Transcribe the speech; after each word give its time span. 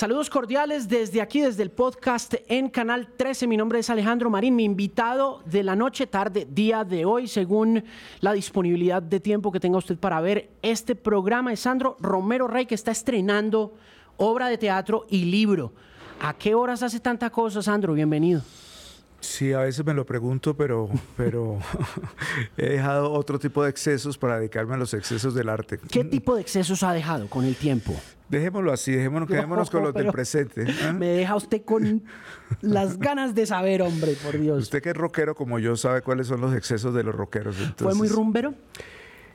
Saludos 0.00 0.30
cordiales 0.30 0.88
desde 0.88 1.20
aquí, 1.20 1.42
desde 1.42 1.62
el 1.62 1.70
podcast 1.70 2.32
en 2.48 2.70
Canal 2.70 3.08
13. 3.18 3.46
Mi 3.46 3.58
nombre 3.58 3.80
es 3.80 3.90
Alejandro 3.90 4.30
Marín, 4.30 4.56
mi 4.56 4.64
invitado 4.64 5.42
de 5.44 5.62
la 5.62 5.76
noche, 5.76 6.06
tarde, 6.06 6.48
día 6.50 6.84
de 6.84 7.04
hoy, 7.04 7.28
según 7.28 7.84
la 8.20 8.32
disponibilidad 8.32 9.02
de 9.02 9.20
tiempo 9.20 9.52
que 9.52 9.60
tenga 9.60 9.76
usted 9.76 9.98
para 9.98 10.22
ver 10.22 10.48
este 10.62 10.94
programa, 10.94 11.52
es 11.52 11.60
Sandro 11.60 11.98
Romero 12.00 12.48
Rey, 12.48 12.64
que 12.64 12.76
está 12.76 12.92
estrenando 12.92 13.74
obra 14.16 14.48
de 14.48 14.56
teatro 14.56 15.04
y 15.10 15.26
libro. 15.26 15.74
¿A 16.22 16.32
qué 16.32 16.54
horas 16.54 16.82
hace 16.82 16.98
tanta 16.98 17.28
cosa, 17.28 17.60
Sandro? 17.60 17.92
Bienvenido. 17.92 18.40
Sí, 19.20 19.52
a 19.52 19.58
veces 19.58 19.84
me 19.84 19.92
lo 19.92 20.06
pregunto, 20.06 20.56
pero, 20.56 20.88
pero 21.14 21.58
he 22.56 22.70
dejado 22.70 23.12
otro 23.12 23.38
tipo 23.38 23.62
de 23.64 23.68
excesos 23.68 24.16
para 24.16 24.38
dedicarme 24.38 24.76
a 24.76 24.78
los 24.78 24.94
excesos 24.94 25.34
del 25.34 25.50
arte. 25.50 25.78
¿Qué 25.90 26.04
tipo 26.04 26.36
de 26.36 26.40
excesos 26.40 26.82
ha 26.84 26.94
dejado 26.94 27.28
con 27.28 27.44
el 27.44 27.54
tiempo? 27.54 27.94
Dejémoslo 28.30 28.72
así, 28.72 28.92
dejémonos, 28.92 29.28
quedémonos 29.28 29.70
con 29.70 29.82
los 29.82 29.92
del 29.92 30.12
presente. 30.12 30.62
¿eh? 30.62 30.92
Me 30.92 31.08
deja 31.08 31.34
usted 31.34 31.62
con 31.64 32.02
las 32.60 32.98
ganas 32.98 33.34
de 33.34 33.44
saber, 33.44 33.82
hombre, 33.82 34.16
por 34.22 34.38
Dios. 34.38 34.62
Usted 34.62 34.80
que 34.82 34.90
es 34.90 34.96
rockero 34.96 35.34
como 35.34 35.58
yo 35.58 35.76
sabe 35.76 36.02
cuáles 36.02 36.28
son 36.28 36.40
los 36.40 36.54
excesos 36.54 36.94
de 36.94 37.02
los 37.02 37.14
rockeros. 37.14 37.56
¿Fue 37.76 37.94
muy 37.94 38.08
rumbero? 38.08 38.54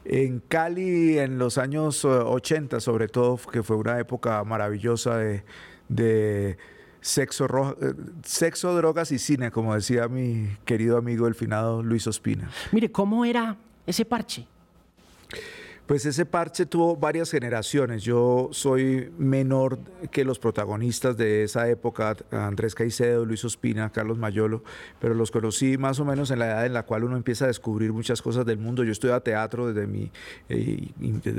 En 0.05 0.39
Cali, 0.39 1.19
en 1.19 1.37
los 1.37 1.57
años 1.57 2.05
80, 2.05 2.79
sobre 2.79 3.07
todo, 3.07 3.37
que 3.51 3.63
fue 3.63 3.75
una 3.75 3.99
época 3.99 4.43
maravillosa 4.43 5.17
de 5.17 6.57
sexo, 7.05 7.45
eh, 7.81 7.93
sexo, 8.23 8.75
drogas 8.75 9.11
y 9.11 9.19
cine, 9.19 9.51
como 9.51 9.75
decía 9.75 10.07
mi 10.07 10.49
querido 10.65 10.97
amigo 10.97 11.27
el 11.27 11.35
finado 11.35 11.83
Luis 11.83 12.07
Ospina. 12.07 12.49
Mire, 12.71 12.91
¿cómo 12.91 13.23
era 13.23 13.57
ese 13.85 14.05
parche? 14.05 14.47
Pues 15.85 16.03
ese 16.07 16.25
parche 16.25 16.65
tuvo 16.65 16.95
varias 16.95 17.29
generaciones. 17.29 18.01
Yo 18.01 18.49
soy 18.51 19.11
menor 19.19 19.77
que 20.09 20.25
los 20.25 20.39
protagonistas 20.39 21.15
de 21.15 21.43
esa 21.43 21.69
época, 21.69 22.17
Andrés 22.31 22.73
Caicedo, 22.73 23.23
Luis 23.23 23.45
Ospina, 23.45 23.91
Carlos 23.91 24.17
Mayolo, 24.17 24.63
pero 24.99 25.13
los 25.13 25.29
conocí 25.29 25.77
más 25.77 25.99
o 25.99 26.05
menos 26.05 26.31
en 26.31 26.39
la 26.39 26.47
edad 26.47 26.65
en 26.65 26.73
la 26.73 26.87
cual 26.87 27.03
uno 27.03 27.15
empieza 27.15 27.45
a 27.45 27.49
descubrir 27.49 27.93
muchas 27.93 28.23
cosas 28.23 28.47
del 28.47 28.57
mundo. 28.57 28.83
Yo 28.83 28.91
estudiaba 28.91 29.19
teatro 29.19 29.67
desde 29.67 29.85
mi, 29.85 30.11
eh, 30.49 30.87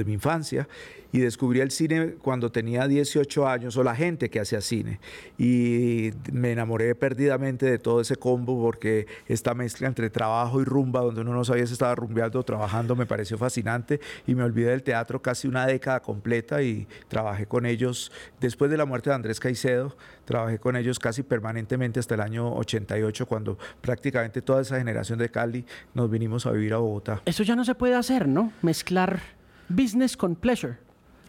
infancia 0.06 0.68
y 1.10 1.18
descubrí 1.18 1.58
el 1.58 1.72
cine 1.72 2.14
cuando 2.22 2.52
tenía 2.52 2.86
18 2.86 3.48
años, 3.48 3.76
o 3.76 3.82
la 3.82 3.96
gente 3.96 4.30
que 4.30 4.38
hacía 4.38 4.60
cine. 4.60 5.00
Y 5.38 6.12
me 6.32 6.52
enamoré 6.52 6.94
perdidamente 6.94 7.66
de 7.66 7.78
todo 7.80 8.00
ese 8.00 8.14
combo 8.14 8.60
porque 8.60 9.08
esta 9.26 9.54
mezcla 9.54 9.88
entre 9.88 10.08
trabajo 10.08 10.60
y 10.60 10.64
rumba, 10.64 11.00
donde 11.00 11.22
uno 11.22 11.32
no 11.32 11.44
sabía 11.44 11.66
si 11.66 11.72
estaba 11.72 11.96
rumbeando 11.96 12.38
o 12.38 12.42
trabajando, 12.44 12.94
me 12.94 13.06
pareció 13.06 13.38
fascinante. 13.38 13.98
Me 14.36 14.44
olvidé 14.44 14.70
del 14.70 14.82
teatro 14.82 15.20
casi 15.20 15.48
una 15.48 15.66
década 15.66 16.00
completa 16.00 16.62
y 16.62 16.86
trabajé 17.08 17.46
con 17.46 17.66
ellos, 17.66 18.12
después 18.40 18.70
de 18.70 18.76
la 18.76 18.84
muerte 18.84 19.10
de 19.10 19.16
Andrés 19.16 19.40
Caicedo, 19.40 19.96
trabajé 20.24 20.58
con 20.58 20.76
ellos 20.76 20.98
casi 20.98 21.22
permanentemente 21.22 21.98
hasta 21.98 22.14
el 22.14 22.20
año 22.20 22.54
88, 22.54 23.26
cuando 23.26 23.58
prácticamente 23.80 24.42
toda 24.42 24.62
esa 24.62 24.78
generación 24.78 25.18
de 25.18 25.30
Cali 25.30 25.66
nos 25.94 26.10
vinimos 26.10 26.46
a 26.46 26.52
vivir 26.52 26.74
a 26.74 26.78
Bogotá. 26.78 27.22
Eso 27.24 27.42
ya 27.42 27.56
no 27.56 27.64
se 27.64 27.74
puede 27.74 27.94
hacer, 27.94 28.28
¿no? 28.28 28.52
Mezclar 28.62 29.20
business 29.68 30.16
con 30.16 30.36
pleasure 30.36 30.86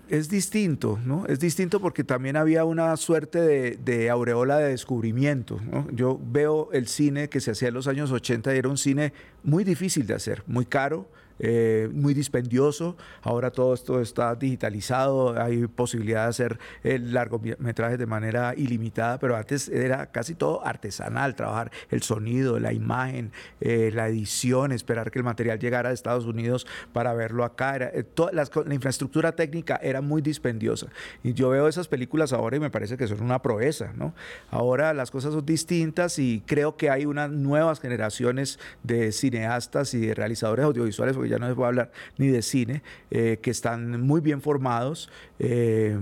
es 0.09 0.29
distinto, 0.29 0.99
¿no? 1.03 1.25
Es 1.27 1.39
distinto 1.39 1.79
porque 1.79 2.03
también 2.03 2.37
había 2.37 2.65
una 2.65 2.95
suerte 2.97 3.39
de, 3.41 3.77
de 3.77 4.09
aureola 4.09 4.57
de 4.57 4.69
descubrimiento. 4.69 5.59
Yo 5.91 6.19
veo 6.21 6.69
el 6.71 6.87
cine 6.87 7.29
que 7.29 7.39
se 7.39 7.51
hacía 7.51 7.69
en 7.69 7.73
los 7.73 7.87
años 7.87 8.11
80 8.11 8.53
y 8.53 8.57
era 8.57 8.69
un 8.69 8.77
cine 8.77 9.13
muy 9.43 9.63
difícil 9.63 10.07
de 10.07 10.13
hacer, 10.13 10.43
muy 10.47 10.65
caro, 10.65 11.09
eh, 11.39 11.89
muy 11.93 12.13
dispendioso. 12.13 12.95
Ahora 13.21 13.51
todo 13.51 13.73
esto 13.73 14.01
está 14.01 14.35
digitalizado, 14.35 15.39
hay 15.41 15.67
posibilidad 15.67 16.23
de 16.23 16.29
hacer 16.29 16.59
el 16.83 17.13
largometraje 17.13 17.97
de 17.97 18.05
manera 18.05 18.53
ilimitada, 18.55 19.19
pero 19.19 19.35
antes 19.35 19.69
era 19.69 20.11
casi 20.11 20.35
todo 20.35 20.65
artesanal, 20.65 21.35
trabajar 21.35 21.71
el 21.89 22.01
sonido, 22.01 22.59
la 22.59 22.73
imagen, 22.73 23.31
eh, 23.61 23.91
la 23.93 24.07
edición, 24.07 24.71
esperar 24.71 25.11
que 25.11 25.19
el 25.19 25.25
material 25.25 25.59
llegara 25.59 25.89
de 25.89 25.95
Estados 25.95 26.25
Unidos 26.25 26.67
para 26.93 27.13
verlo 27.13 27.43
acá. 27.43 27.77
Eh, 27.77 28.03
toda 28.03 28.31
la, 28.31 28.47
infraestructura 28.73 29.33
técnica 29.33 29.79
era 29.81 30.01
muy 30.01 30.21
dispendiosa. 30.21 30.87
Y 31.23 31.33
yo 31.33 31.49
veo 31.49 31.67
esas 31.67 31.87
películas 31.87 32.33
ahora 32.33 32.57
y 32.57 32.59
me 32.59 32.69
parece 32.69 32.97
que 32.97 33.07
son 33.07 33.21
una 33.21 33.41
proeza. 33.41 33.91
¿no? 33.95 34.13
Ahora 34.51 34.93
las 34.93 35.11
cosas 35.11 35.33
son 35.33 35.45
distintas 35.45 36.19
y 36.19 36.43
creo 36.45 36.77
que 36.77 36.89
hay 36.89 37.05
unas 37.05 37.29
nuevas 37.29 37.79
generaciones 37.79 38.59
de 38.83 39.11
cineastas 39.11 39.93
y 39.93 40.07
de 40.07 40.13
realizadores 40.13 40.65
audiovisuales, 40.65 41.15
ya 41.27 41.39
no 41.39 41.47
les 41.47 41.55
voy 41.55 41.65
a 41.65 41.67
hablar 41.67 41.91
ni 42.17 42.27
de 42.27 42.41
cine, 42.41 42.81
eh, 43.11 43.39
que 43.41 43.51
están 43.51 44.01
muy 44.01 44.21
bien 44.21 44.41
formados. 44.41 45.09
Eh, 45.39 45.97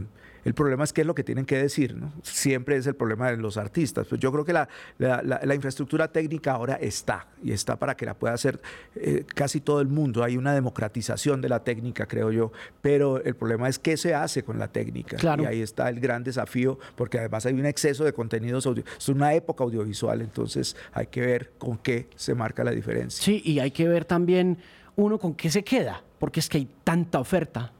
el 0.46 0.54
problema 0.54 0.84
es 0.84 0.94
qué 0.94 1.02
es 1.02 1.08
lo 1.08 1.16
que 1.16 1.24
tienen 1.24 1.46
que 1.46 1.58
decir, 1.58 1.96
¿no? 1.96 2.14
Siempre 2.22 2.78
es 2.78 2.86
el 2.86 2.96
problema 2.96 3.32
de 3.32 3.38
los 3.38 3.58
artistas. 3.58 4.06
Pues 4.08 4.22
yo 4.22 4.32
creo 4.32 4.46
que 4.46 4.54
la, 4.54 4.70
la, 5.00 5.56
infraestructura 5.56 6.08
técnica 6.08 6.52
ahora 6.52 6.76
está, 6.76 7.28
y 7.44 7.52
está 7.52 7.78
para 7.78 7.98
que 7.98 8.06
la 8.06 8.14
pueda 8.14 8.36
hacer 8.36 8.62
eh, 8.96 9.26
casi 9.34 9.60
todo 9.60 9.82
el 9.82 9.88
mundo. 9.88 10.24
Hay 10.24 10.38
una 10.38 10.54
democratización 10.54 11.42
de 11.42 11.50
la 11.50 11.64
técnica, 11.64 12.06
creo 12.06 12.32
yo, 12.32 12.52
pero 12.84 13.24
el 13.24 13.36
problema 13.36 13.68
es 13.68 13.80
qué 13.80 13.98
se 13.98 14.14
hace 14.14 14.44
con 14.44 14.60
la 14.60 14.68
técnica. 14.68 15.18
Y 15.40 15.46
ahí 15.46 15.62
está 15.62 15.90
el 15.90 16.00
gran 16.00 16.24
desafío, 16.24 16.78
porque 16.96 17.18
además 17.18 17.48
hay 17.48 17.56
un 17.56 17.66
exceso 17.66 18.04
de 18.04 18.14
contenidos 18.14 18.68
audio. 18.68 18.84
Es 19.00 19.10
una 19.10 19.34
época 19.34 19.64
audiovisual, 19.64 20.22
entonces 20.22 20.78
hay 20.94 21.08
que 21.08 21.22
ver 21.22 21.54
con 21.58 21.80
qué 21.80 22.08
se 22.16 22.36
marca 22.36 22.64
la 22.64 22.72
diferencia. 22.72 23.26
Sí, 23.26 23.42
y 23.44 23.58
hay 23.58 23.72
que 23.72 23.88
ver 23.88 24.06
también 24.06 24.60
uno 24.98 25.18
con 25.18 25.34
qué 25.34 25.50
se 25.50 25.64
queda, 25.64 26.02
porque 26.20 26.40
es 26.40 26.50
que 26.50 26.58
hay 26.58 26.70
tanta 26.84 27.20
oferta 27.20 27.72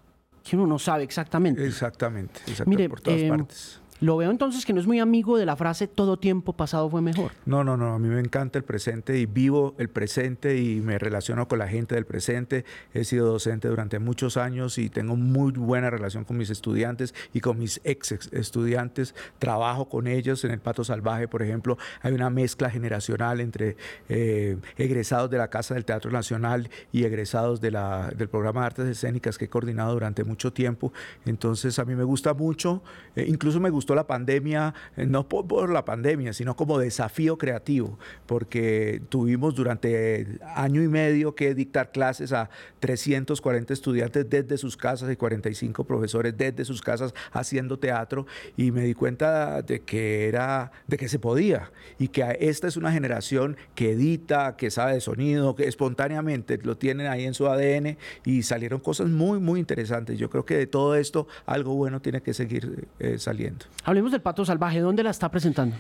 que 0.44 0.56
uno 0.56 0.68
no 0.68 0.80
sabe 0.80 1.04
exactamente. 1.04 1.66
Exactamente, 1.66 2.42
exactamente 2.48 2.90
por 2.90 3.02
todas 3.02 3.20
em, 3.20 3.30
partes. 3.30 3.82
Lo 4.02 4.18
veo 4.18 4.30
entonces 4.30 4.66
que 4.66 4.74
no 4.74 4.82
es 4.82 4.88
muy 4.88 5.00
amigo 5.00 5.38
de 5.38 5.46
la 5.46 5.56
frase 5.56 5.88
todo 5.88 6.18
tiempo 6.18 6.52
pasado 6.52 6.90
fue 6.90 7.02
mejor. 7.02 7.32
No, 7.46 7.64
no, 7.64 7.78
no, 7.78 7.94
a 7.94 8.00
mí 8.00 8.10
me 8.10 8.20
encanta 8.20 8.60
el 8.60 8.66
presente 8.66 9.18
y 9.18 9.26
vivo 9.26 9.74
el 9.78 9.88
presente 9.88 10.58
y 10.58 10.82
me 10.82 11.00
relaciono 11.00 11.48
con 11.48 11.60
la 11.60 11.68
gente 11.70 11.96
del 11.96 12.06
presente. 12.06 12.66
He 12.94 13.06
sido 13.06 13.32
docente 13.32 13.70
durante 13.70 14.00
muchos 14.00 14.36
años 14.36 14.78
y 14.80 14.90
tengo 14.90 15.16
muy 15.16 15.54
buena 15.54 15.90
relación 15.90 16.26
con 16.26 16.36
mis 16.36 16.50
estudiantes 16.50 17.16
y 17.32 17.40
con 17.40 17.58
mis 17.58 17.80
ex 17.86 18.12
estudiantes. 18.34 19.16
Trabajo 19.40 19.88
con 19.88 20.08
ellos 20.08 20.44
en 20.44 20.52
el 20.52 20.60
Pato 20.60 20.84
Salvaje, 20.84 21.30
por 21.30 21.42
ejemplo. 21.42 21.78
Hay 22.02 22.14
una 22.14 22.30
mezcla 22.30 22.70
generacional 22.70 23.40
entre 23.40 23.78
eh, 24.10 24.58
egresados 24.78 25.30
de 25.30 25.38
la 25.38 25.48
Casa 25.48 25.74
del 25.74 25.86
Teatro 25.86 26.12
Nacional 26.12 26.70
y 26.92 27.06
egresados 27.06 27.62
de 27.62 27.72
la, 27.72 28.10
del 28.10 28.28
programa 28.28 28.62
de 28.62 28.66
artes 28.66 28.88
escénicas 28.88 29.38
que 29.38 29.46
he 29.46 29.50
coordinado 29.50 29.94
durante 29.94 30.26
mucho 30.26 30.52
tiempo. 30.52 30.92
Entonces 31.26 31.80
a 31.80 31.86
mí 31.86 31.96
me 31.96 32.04
gusta 32.04 32.34
mucho, 32.34 32.84
eh, 33.16 33.26
incluso 33.28 33.62
me 33.62 33.70
gusta 33.70 33.85
la 33.94 34.08
pandemia, 34.08 34.74
eh, 34.98 35.06
no 35.06 35.28
por, 35.28 35.70
la 35.70 35.86
pandemia, 35.86 36.34
sino 36.34 36.56
como 36.56 36.80
desafío 36.80 37.38
creativo, 37.38 38.00
porque 38.26 39.02
tuvimos 39.10 39.56
durante 39.56 40.40
año 40.56 40.82
y 40.82 40.88
medio 40.88 41.36
que 41.36 41.54
dictar 41.54 41.92
clases 41.92 42.34
a 42.34 42.50
340 42.80 43.74
estudiantes 43.74 44.30
desde 44.30 44.58
sus 44.58 44.78
casas 44.78 45.12
y 45.12 45.16
45 45.16 45.84
profesores 45.84 46.36
desde 46.38 46.66
sus 46.66 46.82
casas 46.82 47.14
haciendo 47.32 47.78
teatro 47.80 48.26
y 48.58 48.72
me 48.72 48.82
di 48.82 48.94
cuenta 48.94 49.62
de 49.62 49.82
que 49.82 50.28
era 50.28 50.72
de 50.88 50.98
que 50.98 51.08
se 51.08 51.20
podía 51.20 51.72
y 52.00 52.08
que 52.10 52.38
esta 52.40 52.68
es 52.68 52.78
una 52.78 52.92
generación 52.92 53.58
que 53.76 53.92
edita, 53.92 54.56
que 54.56 54.72
sabe 54.72 54.94
de 54.94 55.02
sonido, 55.02 55.56
que 55.56 55.68
espontáneamente 55.68 56.58
lo 56.60 56.78
tienen 56.78 57.08
ahí 57.08 57.26
en 57.26 57.34
su 57.34 57.48
ADN 57.48 57.98
y 58.24 58.44
salieron 58.44 58.80
cosas 58.80 59.10
muy 59.10 59.40
muy 59.40 59.60
interesantes. 59.60 60.18
Yo 60.18 60.30
creo 60.30 60.46
que 60.46 60.58
de 60.58 60.68
todo 60.68 60.96
esto 60.96 61.28
algo 61.46 61.76
bueno 61.76 62.02
tiene 62.02 62.22
que 62.22 62.34
seguir 62.34 62.88
eh, 63.00 63.18
saliendo. 63.18 63.66
Hablemos 63.84 64.12
del 64.12 64.22
Pato 64.22 64.46
Salvaje, 64.46 64.80
¿dónde 64.80 65.04
la 65.04 65.12
está 65.12 65.30
presentando? 65.30 65.76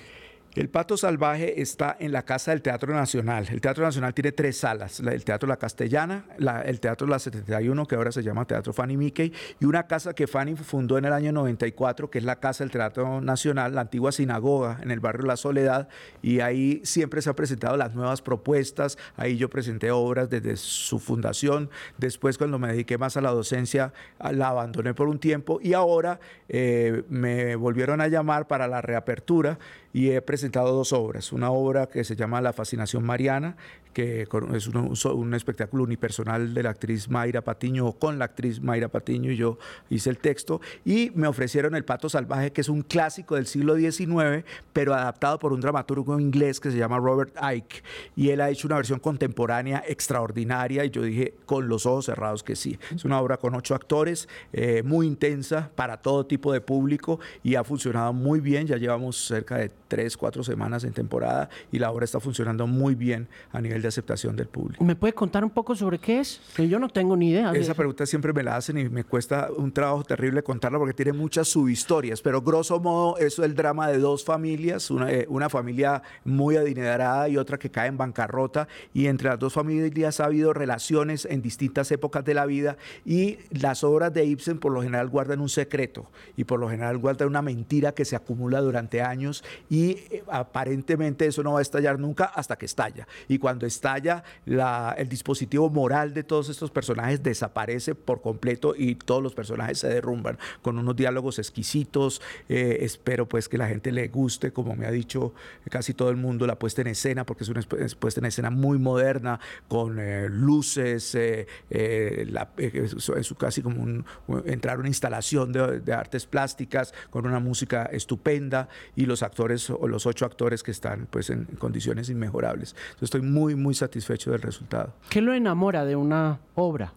El 0.56 0.70
Pato 0.70 0.96
Salvaje 0.96 1.62
está 1.62 1.98
en 2.00 2.14
la 2.14 2.24
Casa 2.24 2.52
del 2.52 2.62
Teatro 2.62 2.94
Nacional. 2.94 3.46
El 3.52 3.60
Teatro 3.60 3.84
Nacional 3.84 4.14
tiene 4.14 4.32
tres 4.32 4.56
salas, 4.56 5.02
el 5.02 5.26
Teatro 5.26 5.50
La 5.50 5.58
Castellana, 5.58 6.24
el 6.64 6.80
Teatro 6.80 7.08
La 7.08 7.20
71, 7.20 7.86
que 7.86 7.96
ahora 7.96 8.14
se 8.14 8.24
llama 8.24 8.46
Teatro 8.46 8.72
Fanny 8.72 8.96
Mickey, 8.96 9.34
y 9.60 9.66
una 9.66 9.86
casa 9.86 10.14
que 10.14 10.28
Fanny 10.28 10.56
fundó 10.56 10.98
en 10.98 11.04
el 11.04 11.12
año 11.12 11.34
94, 11.34 12.10
que 12.10 12.20
es 12.20 12.24
la 12.24 12.40
Casa 12.40 12.64
del 12.64 12.72
Teatro 12.72 13.20
Nacional, 13.20 13.76
la 13.76 13.82
antigua 13.82 14.14
sinagoga 14.14 14.80
en 14.82 14.92
el 14.92 15.02
barrio 15.02 15.26
La 15.26 15.36
Soledad, 15.36 15.90
y 16.22 16.40
ahí 16.40 16.80
siempre 16.86 17.22
se 17.22 17.28
han 17.28 17.36
presentado 17.36 17.76
las 17.76 17.94
nuevas 17.94 18.22
propuestas, 18.22 18.98
ahí 19.18 19.36
yo 19.36 19.50
presenté 19.50 19.92
obras 19.92 20.30
desde 20.30 20.56
su 20.56 21.00
fundación, 21.00 21.70
después 21.98 22.38
cuando 22.38 22.60
me 22.60 22.70
dediqué 22.70 22.98
más 22.98 23.18
a 23.18 23.22
la 23.22 23.32
docencia, 23.32 23.92
la 24.32 24.48
abandoné 24.48 24.94
por 24.94 25.10
un 25.10 25.20
tiempo, 25.20 25.60
y 25.62 25.74
ahora 25.74 26.22
eh, 26.48 27.04
me 27.10 27.58
volvieron 27.58 28.00
a 28.00 28.08
llamar 28.08 28.48
para 28.48 28.70
la 28.70 28.82
reapertura, 28.82 29.60
y 29.96 30.12
he 30.12 30.22
presentado 30.22 30.45
dos 30.52 30.94
obras. 30.94 31.32
Una 31.32 31.52
obra 31.52 31.88
que 31.88 32.04
se 32.04 32.16
llama 32.16 32.42
La 32.42 32.54
Fascinación 32.54 33.04
Mariana, 33.04 33.56
que 33.96 34.28
es 34.54 34.68
un, 34.68 35.34
espectáculo 35.34 35.86
unipersonal 35.86 36.54
de 36.54 36.64
la 36.64 36.72
actriz 36.72 37.10
Mayra 37.10 37.42
Patiño, 37.42 37.86
o 37.88 37.98
con 37.98 38.20
la 38.20 38.26
actriz 38.26 38.62
Mayra 38.62 38.90
Patiño, 38.90 39.32
y 39.32 39.38
yo 39.38 39.58
hice 39.90 40.10
el 40.10 40.18
texto. 40.18 40.60
Y 40.84 41.14
me 41.16 41.28
ofrecieron 41.28 41.76
El 41.76 41.86
Pato 41.86 42.10
Salvaje, 42.10 42.52
que 42.52 42.60
es 42.60 42.68
un 42.68 42.82
clásico 42.82 43.36
del 43.36 43.48
siglo 43.48 43.78
XIX, 43.78 44.44
pero 44.74 44.94
adaptado 44.94 45.40
por 45.40 45.54
un 45.54 45.62
dramaturgo 45.62 46.20
inglés 46.20 46.60
que 46.60 46.72
se 46.72 46.78
llama 46.78 46.98
Robert 46.98 47.34
Icke. 47.42 47.84
Y 48.18 48.32
él 48.32 48.42
ha 48.42 48.50
hecho 48.50 48.68
una 48.68 48.76
versión 48.76 49.00
contemporánea 49.00 49.82
extraordinaria, 49.88 50.84
y 50.84 50.90
yo 50.90 51.02
dije, 51.02 51.34
con 51.46 51.70
los 51.70 51.86
ojos 51.86 52.08
cerrados 52.08 52.44
que 52.44 52.58
sí. 52.58 52.78
Es 52.94 53.06
una 53.06 53.22
obra 53.22 53.38
con 53.38 53.56
ocho 53.56 53.76
actores, 53.76 54.28
eh, 54.52 54.84
muy 54.84 55.08
intensa 55.08 55.72
para 55.74 56.02
todo 56.02 56.26
tipo 56.26 56.52
de 56.52 56.60
público, 56.60 57.22
y 57.44 57.56
ha 57.56 57.64
funcionado 57.64 58.12
muy 58.12 58.42
bien. 58.42 58.68
Ya 58.68 58.76
llevamos 58.76 59.26
cerca 59.26 59.56
de 59.56 59.72
tres, 59.88 60.18
cuatro 60.18 60.35
semanas 60.44 60.84
en 60.84 60.94
temporada, 60.94 61.50
y 61.72 61.80
la 61.80 61.92
obra 61.92 62.06
está 62.06 62.20
funcionando 62.20 62.68
muy 62.68 62.96
bien 62.96 63.28
a 63.52 63.62
nivel 63.62 63.82
de 63.82 63.88
aceptación 63.88 64.36
del 64.36 64.48
público. 64.48 64.84
¿Me 64.84 64.96
puede 64.96 65.14
contar 65.14 65.44
un 65.44 65.50
poco 65.50 65.76
sobre 65.76 66.00
qué 66.00 66.20
es? 66.20 66.42
Que 66.56 66.68
yo 66.68 66.80
no 66.80 66.90
tengo 66.90 67.16
ni 67.16 67.30
idea. 67.30 67.52
Esa 67.52 67.74
pregunta 67.74 68.06
siempre 68.06 68.34
me 68.34 68.44
la 68.44 68.56
hacen 68.56 68.78
y 68.78 68.90
me 68.90 69.04
cuesta 69.04 69.50
un 69.56 69.72
trabajo 69.72 70.04
terrible 70.04 70.44
contarla 70.44 70.78
porque 70.78 70.94
tiene 70.94 71.14
muchas 71.14 71.48
subhistorias, 71.48 72.22
pero 72.22 72.42
grosso 72.42 72.80
modo 72.80 73.18
eso 73.18 73.44
es 73.44 73.50
el 73.50 73.56
drama 73.56 73.90
de 73.90 74.00
dos 74.00 74.24
familias, 74.24 74.92
una, 74.92 75.12
eh, 75.12 75.26
una 75.30 75.50
familia 75.50 76.02
muy 76.24 76.58
adinerada 76.58 77.30
y 77.30 77.38
otra 77.38 77.58
que 77.58 77.70
cae 77.70 77.88
en 77.88 77.98
bancarrota 77.98 78.68
y 78.94 79.08
entre 79.08 79.30
las 79.30 79.40
dos 79.40 79.54
familias 79.54 80.20
ha 80.20 80.26
habido 80.26 80.54
relaciones 80.54 81.26
en 81.26 81.42
distintas 81.42 81.92
épocas 81.92 82.24
de 82.26 82.34
la 82.34 82.46
vida 82.46 82.78
y 83.06 83.38
las 83.52 83.84
obras 83.84 84.14
de 84.14 84.26
Ibsen 84.26 84.60
por 84.60 84.72
lo 84.72 84.82
general 84.82 85.10
guardan 85.10 85.42
un 85.42 85.50
secreto 85.50 86.10
y 86.36 86.44
por 86.44 86.60
lo 86.60 86.70
general 86.70 86.98
guardan 86.98 87.28
una 87.28 87.42
mentira 87.42 87.94
que 87.94 88.06
se 88.06 88.16
acumula 88.16 88.62
durante 88.62 89.02
años 89.02 89.44
y 89.70 89.92
eh, 90.12 90.24
aparentemente 90.30 91.26
eso 91.26 91.44
no 91.44 91.54
va 91.54 91.60
a 91.60 91.62
estallar 91.62 92.00
nunca 92.00 92.26
hasta 92.26 92.58
que 92.58 92.66
estalla. 92.66 93.08
Y 93.28 93.38
cuando 93.38 93.66
estalla, 93.66 94.24
el 94.46 95.10
dispositivo 95.10 95.70
moral 95.70 96.14
de 96.14 96.24
todos 96.24 96.50
estos 96.50 96.72
personajes 96.72 97.22
desaparece 97.24 97.96
por 97.96 98.22
completo 98.22 98.74
y 98.78 98.96
todos 98.96 99.22
los 99.22 99.34
personajes 99.34 99.80
se 99.80 99.88
derrumban 99.88 100.38
con 100.62 100.78
unos 100.78 100.96
diálogos 100.96 101.40
exquisitos. 101.40 102.22
Eh, 102.50 102.80
espero 102.82 103.28
pues 103.28 103.50
que 103.50 103.58
la 103.58 103.68
gente 103.68 103.92
le 103.92 104.08
guste, 104.08 104.52
como 104.52 104.76
me 104.76 104.86
ha 104.86 104.92
dicho 104.92 105.34
casi 105.70 105.94
todo 105.94 106.10
el 106.10 106.18
mundo, 106.18 106.48
la 106.48 106.58
puesta 106.58 106.82
en 106.82 106.88
escena, 106.88 107.26
porque 107.26 107.44
es 107.44 107.50
una 107.50 107.62
puesta 108.00 108.20
en 108.20 108.26
escena 108.26 108.50
muy 108.50 108.78
moderna, 108.78 109.40
con 109.68 110.00
eh, 110.00 110.28
luces, 110.30 111.16
eh, 111.16 111.48
es, 111.70 113.34
casi 113.38 113.62
como 113.62 113.82
un, 113.82 114.06
entrar 114.46 114.80
una 114.80 114.88
instalación 114.88 115.52
de, 115.52 115.94
artes 115.94 116.26
plásticas, 116.26 116.94
con 117.10 117.26
una 117.26 117.40
música 117.40 117.86
estupenda 117.86 118.68
y 118.96 119.06
los 119.06 119.24
actores 119.24 119.70
o 119.70 119.88
los 119.88 120.05
ocho 120.06 120.26
actores 120.26 120.64
que 120.64 120.72
están 120.72 121.08
pues 121.10 121.30
en 121.30 121.46
condiciones 121.58 122.10
inmejorables. 122.10 122.76
estoy 123.02 123.22
muy, 123.22 123.56
muy 123.56 123.74
satisfecho 123.74 124.32
del 124.32 124.42
resultado. 124.42 124.94
¿Qué 125.10 125.22
lo 125.22 125.34
enamora 125.34 125.86
de 125.86 125.96
una 125.96 126.40
obra? 126.56 126.94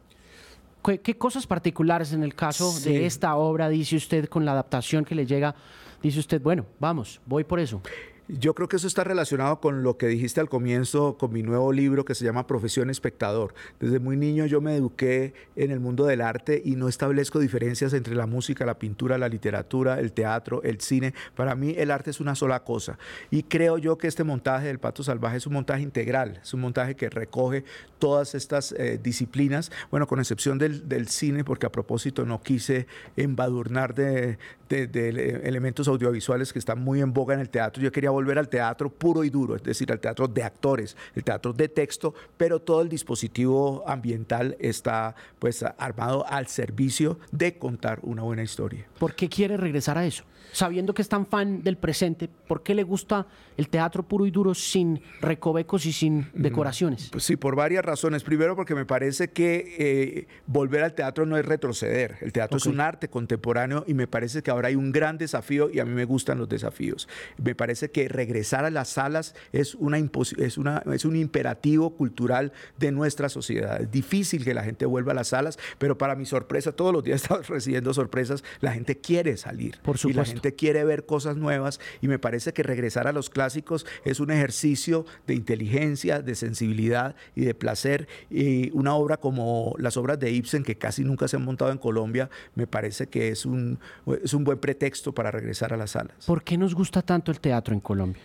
¿Qué, 0.83 1.19
cosas 1.19 1.47
particulares 1.47 2.13
en 2.13 2.23
el 2.23 2.35
caso 2.35 2.73
de 2.81 3.05
esta 3.05 3.37
obra 3.37 3.69
dice 3.69 3.97
usted 3.97 4.27
con 4.29 4.45
la 4.45 4.53
adaptación 4.53 5.05
que 5.05 5.15
le 5.15 5.27
llega? 5.27 5.55
Dice 6.03 6.21
usted, 6.21 6.41
bueno, 6.41 6.65
vamos, 6.79 7.21
voy 7.27 7.45
por 7.45 7.61
eso. 7.61 7.83
Yo 8.31 8.55
creo 8.55 8.69
que 8.69 8.77
eso 8.77 8.87
está 8.87 9.05
relacionado 9.05 9.59
con 9.59 9.83
lo 9.83 9.97
que 9.97 10.07
dijiste 10.07 10.39
al 10.39 10.51
comienzo, 10.51 11.17
con 11.17 11.33
mi 11.33 11.43
nuevo 11.43 11.73
libro 11.73 12.05
que 12.05 12.15
se 12.15 12.27
llama 12.27 12.47
Profesión 12.47 12.91
Espectador. 12.91 13.55
Desde 13.81 14.01
muy 14.01 14.19
niño 14.19 14.45
yo 14.45 14.61
me 14.61 14.77
eduqué 14.77 15.33
en 15.57 15.71
el 15.71 15.81
mundo 15.81 16.05
del 16.05 16.21
arte 16.21 16.61
y 16.63 16.77
no 16.77 16.89
establezco 16.89 17.39
diferencias 17.39 17.95
entre 17.95 18.15
la 18.15 18.27
música, 18.27 18.67
la 18.67 18.79
pintura, 18.79 19.17
la 19.17 19.31
literatura, 19.31 19.99
el 19.99 20.13
teatro, 20.13 20.63
el 20.63 20.83
cine. 20.83 21.15
Para 21.37 21.55
mí 21.55 21.75
el 21.79 21.91
arte 21.91 22.11
es 22.11 22.21
una 22.21 22.35
sola 22.35 22.65
cosa. 22.65 22.99
Y 23.31 23.45
creo 23.45 23.79
yo 23.79 23.97
que 23.97 24.09
este 24.09 24.25
montaje 24.25 24.67
del 24.67 24.79
Pato 24.79 25.03
Salvaje 25.03 25.39
es 25.39 25.47
un 25.47 25.55
montaje 25.55 25.81
integral, 25.81 26.41
es 26.43 26.53
un 26.53 26.61
montaje 26.61 26.97
que 26.97 27.09
recoge 27.09 27.65
todas 27.99 28.35
estas 28.35 28.73
eh, 28.73 29.01
disciplinas, 29.03 29.73
bueno, 29.91 30.07
con 30.07 30.19
excepción 30.19 30.59
del, 30.59 30.87
del, 30.87 31.09
cine, 31.09 31.45
porque 31.45 31.65
a 31.65 31.73
propósito 31.73 32.27
no 32.27 32.43
quise 32.43 32.87
embadurnar 33.17 33.95
de, 33.95 34.39
de, 34.69 35.41
elementos 35.45 35.89
audiovisuales 35.89 36.53
que 36.53 36.59
están 36.59 36.81
muy 36.81 37.01
en 37.01 37.13
boga 37.13 37.35
en 37.35 37.41
el 37.41 37.49
teatro. 37.49 37.83
Yo 37.83 37.91
quería 37.91 38.11
volver 38.19 38.39
al 38.39 38.49
teatro 38.49 38.91
puro 38.91 39.23
y 39.23 39.31
duro, 39.31 39.55
es 39.55 39.63
decir, 39.63 39.91
al 39.93 40.01
teatro 40.01 40.27
de 40.27 40.43
actores, 40.43 40.97
el 41.15 41.23
teatro 41.23 41.53
de 41.53 41.69
texto, 41.69 42.15
pero 42.37 42.61
todo 42.61 42.83
el 42.83 42.89
dispositivo 42.89 43.85
ambiental 43.87 44.57
está 44.59 45.15
pues 45.39 45.63
armado 45.63 46.27
al 46.27 46.49
servicio 46.49 47.19
de 47.31 47.57
contar 47.59 48.01
una 48.03 48.23
buena 48.23 48.43
historia. 48.43 48.87
¿Por 48.99 49.15
qué 49.15 49.29
quiere 49.29 49.57
regresar 49.57 49.99
a 49.99 50.05
eso? 50.05 50.25
Sabiendo 50.53 50.95
que 50.95 51.03
es 51.03 51.09
tan 51.09 51.27
fan 51.27 51.63
del 51.63 51.77
presente, 51.77 52.29
¿por 52.29 52.63
qué 52.63 52.75
le 52.75 52.83
gusta 52.83 53.27
el 53.57 53.69
teatro 53.69 54.03
puro 54.03 54.27
y 54.27 54.31
duro 54.31 54.55
sin 54.55 55.01
recovecos 55.21 55.87
y 55.87 55.93
sin 55.93 56.29
decoraciones? 56.35 57.09
Pues 57.11 57.25
sí, 57.25 57.37
por 57.37 57.57
varias 57.57 57.85
razones. 57.85 58.23
Primero 58.23 58.57
porque 58.57 58.75
me 58.75 58.87
parece 58.87 59.31
que 59.31 59.77
eh, 59.79 60.27
volver 60.47 60.85
al 60.85 60.95
teatro 60.95 61.27
no 61.27 61.37
es 61.37 61.45
retroceder. 61.45 62.17
El 62.21 62.33
teatro 62.33 62.59
es 62.59 62.67
un 62.67 62.81
arte 62.81 63.09
contemporáneo 63.09 63.85
y 63.87 63.95
me 63.95 64.07
parece 64.07 64.43
que 64.43 64.51
ahora 64.51 64.69
hay 64.69 64.77
un 64.77 64.93
gran 64.93 65.19
desafío 65.19 65.71
y 65.71 65.81
a 65.81 65.85
mí 65.85 65.93
me 65.93 66.05
gustan 66.05 66.39
los 66.39 66.49
desafíos. 66.49 67.09
Me 67.43 67.55
parece 67.55 67.91
que 67.91 68.09
regresar 68.09 68.65
a 68.65 68.71
las 68.71 68.89
salas 68.89 69.35
es, 69.53 69.75
una 69.75 69.99
es, 69.99 70.59
una, 70.59 70.83
es 70.93 71.05
un 71.05 71.17
imperativo 71.17 71.95
cultural 71.95 72.53
de 72.79 72.93
nuestra 72.93 73.29
sociedad. 73.29 73.81
Es 73.81 73.91
difícil 73.91 74.45
que 74.45 74.55
la 74.55 74.63
gente 74.63 74.87
vuelva 74.87 75.13
a 75.13 75.15
las 75.15 75.29
salas, 75.29 75.59
pero 75.79 75.99
para 75.99 76.15
mi 76.15 76.27
sorpresa, 76.27 76.73
todos 76.73 76.93
los 76.93 77.05
días 77.05 77.21
he 77.21 77.23
estado 77.23 77.43
recibiendo 77.43 77.93
sorpresas, 77.93 78.45
la 78.61 78.73
gente 78.73 78.99
quiere 78.99 79.37
salir. 79.37 79.79
Por 79.83 79.99
supuesto. 79.99 80.38
Gente 80.39 80.55
quiere 80.55 80.85
ver 80.85 81.05
cosas 81.05 81.37
nuevas 81.37 81.81
y 82.01 82.07
me 82.07 82.21
parece 82.21 82.53
que 82.53 82.63
regresar 82.63 83.09
a 83.09 83.13
los 83.13 83.29
clásicos 83.29 83.85
es 84.05 84.21
un 84.21 84.31
ejercicio 84.31 85.05
de 85.27 85.35
inteligencia, 85.35 86.23
de 86.23 86.37
sensibilidad 86.37 87.17
y 87.35 87.45
de 87.45 87.55
placer. 87.55 88.07
Y 88.31 88.71
una 88.71 88.95
obra 88.95 89.17
como 89.17 89.75
las 89.79 89.97
obras 89.97 90.21
de 90.21 90.31
Ibsen, 90.31 90.63
que 90.63 90.77
casi 90.77 91.03
nunca 91.03 91.27
se 91.27 91.37
han 91.37 91.45
montado 91.45 91.73
en 91.73 91.79
Colombia, 91.79 92.31
me 92.55 92.69
parece 92.69 93.09
que 93.09 93.31
es 93.31 93.45
un, 93.45 93.81
es 94.23 94.33
un 94.33 94.45
buen 94.45 94.59
pretexto 94.59 95.13
para 95.13 95.33
regresar 95.33 95.73
a 95.73 95.77
las 95.77 95.91
salas. 95.91 96.25
¿Por 96.25 96.45
qué 96.45 96.57
nos 96.57 96.75
gusta 96.75 97.03
tanto 97.03 97.33
el 97.33 97.41
teatro 97.41 97.75
en 97.75 97.81
Colombia? 97.81 98.23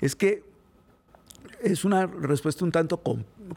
Es 0.00 0.16
que 0.16 0.42
es 1.62 1.84
una 1.84 2.06
respuesta 2.06 2.64
un 2.64 2.72
tanto 2.72 3.00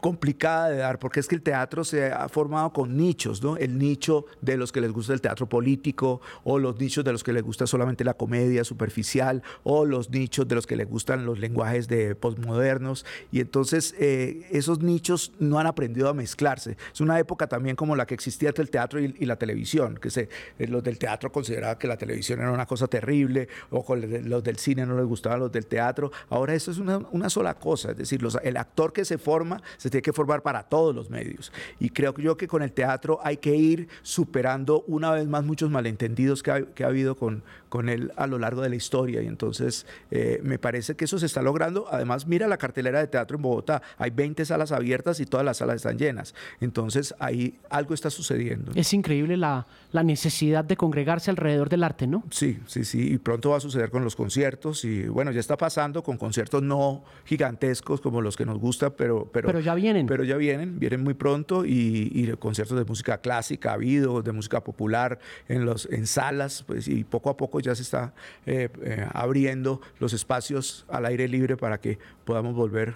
complicada 0.00 0.68
de 0.68 0.76
dar, 0.76 0.98
porque 0.98 1.20
es 1.20 1.28
que 1.28 1.34
el 1.34 1.42
teatro 1.42 1.84
se 1.84 2.12
ha 2.12 2.28
formado 2.28 2.72
con 2.72 2.96
nichos, 2.96 3.42
¿no? 3.42 3.56
El 3.56 3.78
nicho 3.78 4.26
de 4.40 4.56
los 4.56 4.72
que 4.72 4.80
les 4.80 4.92
gusta 4.92 5.12
el 5.12 5.20
teatro 5.20 5.48
político, 5.48 6.20
o 6.44 6.58
los 6.58 6.78
nichos 6.78 7.04
de 7.04 7.12
los 7.12 7.24
que 7.24 7.32
les 7.32 7.42
gusta 7.42 7.66
solamente 7.66 8.04
la 8.04 8.14
comedia 8.14 8.64
superficial, 8.64 9.42
o 9.62 9.84
los 9.84 10.10
nichos 10.10 10.46
de 10.46 10.54
los 10.54 10.66
que 10.66 10.76
les 10.76 10.88
gustan 10.88 11.24
los 11.24 11.38
lenguajes 11.38 11.88
de 11.88 12.14
postmodernos. 12.14 13.06
Y 13.32 13.40
entonces 13.40 13.94
eh, 13.98 14.46
esos 14.50 14.80
nichos 14.80 15.32
no 15.38 15.58
han 15.58 15.66
aprendido 15.66 16.08
a 16.08 16.14
mezclarse. 16.14 16.76
Es 16.92 17.00
una 17.00 17.18
época 17.18 17.46
también 17.46 17.76
como 17.76 17.96
la 17.96 18.06
que 18.06 18.14
existía 18.14 18.50
entre 18.50 18.62
el 18.62 18.70
teatro 18.70 19.00
y, 19.00 19.28
la 19.28 19.36
televisión, 19.36 19.98
que 20.00 20.10
se, 20.10 20.28
eh, 20.58 20.66
los 20.66 20.82
del 20.82 20.98
teatro 20.98 21.30
consideraban 21.30 21.78
que 21.78 21.86
la 21.86 21.96
televisión 21.96 22.40
era 22.40 22.50
una 22.50 22.66
cosa 22.66 22.86
terrible, 22.86 23.48
o 23.70 23.84
con 23.84 24.00
los 24.28 24.42
del 24.42 24.56
cine 24.56 24.86
no 24.86 24.96
les 24.96 25.06
gustaban 25.06 25.40
los 25.40 25.52
del 25.52 25.66
teatro. 25.66 26.10
Ahora 26.30 26.54
eso 26.54 26.70
es 26.70 26.78
una, 26.78 27.30
sola 27.30 27.54
cosa, 27.54 27.90
es 27.90 27.96
decir, 27.96 28.20
el 28.42 28.56
actor 28.56 28.92
que 28.92 29.04
se 29.04 29.18
forma 29.18 29.62
se 29.78 29.88
tiene 29.88 30.02
que 30.02 30.12
formar 30.12 30.42
para 30.42 30.64
todos 30.64 30.94
los 30.94 31.08
medios. 31.08 31.50
Y 31.80 31.88
creo 31.88 32.14
yo 32.18 32.36
que 32.36 32.46
con 32.46 32.62
el 32.62 32.72
teatro 32.72 33.18
hay 33.22 33.38
que 33.38 33.56
ir 33.56 33.88
superando 34.02 34.84
una 34.86 35.12
vez 35.12 35.26
más 35.26 35.44
muchos 35.44 35.70
malentendidos 35.70 36.42
que 36.42 36.50
ha, 36.50 36.66
que 36.66 36.84
ha 36.84 36.88
habido 36.88 37.16
con, 37.16 37.42
con 37.68 37.88
él 37.88 38.12
a 38.16 38.26
lo 38.26 38.38
largo 38.38 38.62
de 38.62 38.68
la 38.68 38.76
historia. 38.76 39.22
Y 39.22 39.26
entonces 39.26 39.86
eh, 40.10 40.40
me 40.42 40.58
parece 40.58 40.96
que 40.96 41.04
eso 41.04 41.18
se 41.18 41.26
está 41.26 41.42
logrando. 41.42 41.86
Además, 41.90 42.26
mira 42.26 42.48
la 42.48 42.56
cartelera 42.56 43.00
de 43.00 43.06
teatro 43.06 43.36
en 43.36 43.42
Bogotá. 43.42 43.82
Hay 43.96 44.10
20 44.10 44.44
salas 44.44 44.72
abiertas 44.72 45.20
y 45.20 45.26
todas 45.26 45.44
las 45.44 45.58
salas 45.58 45.76
están 45.76 45.98
llenas. 45.98 46.34
Entonces 46.60 47.14
ahí 47.18 47.58
algo 47.70 47.94
está 47.94 48.10
sucediendo. 48.10 48.72
Es 48.74 48.92
increíble 48.92 49.36
la, 49.36 49.66
la 49.92 50.02
necesidad 50.02 50.64
de 50.64 50.76
congregarse 50.76 51.30
alrededor 51.30 51.68
del 51.68 51.84
arte, 51.84 52.06
¿no? 52.06 52.24
Sí, 52.30 52.58
sí, 52.66 52.84
sí. 52.84 53.12
Y 53.12 53.18
pronto 53.18 53.50
va 53.50 53.58
a 53.58 53.60
suceder 53.60 53.90
con 53.90 54.04
los 54.04 54.16
conciertos. 54.16 54.84
Y 54.84 55.06
bueno, 55.06 55.30
ya 55.30 55.40
está 55.40 55.56
pasando 55.56 56.02
con 56.02 56.16
conciertos 56.16 56.62
no 56.62 57.04
gigantescos 57.24 58.00
como 58.00 58.20
los 58.20 58.36
que 58.36 58.44
nos 58.44 58.58
gusta, 58.58 58.90
pero... 58.90 59.30
Pero, 59.32 59.60
ya 59.60 59.74
vienen. 59.74 60.06
Pero 60.06 60.24
ya 60.24 60.36
vienen, 60.36 60.78
vienen 60.78 61.02
muy 61.02 61.14
pronto. 61.14 61.64
Y, 61.64 62.10
y 62.14 62.32
conciertos 62.36 62.78
de 62.78 62.84
música 62.84 63.18
clásica 63.18 63.70
ha 63.70 63.74
habido, 63.74 64.22
de 64.22 64.32
música 64.32 64.62
popular 64.62 65.18
en, 65.48 65.64
los, 65.64 65.86
en 65.90 66.06
salas. 66.06 66.64
Pues, 66.66 66.88
y 66.88 67.04
poco 67.04 67.30
a 67.30 67.36
poco 67.36 67.57
ya 67.60 67.74
se 67.74 67.82
está 67.82 68.14
eh, 68.46 68.68
eh, 68.82 69.06
abriendo 69.12 69.80
los 69.98 70.12
espacios 70.12 70.84
al 70.88 71.06
aire 71.06 71.28
libre 71.28 71.56
para 71.56 71.78
que 71.78 71.98
podamos 72.24 72.54
volver 72.54 72.94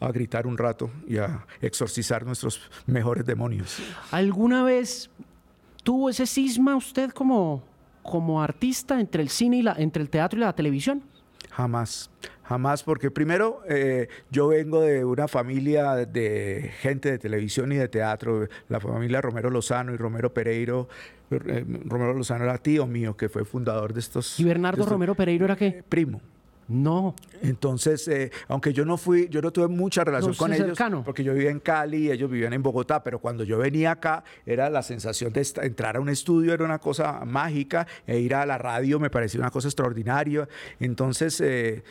a 0.00 0.10
gritar 0.10 0.46
un 0.46 0.56
rato 0.56 0.90
y 1.06 1.18
a 1.18 1.46
exorcizar 1.60 2.24
nuestros 2.24 2.70
mejores 2.86 3.24
demonios. 3.26 3.78
¿Alguna 4.10 4.62
vez 4.62 5.10
tuvo 5.82 6.08
ese 6.10 6.26
cisma 6.26 6.76
usted 6.76 7.10
como, 7.10 7.62
como 8.02 8.42
artista 8.42 8.98
entre 9.00 9.22
el 9.22 9.28
cine 9.28 9.58
y 9.58 9.62
la, 9.62 9.74
entre 9.78 10.02
el 10.02 10.08
teatro 10.08 10.38
y 10.38 10.40
la 10.40 10.54
televisión? 10.54 11.02
Jamás. 11.60 12.10
Jamás, 12.42 12.82
porque 12.82 13.12
primero 13.12 13.60
eh, 13.68 14.08
yo 14.30 14.48
vengo 14.48 14.80
de 14.80 15.04
una 15.04 15.28
familia 15.28 15.94
de 15.94 16.72
gente 16.80 17.12
de 17.12 17.18
televisión 17.18 17.70
y 17.70 17.76
de 17.76 17.86
teatro, 17.88 18.48
la 18.68 18.80
familia 18.80 19.20
Romero 19.20 19.50
Lozano 19.50 19.94
y 19.94 19.96
Romero 19.96 20.34
Pereiro. 20.34 20.88
Eh, 21.30 21.64
Romero 21.84 22.12
Lozano 22.12 22.44
era 22.44 22.58
tío 22.58 22.88
mío, 22.88 23.16
que 23.16 23.28
fue 23.28 23.44
fundador 23.44 23.92
de 23.92 24.00
estos... 24.00 24.40
¿Y 24.40 24.44
Bernardo 24.44 24.84
Romero 24.84 25.14
Pereiro 25.14 25.44
era 25.44 25.54
qué? 25.54 25.84
Primo. 25.88 26.20
No. 26.70 27.16
Entonces, 27.42 28.06
eh, 28.06 28.30
aunque 28.46 28.72
yo 28.72 28.84
no 28.84 28.96
fui, 28.96 29.28
yo 29.28 29.42
no 29.42 29.50
tuve 29.50 29.66
mucha 29.66 30.04
relación 30.04 30.34
con 30.34 30.52
ellos, 30.52 30.78
porque 31.04 31.24
yo 31.24 31.34
vivía 31.34 31.50
en 31.50 31.58
Cali 31.58 32.06
y 32.06 32.10
ellos 32.12 32.30
vivían 32.30 32.52
en 32.52 32.62
Bogotá, 32.62 33.02
pero 33.02 33.18
cuando 33.18 33.42
yo 33.42 33.58
venía 33.58 33.90
acá, 33.90 34.22
era 34.46 34.70
la 34.70 34.84
sensación 34.84 35.32
de 35.32 35.44
entrar 35.62 35.96
a 35.96 36.00
un 36.00 36.08
estudio, 36.08 36.54
era 36.54 36.64
una 36.64 36.78
cosa 36.78 37.24
mágica, 37.24 37.88
e 38.06 38.20
ir 38.20 38.36
a 38.36 38.46
la 38.46 38.56
radio 38.56 39.00
me 39.00 39.10
parecía 39.10 39.40
una 39.40 39.50
cosa 39.50 39.66
extraordinaria. 39.66 40.48
Entonces, 40.78 41.40
eh, 41.40 41.82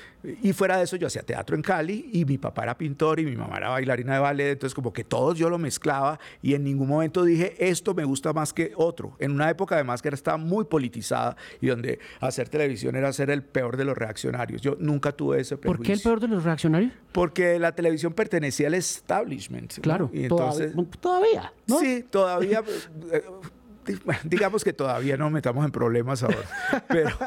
y 0.41 0.53
fuera 0.53 0.77
de 0.77 0.86
eso, 0.86 0.95
yo 0.95 1.07
hacía 1.07 1.24
teatro 1.24 1.57
en 1.57 1.62
Cali 1.62 2.09
y 2.13 2.24
mi 2.24 2.38
papá 2.38 2.63
era 2.63 2.77
pintor 2.77 3.19
y 3.19 3.25
mi 3.25 3.36
mamá 3.36 3.57
era 3.57 3.69
bailarina 3.69 4.13
de 4.13 4.19
ballet, 4.19 4.51
entonces 4.53 4.74
como 4.74 4.93
que 4.93 5.03
todos 5.03 5.38
yo 5.38 5.50
lo 5.50 5.57
mezclaba 5.57 6.19
y 6.41 6.53
en 6.53 6.63
ningún 6.63 6.88
momento 6.88 7.25
dije, 7.25 7.55
esto 7.59 7.93
me 7.93 8.05
gusta 8.05 8.31
más 8.31 8.53
que 8.53 8.71
otro. 8.75 9.17
En 9.19 9.31
una 9.31 9.50
época 9.50 9.75
además 9.75 10.01
que 10.01 10.09
estaba 10.09 10.38
muy 10.38 10.65
politizada 10.65 11.36
y 11.59 11.67
donde 11.67 12.00
hacer 12.21 12.48
televisión 12.48 12.95
era 12.95 13.12
ser 13.12 13.29
el 13.29 13.43
peor 13.43 13.75
de 13.75 13.86
los 13.86 13.98
reaccionarios 13.98 14.69
nunca 14.80 15.12
tuve 15.12 15.42
ese 15.42 15.58
prejuicio. 15.58 15.78
¿Por 15.78 15.86
qué 15.86 15.94
el 15.94 16.02
peor 16.02 16.20
de 16.20 16.28
los 16.28 16.44
reaccionarios? 16.44 16.94
Porque 17.12 17.60
la 17.60 17.74
televisión 17.74 18.14
pertenecía 18.14 18.68
al 18.68 18.76
establishment. 18.76 19.80
Claro, 19.80 20.10
y 20.14 20.24
entonces, 20.24 20.74
todavía, 21.00 21.54
¿no? 21.68 21.80
Sí, 21.80 22.06
todavía. 22.10 22.64
Digamos 24.24 24.63
que 24.63 24.74
todavía 24.74 25.17
no 25.17 25.29
metamos 25.29 25.65
en 25.65 25.72
problemas 25.72 26.24
ahora, 26.24 26.38
pero, 26.88 27.17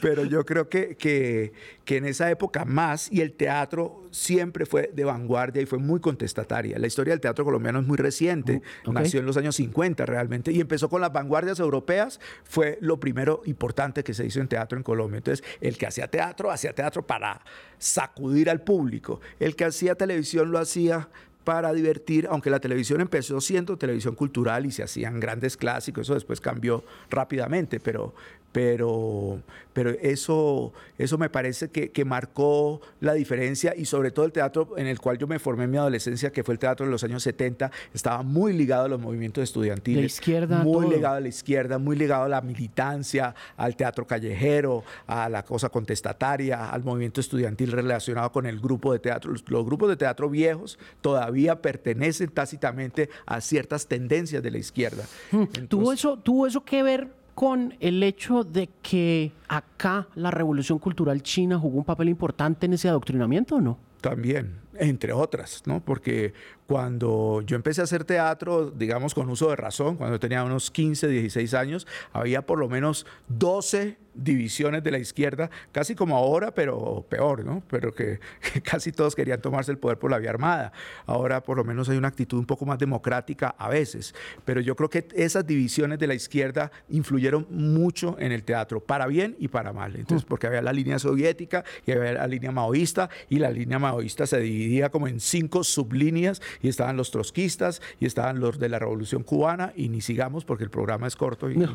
pero 0.00 0.24
yo 0.24 0.44
creo 0.44 0.68
que, 0.68 0.96
que, 0.96 1.52
en 1.96 2.06
esa 2.06 2.30
época 2.30 2.64
más, 2.64 3.10
y 3.12 3.20
el 3.20 3.32
teatro 3.32 4.08
siempre 4.10 4.66
fue 4.66 4.90
de 4.94 5.04
vanguardia 5.04 5.62
y 5.62 5.66
fue 5.66 5.78
muy 5.78 6.00
contestataria. 6.00 6.78
La 6.78 6.86
historia 6.86 7.12
del 7.12 7.20
teatro 7.20 7.44
colombiano 7.44 7.80
es 7.80 7.86
muy 7.86 7.98
reciente, 7.98 8.62
uh, 8.86 8.92
nació 8.92 9.20
en 9.20 9.26
los 9.26 9.36
años 9.36 9.56
50 9.56 10.06
realmente, 10.06 10.52
y 10.52 10.60
empezó 10.60 10.88
con 10.88 11.00
las 11.00 11.12
vanguardias 11.12 11.60
europeas, 11.60 12.18
fue 12.44 12.78
lo 12.80 12.98
primero 12.98 13.42
importante 13.44 14.02
que 14.02 14.14
se 14.14 14.24
hizo 14.24 14.40
en 14.40 14.48
teatro 14.48 14.78
en 14.78 14.84
Colombia. 14.84 15.18
Entonces, 15.18 15.44
el 15.60 15.76
que 15.76 15.86
hacía 15.86 16.08
teatro, 16.08 16.50
hacía 16.50 16.74
teatro 16.74 17.06
para 17.06 17.42
sacudir 17.78 18.48
al 18.48 18.62
público, 18.62 19.20
el 19.38 19.56
que 19.56 19.64
hacía 19.64 19.94
televisión 19.94 20.50
lo 20.50 20.58
hacía 20.58 21.08
para 21.44 21.72
divertir, 21.72 22.26
aunque 22.30 22.50
la 22.50 22.60
televisión 22.60 23.00
empezó 23.00 23.40
siendo 23.40 23.76
televisión 23.76 24.14
cultural 24.14 24.66
y 24.66 24.70
se 24.70 24.82
hacían 24.82 25.20
grandes 25.20 25.56
clásicos, 25.56 26.06
eso 26.06 26.14
después 26.14 26.40
cambió 26.40 26.84
rápidamente, 27.10 27.80
pero, 27.80 28.14
pero, 28.52 29.40
pero 29.72 29.90
eso, 29.90 30.72
eso 30.98 31.18
me 31.18 31.30
parece 31.30 31.70
que, 31.70 31.90
que, 31.90 32.04
marcó 32.04 32.82
la 33.00 33.14
diferencia 33.14 33.74
y 33.74 33.86
sobre 33.86 34.10
todo 34.10 34.26
el 34.26 34.32
teatro 34.32 34.76
en 34.76 34.86
el 34.86 35.00
cual 35.00 35.16
yo 35.16 35.26
me 35.26 35.38
formé 35.38 35.64
en 35.64 35.70
mi 35.70 35.78
adolescencia, 35.78 36.30
que 36.30 36.44
fue 36.44 36.52
el 36.54 36.58
teatro 36.58 36.84
de 36.84 36.92
los 36.92 37.02
años 37.02 37.22
70, 37.22 37.70
estaba 37.94 38.22
muy 38.22 38.52
ligado 38.52 38.84
a 38.84 38.88
los 38.88 39.00
movimientos 39.00 39.42
estudiantiles. 39.42 40.02
La 40.02 40.06
izquierda. 40.06 40.62
Muy 40.62 40.88
ligado 40.88 41.16
a 41.16 41.20
la 41.20 41.28
izquierda, 41.28 41.78
muy 41.78 41.96
ligado 41.96 42.24
a 42.24 42.28
la 42.28 42.42
militancia, 42.42 43.34
al 43.56 43.74
teatro 43.74 44.06
callejero, 44.06 44.84
a 45.06 45.30
la 45.30 45.42
cosa 45.44 45.70
contestataria, 45.70 46.68
al 46.70 46.84
movimiento 46.84 47.20
estudiantil 47.20 47.72
relacionado 47.72 48.30
con 48.32 48.44
el 48.44 48.60
grupo 48.60 48.92
de 48.92 48.98
teatro. 48.98 49.32
Los, 49.32 49.48
los 49.48 49.64
grupos 49.64 49.88
de 49.88 49.96
teatro 49.96 50.28
viejos 50.28 50.78
todavía 51.00 51.62
pertenecen 51.62 52.28
tácitamente 52.30 53.08
a 53.24 53.40
ciertas 53.40 53.86
tendencias 53.86 54.42
de 54.42 54.50
la 54.50 54.58
izquierda. 54.58 55.04
Hmm. 55.30 55.44
¿Tuvo, 55.68 55.92
eso, 55.92 56.18
¿Tuvo 56.18 56.46
eso 56.46 56.62
que 56.64 56.82
ver 56.82 57.21
con 57.34 57.74
el 57.80 58.02
hecho 58.02 58.44
de 58.44 58.68
que 58.82 59.32
acá 59.48 60.08
la 60.14 60.30
revolución 60.30 60.78
cultural 60.78 61.22
china 61.22 61.58
jugó 61.58 61.78
un 61.78 61.84
papel 61.84 62.08
importante 62.08 62.66
en 62.66 62.74
ese 62.74 62.88
adoctrinamiento 62.88 63.56
o 63.56 63.60
no? 63.60 63.78
También, 64.00 64.60
entre 64.82 65.12
otras, 65.12 65.62
¿no? 65.64 65.80
Porque 65.84 66.32
cuando 66.66 67.42
yo 67.46 67.54
empecé 67.54 67.82
a 67.82 67.84
hacer 67.84 68.02
teatro, 68.04 68.70
digamos 68.70 69.14
con 69.14 69.28
uso 69.30 69.50
de 69.50 69.56
razón, 69.56 69.96
cuando 69.96 70.18
tenía 70.18 70.42
unos 70.42 70.72
15, 70.72 71.06
16 71.06 71.54
años, 71.54 71.86
había 72.12 72.44
por 72.44 72.58
lo 72.58 72.68
menos 72.68 73.06
12 73.28 73.98
divisiones 74.14 74.82
de 74.82 74.90
la 74.90 74.98
izquierda, 74.98 75.50
casi 75.70 75.94
como 75.94 76.16
ahora, 76.16 76.52
pero 76.52 77.06
peor, 77.08 77.44
¿no? 77.44 77.62
Pero 77.70 77.94
que, 77.94 78.20
casi 78.64 78.92
todos 78.92 79.14
querían 79.14 79.40
tomarse 79.40 79.70
el 79.70 79.78
poder 79.78 79.98
por 79.98 80.10
la 80.10 80.18
vía 80.18 80.30
armada. 80.30 80.72
Ahora 81.06 81.42
por 81.42 81.56
lo 81.56 81.64
menos 81.64 81.88
hay 81.88 81.96
una 81.96 82.08
actitud 82.08 82.38
un 82.38 82.46
poco 82.46 82.66
más 82.66 82.78
democrática 82.78 83.54
a 83.56 83.68
veces, 83.68 84.14
pero 84.44 84.60
yo 84.60 84.74
creo 84.74 84.90
que 84.90 85.08
esas 85.14 85.46
divisiones 85.46 85.98
de 85.98 86.06
la 86.06 86.14
izquierda 86.14 86.72
influyeron 86.90 87.46
mucho 87.50 88.16
en 88.18 88.32
el 88.32 88.42
teatro, 88.42 88.80
para 88.80 89.06
bien 89.06 89.36
y 89.38 89.48
para 89.48 89.72
mal. 89.72 89.94
Entonces, 89.96 90.26
porque 90.26 90.46
había 90.46 90.60
la 90.60 90.72
línea 90.72 90.98
soviética 90.98 91.64
y 91.86 91.92
había 91.92 92.12
la 92.14 92.26
línea 92.26 92.50
maoísta, 92.50 93.08
y 93.28 93.38
la 93.38 93.50
línea 93.50 93.78
maoísta 93.78 94.26
se 94.26 94.38
dividía 94.40 94.71
como 94.90 95.08
en 95.08 95.20
cinco 95.20 95.64
sublíneas, 95.64 96.40
y 96.60 96.68
estaban 96.68 96.96
los 96.96 97.10
trotskistas, 97.10 97.82
y 98.00 98.06
estaban 98.06 98.40
los 98.40 98.58
de 98.58 98.68
la 98.68 98.78
revolución 98.78 99.22
cubana, 99.22 99.72
y 99.76 99.88
ni 99.88 100.00
sigamos 100.00 100.44
porque 100.44 100.64
el 100.64 100.70
programa 100.70 101.06
es 101.06 101.16
corto 101.16 101.50
y 101.50 101.56
no, 101.56 101.72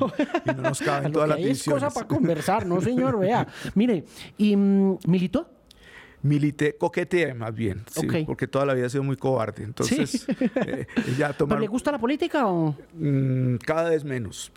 nos 0.57 0.79
caben 0.79 1.11
todas 1.13 1.29
las 1.29 1.37
divisiones 1.37 1.93
conversar, 2.07 2.65
no 2.65 2.81
señor, 2.81 3.19
vea. 3.19 3.47
Mire, 3.75 4.05
¿y 4.37 4.55
mm, 4.55 4.97
militó? 5.07 5.49
Milité, 6.23 6.75
coqueteé 6.75 7.35
más 7.35 7.53
bien, 7.53 7.83
sí, 7.91 8.07
porque 8.25 8.47
toda 8.47 8.65
la 8.65 8.73
vida 8.73 8.87
he 8.87 8.89
sido 8.89 9.03
muy 9.03 9.17
cobarde. 9.17 9.63
Entonces, 9.63 10.25
eh, 10.65 10.87
ya 11.17 11.31
tomar... 11.37 11.59
le 11.59 11.67
gusta 11.67 11.91
la 11.91 11.99
política 11.99 12.47
o...? 12.47 12.75
Mm, 12.93 13.57
cada 13.57 13.91
vez 13.91 14.03
menos 14.03 14.51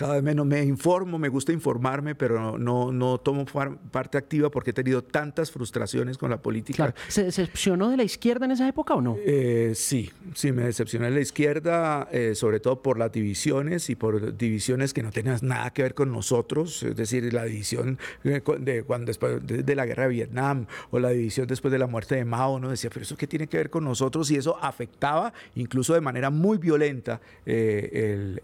cada 0.00 0.14
vez 0.14 0.22
menos 0.22 0.46
me 0.46 0.64
informo, 0.64 1.18
me 1.18 1.28
gusta 1.28 1.52
informarme, 1.52 2.14
pero 2.14 2.56
no, 2.56 2.90
no 2.90 3.18
tomo 3.18 3.44
parte 3.44 4.16
activa 4.16 4.50
porque 4.50 4.70
he 4.70 4.72
tenido 4.72 5.04
tantas 5.04 5.50
frustraciones 5.50 6.16
con 6.16 6.30
la 6.30 6.40
política. 6.40 6.94
¿Se 7.08 7.24
decepcionó 7.24 7.90
de 7.90 7.98
la 7.98 8.02
izquierda 8.02 8.46
en 8.46 8.52
esa 8.52 8.66
época 8.66 8.94
o 8.94 9.02
no? 9.02 9.18
Eh, 9.26 9.72
sí, 9.74 10.10
sí, 10.34 10.52
me 10.52 10.62
decepcioné 10.62 11.10
de 11.10 11.16
la 11.16 11.20
izquierda, 11.20 12.08
eh, 12.12 12.34
sobre 12.34 12.60
todo 12.60 12.80
por 12.80 12.98
las 12.98 13.12
divisiones 13.12 13.90
y 13.90 13.94
por 13.94 14.38
divisiones 14.38 14.94
que 14.94 15.02
no 15.02 15.10
tenían 15.10 15.38
nada 15.42 15.70
que 15.74 15.82
ver 15.82 15.94
con 15.94 16.10
nosotros, 16.10 16.82
es 16.82 16.96
decir, 16.96 17.30
la 17.34 17.44
división 17.44 17.98
de, 18.24 18.40
cuando 18.86 19.04
después 19.04 19.46
de, 19.46 19.74
la 19.74 19.84
guerra 19.84 20.04
de 20.04 20.08
Vietnam 20.14 20.64
o 20.92 20.98
la 20.98 21.10
división 21.10 21.46
después 21.46 21.72
de 21.72 21.78
la 21.78 21.86
muerte 21.86 22.14
de 22.14 22.24
Mao, 22.24 22.58
¿no? 22.58 22.70
Decía, 22.70 22.88
pero 22.88 23.02
eso 23.02 23.18
qué 23.18 23.26
tiene 23.26 23.48
que 23.48 23.58
ver 23.58 23.68
con 23.68 23.84
nosotros 23.84 24.30
y 24.30 24.36
eso 24.36 24.56
afectaba 24.62 25.34
incluso 25.56 25.92
de 25.92 26.00
manera 26.00 26.30
muy 26.30 26.56
violenta 26.56 27.20
eh, 27.44 28.38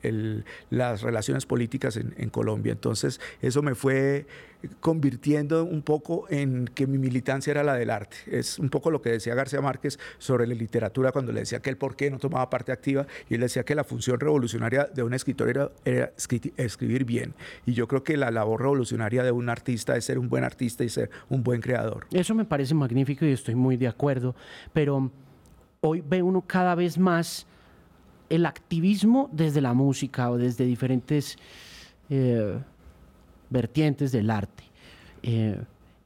las 0.68 1.00
relaciones 1.00 1.45
políticas 1.46 1.96
en, 1.96 2.30
Colombia. 2.30 2.72
Entonces, 2.72 3.20
eso 3.40 3.62
me 3.62 3.74
fue 3.74 4.26
convirtiendo 4.80 5.64
un 5.64 5.82
poco 5.82 6.26
en 6.28 6.66
que 6.66 6.86
mi 6.86 6.98
militancia 6.98 7.52
era 7.52 7.62
la 7.62 7.74
del 7.74 7.90
arte. 7.90 8.16
Es 8.26 8.58
un 8.58 8.68
poco 8.68 8.90
lo 8.90 9.00
que 9.00 9.10
decía 9.10 9.34
García 9.34 9.60
Márquez 9.60 9.98
sobre 10.18 10.46
la 10.46 10.54
literatura 10.54 11.12
cuando 11.12 11.32
le 11.32 11.40
decía 11.40 11.60
que 11.60 11.70
él 11.70 11.76
por 11.76 11.94
qué 11.94 12.10
no 12.10 12.18
tomaba 12.18 12.50
parte 12.50 12.72
activa 12.72 13.06
y 13.28 13.34
él 13.34 13.40
decía 13.40 13.64
que 13.64 13.74
la 13.74 13.84
función 13.84 14.18
revolucionaria 14.18 14.84
de 14.92 15.02
un 15.02 15.14
escritor 15.14 15.48
era, 15.48 15.70
era 15.84 16.12
escribir 16.56 17.04
bien. 17.04 17.34
Y 17.64 17.74
yo 17.74 17.86
creo 17.86 18.02
que 18.02 18.16
la 18.16 18.30
labor 18.30 18.62
revolucionaria 18.62 19.22
de 19.22 19.30
un 19.30 19.48
artista 19.48 19.96
es 19.96 20.04
ser 20.04 20.18
un 20.18 20.28
buen 20.28 20.44
artista 20.44 20.84
y 20.84 20.88
ser 20.88 21.10
un 21.28 21.42
buen 21.42 21.60
creador. 21.60 22.06
Eso 22.10 22.34
me 22.34 22.44
parece 22.44 22.74
magnífico 22.74 23.24
y 23.24 23.32
estoy 23.32 23.54
muy 23.54 23.76
de 23.76 23.88
acuerdo, 23.88 24.34
pero 24.72 25.10
hoy 25.80 26.02
ve 26.06 26.22
uno 26.22 26.42
cada 26.42 26.74
vez 26.74 26.98
más 26.98 27.46
el 28.28 28.46
activismo 28.46 29.28
desde 29.32 29.60
la 29.60 29.74
música 29.74 30.30
o 30.30 30.38
desde 30.38 30.64
diferentes 30.64 31.36
eh, 32.10 32.58
vertientes 33.50 34.12
del 34.12 34.30
arte 34.30 34.64
eh, 35.22 35.60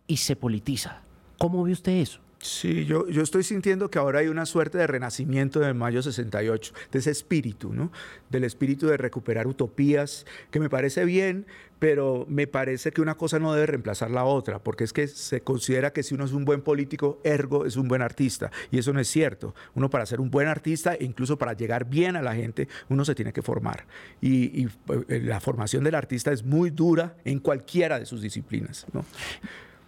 y 0.07 0.17
se 0.17 0.37
politiza. 0.37 1.00
¿Cómo 1.39 1.62
ve 1.62 1.73
usted 1.73 1.93
eso? 1.93 2.21
Sí, 2.42 2.87
yo, 2.87 3.06
yo 3.06 3.23
estoy 3.23 3.42
sintiendo 3.42 3.90
que 3.90 3.99
ahora 3.99 4.20
hay 4.20 4.28
una 4.28 4.47
suerte 4.47 4.78
de 4.78 4.87
renacimiento 4.87 5.61
de 5.61 5.75
mayo 5.75 6.02
68, 6.02 6.73
de 6.90 6.99
ese 6.99 7.11
espíritu, 7.11 7.75
¿no? 7.75 7.92
Del 8.30 8.44
espíritu 8.44 8.87
de 8.87 8.97
recuperar 8.97 9.47
utopías, 9.47 10.25
que 10.50 10.59
me 10.59 10.70
parece 10.70 11.04
bien, 11.04 11.47
pero 11.78 12.25
me 12.30 12.47
parece 12.47 12.92
que 12.92 13.02
una 13.02 13.16
cosa 13.16 13.38
no 13.38 13.52
debe 13.52 13.66
reemplazar 13.66 14.11
la 14.11 14.25
otra, 14.25 14.59
porque 14.59 14.85
es 14.85 14.94
que 14.94 15.06
se 15.06 15.42
considera 15.42 15.92
que 15.92 16.02
si 16.02 16.14
uno 16.14 16.25
es 16.25 16.32
un 16.32 16.47
buen 16.47 16.62
político, 16.62 17.20
ergo 17.25 17.66
es 17.66 17.76
un 17.76 17.88
buen 17.88 18.00
artista, 18.00 18.50
y 18.70 18.78
eso 18.78 18.94
no 18.94 19.00
es 19.00 19.09
cierto. 19.09 19.54
Uno 19.75 19.90
para 19.90 20.06
ser 20.06 20.18
un 20.18 20.30
buen 20.30 20.49
artista, 20.49 20.94
e 20.94 21.04
incluso 21.04 21.37
para 21.37 21.52
llegar 21.52 21.90
bien 21.90 22.16
a 22.16 22.23
la 22.23 22.35
gente, 22.35 22.68
uno 22.88 23.04
se 23.04 23.14
tiene 23.14 23.35
que 23.35 23.42
formar. 23.42 23.85
Y, 24.23 24.66
eh, 24.66 25.20
la 25.23 25.40
formación 25.40 25.85
del 25.85 25.94
artista 25.94 26.32
es 26.32 26.42
muy 26.42 26.70
dura 26.70 27.16
en 27.26 27.38
cualquiera 27.38 27.99
de 27.99 28.06
sus 28.06 28.23
disciplinas, 28.23 28.87
¿no? 28.94 29.04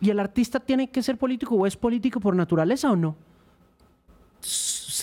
¿Y 0.02 0.10
el 0.10 0.18
artista 0.18 0.58
tiene 0.58 0.90
que 0.90 1.00
ser 1.00 1.16
político 1.16 1.54
o 1.54 1.64
es 1.64 1.76
político 1.76 2.18
por 2.18 2.34
naturaleza 2.34 2.90
o 2.90 2.96
no? 2.96 3.14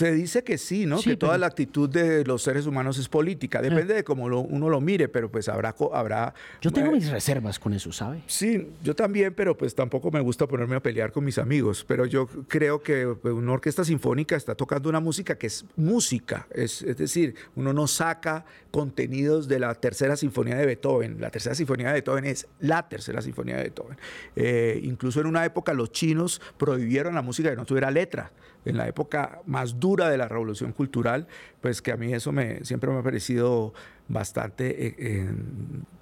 Se 0.00 0.12
dice 0.12 0.42
que 0.42 0.56
sí, 0.56 0.86
¿no? 0.86 0.98
que 1.02 1.14
toda 1.14 1.36
la 1.36 1.46
actitud 1.46 1.86
de 1.86 2.24
los 2.24 2.42
seres 2.42 2.64
humanos 2.64 2.96
es 2.96 3.06
política. 3.06 3.60
Depende 3.60 3.92
de 3.92 4.02
cómo 4.02 4.24
uno 4.24 4.70
lo 4.70 4.80
mire, 4.80 5.10
pero 5.10 5.30
pues 5.30 5.46
habrá... 5.50 5.74
habrá 5.92 6.32
yo 6.62 6.70
tengo 6.70 6.90
mis 6.90 7.10
reservas 7.10 7.58
con 7.58 7.74
eso, 7.74 7.92
¿sabe? 7.92 8.22
Sí, 8.26 8.66
yo 8.82 8.96
también, 8.96 9.34
pero 9.34 9.58
pues 9.58 9.74
tampoco 9.74 10.10
me 10.10 10.20
gusta 10.20 10.46
ponerme 10.46 10.76
a 10.76 10.80
pelear 10.80 11.12
con 11.12 11.22
mis 11.22 11.36
amigos. 11.36 11.84
Pero 11.86 12.06
yo 12.06 12.26
creo 12.48 12.82
que 12.82 13.14
pues, 13.20 13.34
una 13.34 13.52
orquesta 13.52 13.84
sinfónica 13.84 14.36
está 14.36 14.54
tocando 14.54 14.88
una 14.88 15.00
música 15.00 15.36
que 15.36 15.48
es 15.48 15.66
música. 15.76 16.46
Es, 16.50 16.80
es 16.80 16.96
decir, 16.96 17.34
uno 17.54 17.74
no 17.74 17.86
saca 17.86 18.46
contenidos 18.70 19.48
de 19.48 19.58
la 19.58 19.74
tercera 19.74 20.16
sinfonía 20.16 20.56
de 20.56 20.64
Beethoven. 20.64 21.20
La 21.20 21.28
tercera 21.28 21.54
sinfonía 21.54 21.88
de 21.88 21.92
Beethoven 21.92 22.24
es 22.24 22.46
la 22.60 22.88
tercera 22.88 23.20
sinfonía 23.20 23.58
de 23.58 23.64
Beethoven. 23.64 23.98
Eh, 24.34 24.80
incluso 24.82 25.20
en 25.20 25.26
una 25.26 25.44
época 25.44 25.74
los 25.74 25.92
chinos 25.92 26.40
prohibieron 26.56 27.14
la 27.14 27.20
música 27.20 27.50
que 27.50 27.56
no 27.56 27.66
tuviera 27.66 27.90
letra. 27.90 28.32
En 28.64 28.76
la 28.76 28.86
época 28.88 29.40
más 29.46 29.80
dura 29.80 30.10
de 30.10 30.18
la 30.18 30.28
revolución 30.28 30.72
cultural, 30.72 31.26
pues 31.60 31.80
que 31.80 31.92
a 31.92 31.96
mí 31.96 32.12
eso 32.12 32.30
me, 32.32 32.64
siempre 32.64 32.90
me 32.90 32.98
ha 32.98 33.02
parecido 33.02 33.72
bastante 34.08 34.86
eh, 34.86 34.94
eh, 34.98 35.30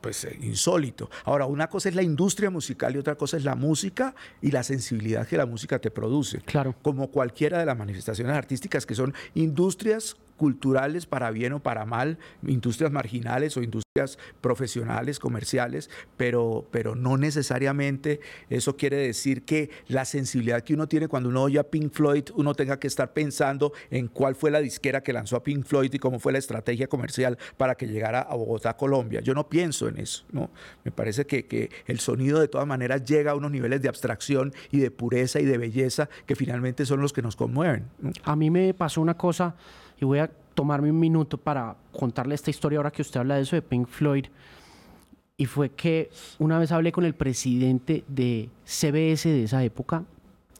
pues, 0.00 0.26
insólito. 0.40 1.10
Ahora, 1.24 1.46
una 1.46 1.68
cosa 1.68 1.88
es 1.88 1.94
la 1.94 2.02
industria 2.02 2.50
musical 2.50 2.94
y 2.94 2.98
otra 2.98 3.14
cosa 3.14 3.36
es 3.36 3.44
la 3.44 3.54
música 3.54 4.14
y 4.40 4.50
la 4.50 4.62
sensibilidad 4.62 5.26
que 5.26 5.36
la 5.36 5.46
música 5.46 5.78
te 5.78 5.90
produce. 5.90 6.40
Claro. 6.40 6.74
Como 6.82 7.08
cualquiera 7.10 7.58
de 7.58 7.66
las 7.66 7.76
manifestaciones 7.76 8.34
artísticas 8.34 8.86
que 8.86 8.94
son 8.94 9.14
industrias 9.34 10.16
culturales 10.38 11.04
para 11.04 11.30
bien 11.30 11.52
o 11.52 11.60
para 11.60 11.84
mal, 11.84 12.18
industrias 12.46 12.90
marginales 12.90 13.54
o 13.58 13.62
industrias 13.62 14.18
profesionales, 14.40 15.18
comerciales, 15.18 15.90
pero, 16.16 16.66
pero 16.70 16.94
no 16.94 17.18
necesariamente 17.18 18.20
eso 18.48 18.76
quiere 18.76 18.96
decir 18.96 19.44
que 19.44 19.70
la 19.88 20.06
sensibilidad 20.06 20.62
que 20.62 20.72
uno 20.72 20.88
tiene 20.88 21.08
cuando 21.08 21.28
uno 21.28 21.42
oye 21.42 21.58
a 21.58 21.64
Pink 21.64 21.92
Floyd, 21.92 22.24
uno 22.34 22.54
tenga 22.54 22.78
que 22.78 22.86
estar 22.86 23.12
pensando 23.12 23.72
en 23.90 24.08
cuál 24.08 24.34
fue 24.34 24.50
la 24.50 24.60
disquera 24.60 25.02
que 25.02 25.12
lanzó 25.12 25.36
a 25.36 25.42
Pink 25.42 25.64
Floyd 25.64 25.92
y 25.92 25.98
cómo 25.98 26.20
fue 26.20 26.32
la 26.32 26.38
estrategia 26.38 26.86
comercial 26.86 27.36
para 27.56 27.74
que 27.74 27.86
llegara 27.86 28.20
a 28.20 28.34
Bogotá, 28.36 28.76
Colombia. 28.76 29.20
Yo 29.20 29.34
no 29.34 29.48
pienso 29.48 29.88
en 29.88 29.98
eso, 29.98 30.24
¿no? 30.30 30.50
Me 30.84 30.92
parece 30.92 31.26
que, 31.26 31.46
que 31.46 31.70
el 31.86 31.98
sonido 31.98 32.40
de 32.40 32.48
todas 32.48 32.66
maneras 32.66 33.04
llega 33.04 33.32
a 33.32 33.34
unos 33.34 33.50
niveles 33.50 33.82
de 33.82 33.88
abstracción 33.88 34.54
y 34.70 34.78
de 34.78 34.90
pureza 34.90 35.40
y 35.40 35.44
de 35.44 35.58
belleza 35.58 36.08
que 36.26 36.36
finalmente 36.36 36.86
son 36.86 37.00
los 37.00 37.12
que 37.12 37.22
nos 37.22 37.36
conmueven. 37.36 37.86
A 38.22 38.36
mí 38.36 38.50
me 38.50 38.72
pasó 38.74 39.00
una 39.00 39.16
cosa 39.16 39.56
y 40.00 40.04
voy 40.04 40.18
a 40.18 40.30
tomarme 40.54 40.90
un 40.90 40.98
minuto 40.98 41.38
para 41.38 41.76
contarle 41.92 42.34
esta 42.34 42.50
historia 42.50 42.78
ahora 42.78 42.90
que 42.90 43.02
usted 43.02 43.20
habla 43.20 43.36
de 43.36 43.42
eso 43.42 43.56
de 43.56 43.62
Pink 43.62 43.88
Floyd. 43.88 44.26
Y 45.36 45.46
fue 45.46 45.70
que 45.70 46.10
una 46.38 46.58
vez 46.58 46.72
hablé 46.72 46.90
con 46.90 47.04
el 47.04 47.14
presidente 47.14 48.04
de 48.08 48.48
CBS 48.64 49.28
de 49.28 49.44
esa 49.44 49.62
época, 49.62 50.04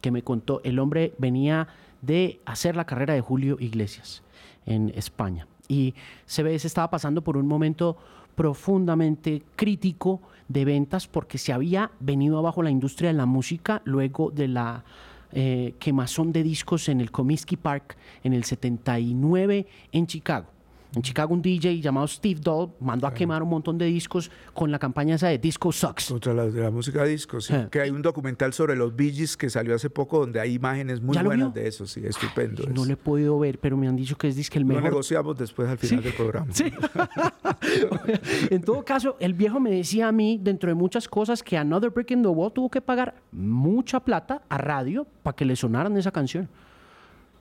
que 0.01 0.13
me 0.13 0.23
contó, 0.23 0.61
el 0.63 0.79
hombre 0.79 1.15
venía 1.19 1.67
de 2.01 2.41
hacer 2.45 2.77
la 2.77 2.85
carrera 2.85 3.15
de 3.15 3.21
Julio 3.21 3.57
Iglesias 3.59 4.23
en 4.67 4.93
España. 4.95 5.49
Y 5.67 5.95
CBS 6.27 6.67
estaba 6.67 6.91
pasando 6.91 7.23
por 7.23 7.37
un 7.37 7.49
momento 7.49 7.97
profundamente 8.37 9.43
crítico 9.57 10.21
de 10.47 10.65
ventas 10.65 11.09
porque 11.09 11.39
se 11.39 11.53
había 11.53 11.91
venido 11.99 12.39
abajo 12.39 12.63
la 12.63 12.71
industria 12.71 13.11
de 13.11 13.17
la 13.17 13.27
música 13.27 13.83
luego 13.85 14.31
de 14.31 14.47
la 14.47 14.85
eh, 15.33 15.75
quemazón 15.79 16.33
de 16.33 16.43
discos 16.43 16.89
en 16.89 17.01
el 17.01 17.11
Comiskey 17.11 17.57
Park 17.57 17.97
en 18.25 18.33
el 18.33 18.45
79 18.45 19.67
en 19.93 20.07
Chicago. 20.07 20.58
En 20.95 21.03
Chicago 21.03 21.35
un 21.35 21.43
DJ 21.43 21.81
llamado 21.81 22.07
Steve 22.07 22.41
Doll 22.43 22.71
mandó 22.81 23.07
a 23.07 23.13
quemar 23.13 23.43
un 23.43 23.51
montón 23.51 23.77
de 23.77 23.85
discos 23.85 24.31
con 24.55 24.71
la 24.71 24.79
campaña 24.79 25.17
esa 25.17 25.29
de 25.29 25.39
Disco 25.39 25.71
Sucks. 25.71 26.07
Contra 26.09 26.33
la, 26.33 26.47
de 26.47 26.63
la 26.63 26.71
música 26.71 27.05
disco, 27.05 27.41
sí. 27.43 27.55
Que 27.71 27.83
hay 27.83 27.91
un 27.91 28.01
documental 28.01 28.55
sobre 28.55 28.75
los 28.75 28.97
Bee 28.97 29.13
Gees 29.13 29.37
que 29.37 29.51
salió 29.51 29.75
hace 29.75 29.91
poco 29.91 30.21
donde 30.21 30.41
hay 30.41 30.55
imágenes 30.55 31.03
muy 31.03 31.19
buenas 31.19 31.53
de 31.53 31.69
eso, 31.69 31.87
sí, 31.87 32.01
estupendo. 32.05 32.65
no 32.73 32.87
lo 32.87 32.93
he 32.93 32.97
podido 32.97 33.39
ver, 33.39 33.59
pero 33.59 33.77
me 33.77 33.87
han 33.87 33.97
dicho 33.97 34.17
que 34.17 34.29
es 34.29 34.37
disque 34.37 34.59
el 34.59 34.65
mejor. 34.65 34.83
Lo 34.83 34.89
negociamos 34.89 35.37
después 35.37 35.69
al 35.69 35.79
final 35.79 36.03
del 36.03 36.15
programa. 36.15 36.47
Sí. 36.53 36.73
en 38.51 38.63
todo 38.63 38.83
caso, 38.83 39.17
el 39.21 39.35
viejo 39.35 39.61
me 39.61 39.71
decía 39.71 40.09
a 40.09 40.13
mí, 40.13 40.41
dentro 40.43 40.71
de 40.71 40.75
muchas 40.75 41.07
cosas, 41.07 41.43
que 41.43 41.59
Another 41.59 41.91
Brick 41.91 42.13
in 42.13 42.23
the 42.23 42.29
Wall 42.29 42.53
tuvo 42.53 42.71
que 42.71 42.81
pagar 42.81 43.15
mucha 43.31 44.01
plata 44.01 44.43
a 44.49 44.57
radio 44.57 45.07
para 45.23 45.37
que 45.37 45.45
le 45.45 45.55
sonaran 45.55 45.97
esa 45.99 46.13
canción. 46.13 46.49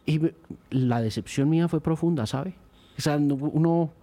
Y 0.06 0.22
la 0.70 1.02
decepción 1.02 1.50
mía 1.50 1.68
fue 1.68 1.82
profunda, 1.82 2.26
¿sabe? 2.26 2.56
O 2.98 3.02
sea, 3.02 3.18
uno 3.18 3.94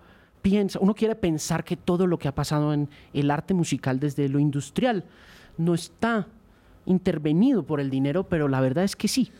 piensa, 0.43 0.79
uno 0.81 0.95
quiere 0.95 1.15
pensar 1.15 1.65
que 1.65 1.77
todo 1.77 2.07
lo 2.07 2.19
que 2.19 2.29
ha 2.29 2.35
pasado 2.35 2.73
en 2.73 2.89
el 3.13 3.31
arte 3.31 3.55
musical 3.55 3.99
desde 3.99 4.29
lo 4.29 4.39
industrial 4.39 5.05
no 5.57 5.75
está 5.75 6.29
intervenido 6.87 7.63
por 7.63 7.81
el 7.81 7.91
dinero, 7.91 8.25
pero 8.29 8.49
la 8.49 8.61
verdad 8.61 8.85
es 8.85 8.95
que 8.95 9.09
sí. 9.09 9.33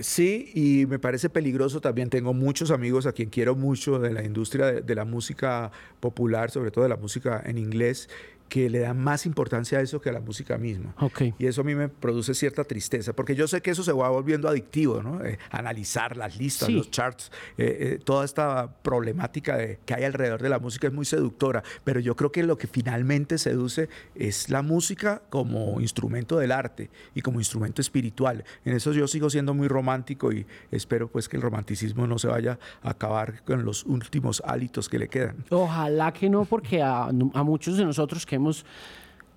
Sí, 0.00 0.50
y 0.54 0.86
me 0.86 0.98
parece 0.98 1.28
peligroso 1.28 1.82
también. 1.82 2.08
Tengo 2.08 2.32
muchos 2.32 2.70
amigos 2.70 3.04
a 3.04 3.12
quien 3.12 3.28
quiero 3.28 3.54
mucho 3.54 3.98
de 3.98 4.14
la 4.14 4.24
industria 4.24 4.66
de, 4.66 4.80
de, 4.80 4.94
la 4.94 5.04
música 5.04 5.70
popular, 6.00 6.50
sobre 6.50 6.70
todo 6.70 6.84
de 6.84 6.88
la 6.88 6.96
música 6.96 7.42
en 7.44 7.58
inglés, 7.58 8.08
que 8.48 8.70
le 8.70 8.80
dan 8.80 8.98
más 8.98 9.26
importancia 9.26 9.78
a 9.78 9.82
eso 9.82 10.00
que 10.00 10.08
a 10.08 10.12
la 10.12 10.20
música 10.20 10.58
misma. 10.58 10.94
Y 11.38 11.46
eso 11.46 11.60
a 11.60 11.64
mí 11.64 11.74
me 11.74 11.88
produce 11.88 12.34
cierta 12.34 12.64
tristeza, 12.64 13.12
porque 13.12 13.34
yo 13.34 13.46
sé 13.46 13.60
que 13.60 13.70
eso 13.70 13.82
se 13.82 13.92
va 13.92 14.08
volviendo 14.08 14.48
adictivo, 14.48 15.02
¿no? 15.02 15.24
Eh, 15.24 15.38
analizar 15.50 16.16
las 16.16 16.38
listas, 16.38 16.68
los 16.70 16.90
charts, 16.90 17.30
eh, 17.56 17.76
eh, 17.80 17.98
toda 18.02 18.24
esta 18.24 18.72
problemática 18.82 19.56
de, 19.56 19.78
que 19.84 19.94
hay 19.94 20.04
alrededor 20.04 20.40
de 20.40 20.48
la 20.48 20.58
música 20.58 20.86
es 20.86 20.92
muy 20.92 21.04
seductora, 21.04 21.62
pero 21.84 22.00
yo 22.00 22.16
creo 22.16 22.32
que 22.32 22.42
lo 22.42 22.56
que 22.56 22.66
finalmente 22.66 23.38
seduce 23.38 23.88
es 24.14 24.48
la 24.48 24.62
música 24.62 25.22
como 25.28 25.80
instrumento 25.80 26.38
del 26.38 26.52
arte 26.52 26.90
y 27.14 27.20
como 27.20 27.40
instrumento 27.40 27.82
espiritual. 27.82 28.44
En 28.64 28.74
eso 28.74 28.92
yo 28.92 29.06
sigo 29.06 29.28
siendo 29.28 29.52
muy 29.54 29.68
romántico 29.68 30.32
y 30.32 30.46
espero 30.70 31.08
pues 31.08 31.28
que 31.28 31.36
el 31.36 31.42
romanticismo 31.42 32.06
no 32.06 32.18
se 32.18 32.28
vaya 32.28 32.58
a 32.82 32.90
acabar 32.90 33.44
con 33.44 33.64
los 33.64 33.84
últimos 33.84 34.42
hálitos 34.46 34.88
que 34.88 34.98
le 34.98 35.08
quedan. 35.08 35.44
Ojalá 35.50 36.12
que 36.12 36.30
no, 36.30 36.44
porque 36.44 36.82
a, 36.82 37.04
a 37.04 37.42
muchos 37.42 37.76
de 37.76 37.84
nosotros 37.84 38.24
que 38.24 38.37
hemos 38.38 38.64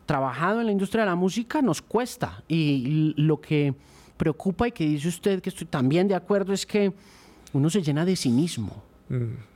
trabajado 0.06 0.60
en 0.60 0.66
la 0.66 0.72
industria 0.72 1.04
de 1.04 1.10
la 1.10 1.16
música 1.16 1.62
nos 1.62 1.82
cuesta. 1.82 2.44
Y 2.48 3.14
lo 3.18 3.40
que 3.40 3.74
preocupa 4.18 4.68
y 4.68 4.72
que 4.72 4.86
dice 4.86 5.08
usted 5.08 5.42
que 5.42 5.50
estoy 5.50 5.68
también 5.68 6.08
de 6.08 6.16
acuerdo 6.16 6.54
es 6.54 6.66
que 6.66 6.94
uno 7.54 7.70
se 7.70 7.82
llena 7.82 8.06
de 8.06 8.16
cinismo. 8.16 8.84
Mm. 9.10 9.51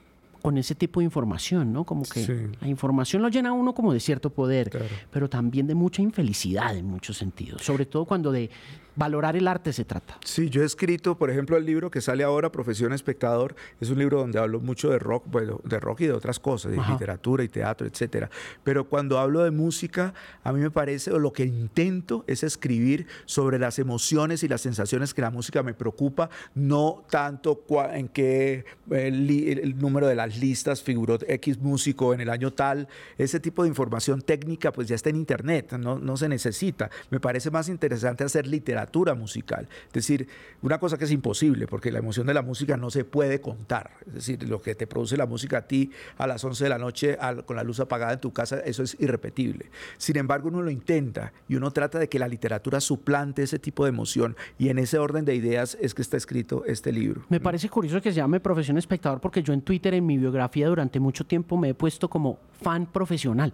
Con 0.46 0.60
ese 0.60 0.76
tipo 0.76 1.00
de 1.00 1.06
información, 1.06 1.74
¿no? 1.74 1.86
Como 1.86 2.04
que 2.04 2.52
la 2.62 2.68
información 2.68 3.24
lo 3.24 3.30
llena 3.30 3.50
a 3.50 3.54
uno 3.54 3.74
como 3.74 3.92
de 3.92 4.00
cierto 4.00 4.30
poder, 4.30 4.70
pero 5.10 5.28
también 5.28 5.66
de 5.66 5.74
mucha 5.74 6.04
infelicidad 6.04 6.78
en 6.78 6.86
muchos 6.86 7.18
sentidos, 7.18 7.64
sobre 7.64 7.88
todo 7.88 8.06
cuando 8.06 8.32
de 8.32 8.52
valorar 8.96 9.36
el 9.36 9.48
arte 9.48 9.74
se 9.74 9.86
trata. 9.86 10.18
Sí, 10.24 10.50
yo 10.50 10.62
he 10.62 10.66
escrito, 10.66 11.18
por 11.18 11.30
ejemplo, 11.30 11.58
el 11.58 11.66
libro 11.66 11.92
que 11.92 12.02
sale 12.02 12.24
ahora, 12.24 12.52
Profesión 12.52 12.94
Espectador, 12.94 13.56
es 13.80 13.90
un 13.90 14.00
libro 14.00 14.20
donde 14.20 14.40
hablo 14.40 14.60
mucho 14.60 14.90
de 14.90 15.00
rock, 15.00 15.26
bueno, 15.28 15.60
de 15.64 15.80
rock 15.80 16.02
y 16.02 16.08
de 16.08 16.14
otras 16.14 16.40
cosas, 16.40 16.72
de 16.72 16.78
literatura 16.78 17.44
y 17.44 17.50
teatro, 17.50 17.88
etcétera. 17.88 18.30
Pero 18.64 18.88
cuando 18.88 19.20
hablo 19.20 19.44
de 19.44 19.52
música, 19.52 20.14
a 20.44 20.54
mí 20.54 20.60
me 20.60 20.72
parece, 20.72 21.12
o 21.12 21.20
lo 21.20 21.34
que 21.34 21.44
intento 21.44 22.24
es 22.28 22.44
escribir 22.44 23.08
sobre 23.26 23.60
las 23.60 23.80
emociones 23.80 24.44
y 24.44 24.48
las 24.48 24.62
sensaciones 24.62 25.14
que 25.14 25.22
la 25.22 25.32
música 25.32 25.62
me 25.64 25.74
preocupa, 25.74 26.30
no 26.54 27.04
tanto 27.10 27.64
en 27.92 28.08
qué 28.08 28.66
el, 28.92 29.78
número 29.78 30.08
de 30.08 30.16
las 30.16 30.35
listas 30.38 30.82
figuró 30.82 31.18
X 31.28 31.60
músico 31.60 32.14
en 32.14 32.22
el 32.22 32.30
año 32.30 32.52
tal, 32.52 32.88
ese 33.18 33.40
tipo 33.40 33.64
de 33.64 33.70
información 33.70 34.22
técnica 34.22 34.72
pues 34.72 34.88
ya 34.88 34.96
está 34.96 35.10
en 35.10 35.16
internet, 35.16 35.74
no, 35.74 36.00
no 36.00 36.18
se 36.18 36.30
necesita. 36.30 36.90
Me 37.10 37.20
parece 37.20 37.52
más 37.52 37.70
interesante 37.70 38.24
hacer 38.24 38.48
literatura 38.48 39.16
musical. 39.16 39.68
Es 39.88 39.94
decir, 39.94 40.28
una 40.62 40.80
cosa 40.80 40.98
que 40.98 41.06
es 41.06 41.12
imposible, 41.12 41.68
porque 41.68 41.92
la 41.92 42.00
emoción 42.00 42.28
de 42.28 42.34
la 42.34 42.42
música 42.42 42.78
no 42.78 42.90
se 42.90 43.06
puede 43.06 43.42
contar. 43.42 43.92
Es 44.08 44.14
decir, 44.14 44.48
lo 44.48 44.62
que 44.62 44.76
te 44.76 44.88
produce 44.88 45.18
la 45.18 45.26
música 45.26 45.60
a 45.60 45.62
ti 45.68 45.92
a 46.18 46.28
las 46.28 46.44
11 46.44 46.64
de 46.64 46.70
la 46.70 46.78
noche 46.78 47.18
con 47.46 47.56
la 47.56 47.64
luz 47.64 47.80
apagada 47.80 48.14
en 48.14 48.20
tu 48.20 48.34
casa, 48.34 48.60
eso 48.60 48.84
es 48.84 48.98
irrepetible. 49.00 49.70
Sin 49.98 50.18
embargo, 50.18 50.48
uno 50.48 50.62
lo 50.62 50.72
intenta 50.72 51.34
y 51.48 51.56
uno 51.56 51.72
trata 51.72 52.00
de 52.00 52.10
que 52.10 52.20
la 52.20 52.28
literatura 52.28 52.80
suplante 52.82 53.44
ese 53.44 53.60
tipo 53.60 53.86
de 53.86 53.90
emoción 53.90 54.36
y 54.58 54.70
en 54.70 54.80
ese 54.80 54.98
orden 54.98 55.26
de 55.26 55.36
ideas 55.36 55.78
es 55.82 55.94
que 55.94 56.02
está 56.02 56.18
escrito 56.18 56.64
este 56.66 56.92
libro. 56.92 57.24
Me 57.30 57.40
parece 57.40 57.70
curioso 57.70 58.02
que 58.02 58.12
se 58.12 58.18
llame 58.18 58.40
Profesión 58.40 58.78
Espectador 58.78 59.20
porque 59.20 59.44
yo 59.44 59.54
en 59.54 59.62
Twitter, 59.62 59.94
en 59.94 60.06
mi 60.06 60.18
biografía, 60.26 60.68
durante 60.68 61.00
mucho 61.00 61.26
tiempo 61.26 61.58
me 61.58 61.70
he 61.70 61.74
puesto 61.74 62.10
como 62.10 62.40
fan 62.62 62.86
profesional. 62.86 63.54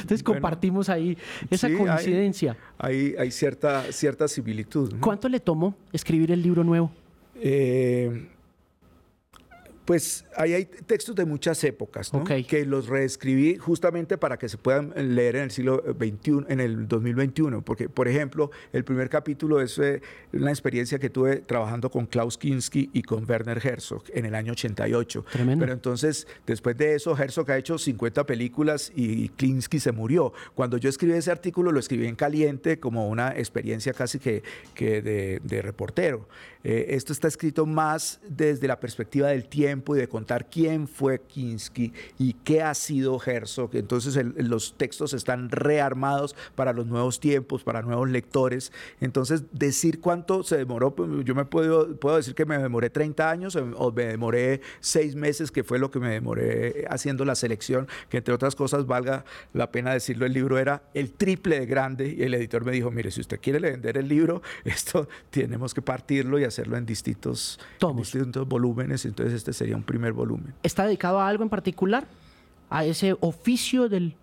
Entonces 0.00 0.22
compartimos 0.22 0.88
ahí 0.88 1.16
esa 1.50 1.68
coincidencia. 1.68 2.56
Hay, 2.78 3.14
hay, 3.18 3.30
cierta, 3.30 3.90
cierta 3.92 4.28
similitud. 4.28 4.94
¿Cuánto 5.00 5.28
le 5.28 5.40
tomó 5.40 5.74
escribir 5.92 6.30
el 6.30 6.42
libro 6.42 6.64
nuevo? 6.64 6.90
Eh, 7.36 8.28
Pues 9.90 10.24
ahí 10.36 10.54
hay 10.54 10.66
textos 10.66 11.16
de 11.16 11.24
muchas 11.24 11.64
épocas, 11.64 12.12
¿no? 12.12 12.22
que 12.22 12.64
los 12.64 12.86
reescribí 12.86 13.56
justamente 13.56 14.16
para 14.16 14.38
que 14.38 14.48
se 14.48 14.56
puedan 14.56 14.92
leer 15.16 15.34
en 15.34 15.42
el 15.42 15.50
siglo 15.50 15.82
XXI, 15.82 16.44
en 16.48 16.60
el 16.60 16.86
2021, 16.86 17.62
porque, 17.62 17.88
por 17.88 18.06
ejemplo, 18.06 18.52
el 18.72 18.84
primer 18.84 19.08
capítulo 19.08 19.60
es 19.60 19.80
eh, 19.80 20.00
una 20.32 20.50
experiencia 20.50 21.00
que 21.00 21.10
tuve 21.10 21.38
trabajando 21.38 21.90
con 21.90 22.06
Klaus 22.06 22.38
Kinski 22.38 22.90
y 22.92 23.02
con 23.02 23.28
Werner 23.28 23.58
Herzog 23.66 24.04
en 24.14 24.26
el 24.26 24.36
año 24.36 24.52
88. 24.52 25.24
Tremendo. 25.32 25.64
Pero 25.64 25.72
entonces, 25.72 26.28
después 26.46 26.76
de 26.76 26.94
eso, 26.94 27.18
Herzog 27.18 27.50
ha 27.50 27.58
hecho 27.58 27.76
50 27.76 28.24
películas 28.26 28.92
y 28.94 29.30
Kinski 29.30 29.80
se 29.80 29.90
murió. 29.90 30.32
Cuando 30.54 30.76
yo 30.76 30.88
escribí 30.88 31.14
ese 31.14 31.32
artículo, 31.32 31.72
lo 31.72 31.80
escribí 31.80 32.06
en 32.06 32.14
caliente 32.14 32.78
como 32.78 33.08
una 33.08 33.30
experiencia 33.30 33.92
casi 33.92 34.20
que, 34.20 34.44
que 34.72 35.02
de, 35.02 35.62
reportero. 35.62 36.28
Eh, 36.62 36.88
esto 36.90 37.12
está 37.12 37.26
escrito 37.26 37.66
más 37.66 38.20
desde 38.28 38.68
la 38.68 38.78
perspectiva 38.78 39.28
del 39.28 39.48
tiempo 39.48 39.79
y 39.88 39.98
de 39.98 40.08
contar 40.08 40.48
quién 40.50 40.86
fue 40.86 41.20
Kinski 41.20 41.92
y 42.18 42.34
qué 42.34 42.62
ha 42.62 42.74
sido 42.74 43.20
Herzog. 43.24 43.70
Entonces 43.74 44.18
los 44.36 44.74
textos 44.76 45.14
están 45.14 45.50
rearmados 45.50 46.36
para 46.54 46.72
los 46.72 46.86
nuevos 46.86 47.20
tiempos, 47.20 47.62
para 47.64 47.82
nuevos 47.82 48.08
lectores. 48.08 48.72
Entonces 49.00 49.44
decir 49.52 50.00
cuánto 50.00 50.42
se 50.42 50.56
demoró, 50.56 50.94
pues, 50.94 51.08
yo 51.24 51.34
me 51.34 51.44
puedo, 51.44 51.96
puedo 51.96 52.16
decir 52.16 52.34
que 52.34 52.44
me 52.44 52.58
demoré 52.58 52.90
30 52.90 53.30
años 53.30 53.56
o 53.56 53.92
me 53.92 54.06
demoré 54.06 54.60
6 54.80 55.16
meses, 55.16 55.50
que 55.50 55.64
fue 55.64 55.78
lo 55.78 55.90
que 55.90 55.98
me 55.98 56.10
demoré 56.10 56.86
haciendo 56.88 57.24
la 57.24 57.34
selección, 57.34 57.88
que 58.08 58.18
entre 58.18 58.34
otras 58.34 58.54
cosas 58.54 58.86
valga 58.86 59.24
la 59.52 59.70
pena 59.72 59.92
decirlo, 59.92 60.26
el 60.26 60.32
libro 60.32 60.58
era 60.58 60.82
el 60.94 61.12
triple 61.12 61.60
de 61.60 61.66
grande 61.66 62.14
y 62.16 62.22
el 62.22 62.34
editor 62.34 62.64
me 62.64 62.72
dijo, 62.72 62.90
mire, 62.90 63.10
si 63.10 63.20
usted 63.20 63.40
quiere 63.40 63.58
vender 63.58 63.96
el 63.96 64.08
libro, 64.08 64.42
esto 64.64 65.08
tenemos 65.30 65.74
que 65.74 65.82
partirlo 65.82 66.38
y 66.38 66.44
hacerlo 66.44 66.76
en 66.76 66.86
distintos, 66.86 67.58
en 67.80 67.96
distintos 67.96 68.46
volúmenes, 68.46 69.04
entonces 69.04 69.34
este 69.34 69.52
sería 69.52 69.69
un 69.76 69.82
primer 69.82 70.12
volumen. 70.12 70.54
¿Está 70.62 70.84
dedicado 70.84 71.20
a 71.20 71.28
algo 71.28 71.42
en 71.42 71.48
particular? 71.48 72.06
¿A 72.68 72.84
ese 72.84 73.16
oficio 73.20 73.88
del 73.88 74.14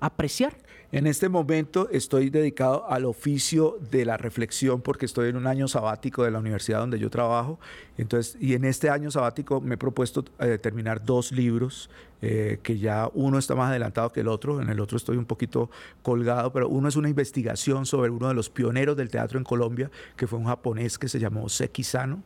apreciar? 0.00 0.54
En 0.92 1.08
este 1.08 1.28
momento 1.28 1.88
estoy 1.90 2.30
dedicado 2.30 2.88
al 2.88 3.06
oficio 3.06 3.76
de 3.90 4.04
la 4.04 4.16
reflexión 4.16 4.80
porque 4.80 5.04
estoy 5.04 5.28
en 5.30 5.36
un 5.36 5.48
año 5.48 5.66
sabático 5.66 6.22
de 6.22 6.30
la 6.30 6.38
universidad 6.38 6.78
donde 6.78 6.98
yo 7.00 7.10
trabajo. 7.10 7.58
Entonces, 7.98 8.36
y 8.40 8.54
en 8.54 8.64
este 8.64 8.88
año 8.88 9.10
sabático 9.10 9.60
me 9.60 9.74
he 9.74 9.78
propuesto 9.78 10.24
eh, 10.38 10.58
terminar 10.58 11.04
dos 11.04 11.32
libros, 11.32 11.90
eh, 12.22 12.60
que 12.62 12.78
ya 12.78 13.10
uno 13.14 13.36
está 13.36 13.56
más 13.56 13.70
adelantado 13.70 14.12
que 14.12 14.20
el 14.20 14.28
otro, 14.28 14.62
en 14.62 14.68
el 14.68 14.78
otro 14.78 14.96
estoy 14.96 15.16
un 15.16 15.26
poquito 15.26 15.70
colgado, 16.02 16.52
pero 16.52 16.68
uno 16.68 16.88
es 16.88 16.94
una 16.94 17.08
investigación 17.08 17.84
sobre 17.84 18.10
uno 18.10 18.28
de 18.28 18.34
los 18.34 18.48
pioneros 18.48 18.96
del 18.96 19.10
teatro 19.10 19.38
en 19.38 19.44
Colombia, 19.44 19.90
que 20.16 20.28
fue 20.28 20.38
un 20.38 20.46
japonés 20.46 20.98
que 20.98 21.08
se 21.08 21.18
llamó 21.18 21.48
Seki 21.48 21.82
Sano. 21.82 22.22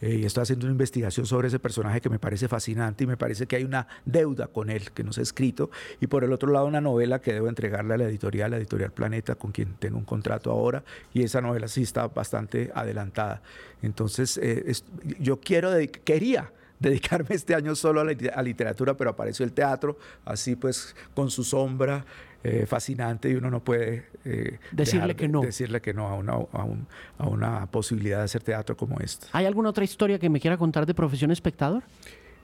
Eh, 0.00 0.16
y 0.16 0.24
estoy 0.24 0.42
haciendo 0.42 0.66
una 0.66 0.72
investigación 0.72 1.26
sobre 1.26 1.48
ese 1.48 1.58
personaje 1.58 2.00
que 2.00 2.10
me 2.10 2.18
parece 2.18 2.48
fascinante 2.48 3.04
y 3.04 3.06
me 3.06 3.16
parece 3.16 3.46
que 3.46 3.56
hay 3.56 3.64
una 3.64 3.86
deuda 4.04 4.48
con 4.48 4.70
él 4.70 4.90
que 4.92 5.04
no 5.04 5.12
se 5.12 5.20
ha 5.20 5.22
escrito. 5.22 5.70
Y 6.00 6.06
por 6.06 6.24
el 6.24 6.32
otro 6.32 6.50
lado, 6.50 6.66
una 6.66 6.80
novela 6.80 7.20
que 7.20 7.32
debo 7.32 7.48
entregarle 7.48 7.94
a 7.94 7.96
la 7.98 8.04
editorial, 8.04 8.50
la 8.50 8.56
editorial 8.56 8.92
Planeta, 8.92 9.34
con 9.34 9.52
quien 9.52 9.74
tengo 9.74 9.98
un 9.98 10.04
contrato 10.04 10.50
ahora. 10.50 10.84
Y 11.12 11.22
esa 11.22 11.40
novela 11.40 11.68
sí 11.68 11.82
está 11.82 12.08
bastante 12.08 12.70
adelantada. 12.74 13.42
Entonces, 13.82 14.38
eh, 14.42 14.72
yo 15.18 15.40
quiero, 15.40 15.70
quería 16.04 16.52
dedicarme 16.80 17.34
este 17.34 17.54
año 17.54 17.74
solo 17.74 18.00
a 18.00 18.04
la 18.04 18.42
literatura, 18.42 18.94
pero 18.94 19.10
apareció 19.10 19.44
el 19.44 19.52
teatro, 19.52 19.98
así 20.24 20.56
pues 20.56 20.94
con 21.14 21.30
su 21.30 21.44
sombra, 21.44 22.04
eh, 22.46 22.66
fascinante 22.66 23.30
y 23.30 23.34
uno 23.36 23.50
no 23.50 23.64
puede 23.64 24.04
eh, 24.26 24.58
decirle 24.70 25.16
que 25.16 25.28
no. 25.28 25.40
Decirle 25.40 25.80
que 25.80 25.94
no 25.94 26.08
a 26.08 26.14
una, 26.14 26.34
a, 26.34 27.26
una 27.26 27.66
posibilidad 27.70 28.18
de 28.18 28.24
hacer 28.24 28.42
teatro 28.42 28.76
como 28.76 28.98
esta. 29.00 29.28
¿Hay 29.32 29.46
alguna 29.46 29.70
otra 29.70 29.82
historia 29.82 30.18
que 30.18 30.28
me 30.28 30.38
quiera 30.38 30.58
contar 30.58 30.84
de 30.84 30.92
Profesión 30.92 31.30
Espectador? 31.30 31.82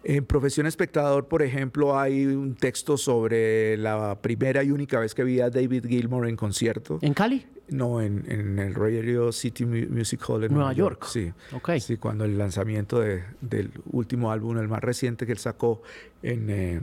En 0.03 0.25
Profesión 0.25 0.67
Espectador, 0.67 1.29
por 1.29 1.43
ejemplo, 1.43 1.99
hay 1.99 2.25
un 2.25 2.55
texto 2.55 2.97
sobre 2.97 3.77
la 3.77 4.19
primera 4.23 4.65
y 4.65 4.71
única 4.71 4.99
vez 4.99 5.15
que 5.15 5.23
vi 5.23 5.41
a 5.41 5.51
David 5.51 5.85
Gilmour 5.87 6.27
en 6.27 6.37
concierto. 6.37 6.99
¿En 7.03 7.13
Cali? 7.13 7.45
No, 7.69 8.01
en, 8.01 8.59
el 8.59 8.75
Radio 8.75 9.31
City 9.33 9.67
Music 9.67 10.23
Hall 10.27 10.45
en 10.45 10.55
Nueva, 10.55 10.73
York. 10.73 11.05
Sí. 11.07 11.31
Okay. 11.53 11.81
sí, 11.81 11.99
cuando 11.99 12.25
el 12.25 12.39
lanzamiento 12.39 13.01
del 13.01 13.71
último 13.93 14.33
álbum, 14.33 14.57
el 14.57 14.69
más 14.69 14.81
reciente 14.81 15.27
que 15.27 15.33
él 15.33 15.39
sacó 15.39 15.83
en, 16.23 16.49
eh, 16.49 16.81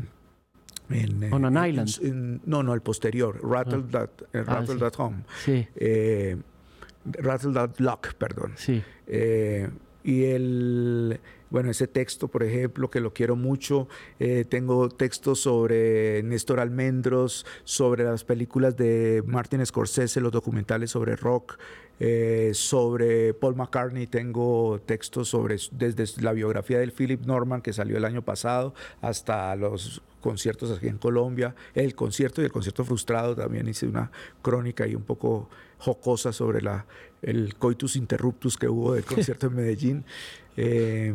en, 0.89 1.23
eh, 1.23 1.29
On 1.31 1.45
an 1.45 1.69
Island. 1.69 2.41
no, 2.45 2.63
no, 2.63 2.73
el 2.73 2.81
posterior, 2.81 3.39
Rattle, 3.43 3.83
ah. 3.87 3.91
that, 3.91 4.09
eh, 4.33 4.43
ah, 4.47 4.63
Rattle 4.67 4.89
Home. 4.97 5.23
Sí. 5.43 5.67
Eh, 5.75 6.37
Rattle 7.05 7.53
That 7.53 7.79
Lock, 7.79 8.13
perdón. 8.15 8.53
Sí. 8.55 8.83
y 10.03 10.23
el, 10.23 11.19
bueno, 11.49 11.69
ese 11.71 11.87
texto, 11.87 12.27
por 12.27 12.43
ejemplo, 12.43 12.89
que 12.89 12.99
lo 12.99 13.13
quiero 13.13 13.35
mucho. 13.35 13.87
tengo 14.49 14.89
textos 14.89 15.41
sobre 15.41 16.21
Néstor 16.23 16.59
Almendros, 16.59 17.45
sobre 17.63 18.03
las 18.03 18.23
películas 18.25 18.75
de 18.75 19.23
Martin 19.25 19.65
Scorsese, 19.65 20.19
los 20.19 20.31
documentales 20.31 20.91
sobre 20.91 21.15
rock. 21.15 21.57
Sobre 22.53 23.33
Paul 23.33 23.55
McCartney 23.55 24.07
tengo 24.07 24.79
textos 24.85 25.29
sobre 25.29 25.57
desde 25.71 26.21
la 26.21 26.33
biografía 26.33 26.79
del 26.79 26.91
Philip 26.91 27.25
Norman 27.25 27.61
que 27.61 27.73
salió 27.73 27.97
el 27.97 28.05
año 28.05 28.21
pasado 28.21 28.75
hasta 29.01 29.55
los 29.55 30.01
conciertos 30.21 30.77
aquí 30.77 30.87
en 30.87 30.97
Colombia, 30.97 31.55
el 31.73 31.95
concierto 31.95 32.41
y 32.41 32.45
el 32.45 32.51
concierto 32.51 32.83
frustrado, 32.83 33.35
también 33.35 33.67
hice 33.67 33.87
una 33.87 34.11
crónica 34.41 34.85
y 34.85 34.95
un 34.95 35.03
poco 35.03 35.49
jocosa 35.77 36.33
sobre 36.33 36.61
la, 36.61 36.85
el 37.21 37.55
coitus 37.55 37.95
interruptus 37.95 38.57
que 38.57 38.67
hubo 38.67 38.93
del 38.93 39.05
concierto 39.05 39.47
en 39.47 39.55
Medellín. 39.55 40.05
Eh, 40.57 41.13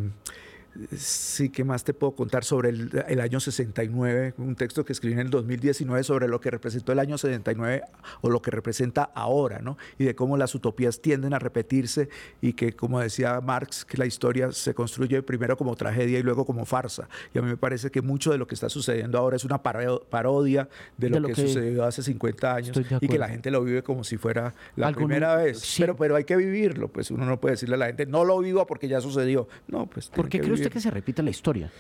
Sí, 0.97 1.51
¿qué 1.51 1.65
más 1.65 1.85
te 1.85 1.93
puedo 1.93 2.15
contar 2.15 2.45
sobre 2.45 2.71
el, 2.71 3.21
año 3.21 3.41
69? 3.41 4.35
Un 4.39 4.55
texto 4.55 4.85
que 4.85 4.93
escribí 4.93 5.13
en 5.15 5.21
el 5.21 5.31
2019 5.31 6.03
sobre 6.03 6.29
lo 6.29 6.41
que 6.41 6.51
representó 6.51 6.93
el 6.93 6.99
año 6.99 7.19
69 7.19 7.83
o 8.23 8.31
lo 8.31 8.41
que 8.41 8.51
representa 8.51 9.03
ahora, 9.15 9.59
¿no? 9.59 9.77
Y 9.99 10.05
de 10.05 10.15
cómo 10.15 10.37
las 10.37 10.55
utopías 10.55 11.01
tienden 11.03 11.35
a 11.35 11.39
repetirse 11.39 12.09
y 12.41 12.55
que, 12.55 12.73
como 12.73 13.01
decía 13.01 13.41
Marx, 13.41 13.85
que 13.85 13.99
la 13.99 14.07
historia 14.07 14.51
se 14.53 14.73
construye 14.73 15.23
primero 15.23 15.59
como 15.59 15.77
tragedia 15.77 16.19
y 16.19 16.23
luego 16.23 16.47
como 16.47 16.65
farsa. 16.65 17.09
Y 17.35 17.39
a 17.39 17.43
mí 17.43 17.49
me 17.49 17.59
parece 17.59 17.91
que 17.91 18.01
mucho 18.01 18.33
de 18.33 18.39
lo 18.39 18.47
que 18.47 18.55
está 18.55 18.71
sucediendo 18.71 19.19
ahora 19.19 19.37
es 19.37 19.45
una 19.45 19.63
parodia 19.63 20.69
de 20.97 21.11
lo, 21.11 21.29
que, 21.29 21.35
sucedió 21.35 21.85
hace 21.85 22.03
50 22.03 22.55
años 22.55 22.81
y 23.01 23.09
que 23.09 23.19
la 23.19 23.29
gente 23.29 23.51
lo 23.51 23.63
vive 23.63 23.83
como 23.83 24.05
si 24.05 24.17
fuera 24.17 24.55
la 24.77 24.93
primera 24.93 25.37
vez. 25.37 25.75
Pero, 25.79 25.97
pero 25.97 26.17
hay 26.17 26.25
que 26.25 26.37
vivirlo, 26.37 26.89
pues 26.89 27.11
uno 27.11 27.27
no 27.27 27.39
puede 27.39 27.55
decirle 27.55 27.75
a 27.75 27.79
la 27.79 27.87
gente, 27.87 28.07
no 28.07 28.25
lo 28.25 28.39
viva 28.39 28.67
porque 28.67 28.89
ya 28.89 29.03
sucedió. 29.03 29.49
No, 29.69 29.87
pues. 29.87 30.09
¿Por 30.09 30.31
qué 30.31 30.41
que 30.62 30.62
se 30.81 30.91
repite 30.91 31.23
la 31.23 31.31
historia? 31.31 31.71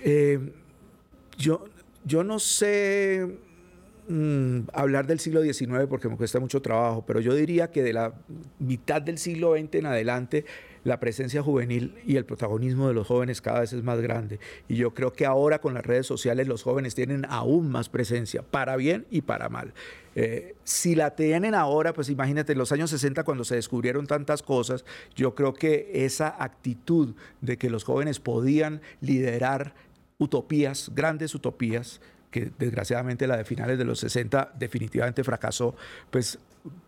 Eh, 0.00 0.38
yo, 1.38 1.64
yo 2.04 2.24
no 2.24 2.38
sé 2.38 3.38
mm, 4.08 4.60
hablar 4.72 5.06
del 5.06 5.20
siglo 5.20 5.42
XIX 5.42 5.86
porque 5.88 6.08
me 6.08 6.16
cuesta 6.16 6.40
mucho 6.40 6.60
trabajo, 6.60 7.04
pero 7.06 7.20
yo 7.20 7.34
diría 7.34 7.70
que 7.70 7.82
de 7.82 7.92
la 7.92 8.14
mitad 8.58 9.00
del 9.02 9.18
siglo 9.18 9.54
XX 9.56 9.74
en 9.76 9.86
adelante 9.86 10.44
la 10.84 11.00
presencia 11.00 11.42
juvenil 11.42 11.94
y 12.06 12.16
el 12.16 12.24
protagonismo 12.24 12.88
de 12.88 12.94
los 12.94 13.06
jóvenes 13.06 13.40
cada 13.40 13.60
vez 13.60 13.72
es 13.72 13.82
más 13.82 14.00
grande. 14.00 14.38
Y 14.68 14.76
yo 14.76 14.92
creo 14.92 15.12
que 15.12 15.26
ahora 15.26 15.60
con 15.60 15.74
las 15.74 15.84
redes 15.84 16.06
sociales 16.06 16.46
los 16.46 16.62
jóvenes 16.62 16.94
tienen 16.94 17.26
aún 17.28 17.70
más 17.70 17.88
presencia, 17.88 18.42
para 18.42 18.76
bien 18.76 19.06
y 19.10 19.22
para 19.22 19.48
mal. 19.48 19.72
Eh, 20.14 20.54
si 20.62 20.94
la 20.94 21.16
tienen 21.16 21.54
ahora, 21.54 21.92
pues 21.92 22.08
imagínate, 22.08 22.52
en 22.52 22.58
los 22.58 22.70
años 22.70 22.90
60 22.90 23.24
cuando 23.24 23.44
se 23.44 23.56
descubrieron 23.56 24.06
tantas 24.06 24.42
cosas, 24.42 24.84
yo 25.16 25.34
creo 25.34 25.54
que 25.54 25.90
esa 25.92 26.36
actitud 26.38 27.14
de 27.40 27.56
que 27.56 27.70
los 27.70 27.84
jóvenes 27.84 28.20
podían 28.20 28.80
liderar 29.00 29.74
utopías, 30.18 30.92
grandes 30.94 31.34
utopías, 31.34 32.00
que 32.30 32.50
desgraciadamente 32.58 33.26
la 33.26 33.36
de 33.36 33.44
finales 33.44 33.78
de 33.78 33.84
los 33.84 34.00
60 34.00 34.52
definitivamente 34.58 35.24
fracasó, 35.24 35.74
pues 36.10 36.38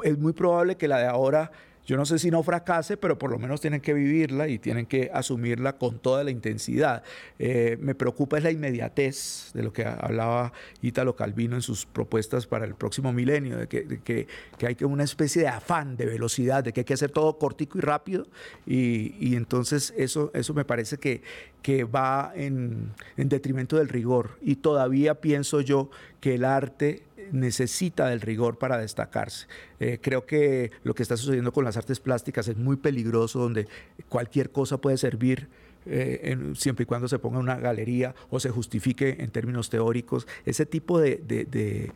es 0.03 0.19
muy 0.19 0.33
probable 0.33 0.77
que 0.77 0.89
la 0.89 0.99
de 0.99 1.07
ahora 1.07 1.53
yo 1.87 1.97
no 1.97 2.05
sé 2.05 2.19
si 2.19 2.31
no 2.33 2.43
fracase, 2.43 2.97
pero 2.97 3.17
por 3.17 3.31
lo 3.31 3.39
menos 3.39 3.61
tienen 3.61 3.81
que 3.81 3.95
vivirla 3.95 4.49
y 4.49 4.59
tienen 4.59 4.87
que 4.87 5.09
asumirla 5.15 5.79
con 5.79 6.01
toda 6.01 6.25
la 6.25 6.33
intensidad. 6.33 7.05
Eh, 7.39 7.79
me 7.81 7.95
preocupa 7.95 8.39
es 8.39 8.45
la 8.45 8.51
inmediatez 8.51 9.53
de 9.55 9.63
lo 9.63 9.73
que 9.73 9.85
hablaba 9.85 10.53
Ítalo 10.83 11.15
Calvino 11.15 11.55
en 11.55 11.63
sus 11.63 11.87
propuestas 11.87 12.47
para 12.47 12.65
el 12.65 12.75
próximo 12.75 13.13
milenio, 13.13 13.57
de 13.57 13.69
que, 13.69 14.27
hay 14.67 14.77
una 14.83 15.05
especie 15.05 15.43
de 15.43 15.49
afán, 15.49 15.97
de 15.97 16.07
velocidad, 16.07 16.65
de 16.65 16.73
que 16.73 16.81
hay 16.81 16.85
que 16.85 16.95
hacer 16.95 17.11
todo 17.11 17.39
cortico 17.39 17.79
y 17.79 17.83
rápido. 17.83 18.27
Y, 18.67 19.37
entonces 19.37 19.95
eso, 19.97 20.33
me 20.55 20.65
parece 20.65 20.99
que, 20.99 21.23
que 21.63 21.85
va 21.85 22.33
en, 22.35 22.93
en 23.17 23.29
detrimento 23.29 23.77
del 23.77 23.89
rigor. 23.89 24.39
Y 24.43 24.57
todavía 24.57 25.21
pienso 25.21 25.61
yo 25.61 25.91
que 26.21 26.35
el 26.35 26.45
arte 26.45 27.05
necesita 27.33 28.09
del 28.09 28.21
rigor 28.21 28.59
para 28.59 28.79
destacarse. 28.79 29.47
Eh, 29.81 29.99
creo 30.01 30.27
que 30.27 30.71
lo 30.85 30.95
que 30.95 31.03
está 31.03 31.17
sucediendo 31.17 31.53
con 31.53 31.65
las 31.65 31.77
artes 31.77 32.01
plásticas 32.01 32.49
es 32.49 32.57
muy 32.57 32.77
peligroso, 32.77 33.39
donde 33.39 33.69
cualquier 34.09 34.51
cosa 34.51 34.79
puede 34.79 34.97
servir. 34.97 35.49
Eh, 35.89 36.37
siempre 36.57 36.83
y 36.83 36.87
cuando 36.87 37.07
se 37.07 37.21
ponga 37.21 37.39
una 37.39 37.55
galería 37.57 38.13
o 38.29 38.41
se 38.41 38.51
justifique 38.51 39.19
en 39.21 39.31
términos 39.31 39.71
teóricos, 39.71 40.27
ese 40.45 40.67
tipo 40.67 40.99
de, 40.99 41.19
de, 41.19 41.93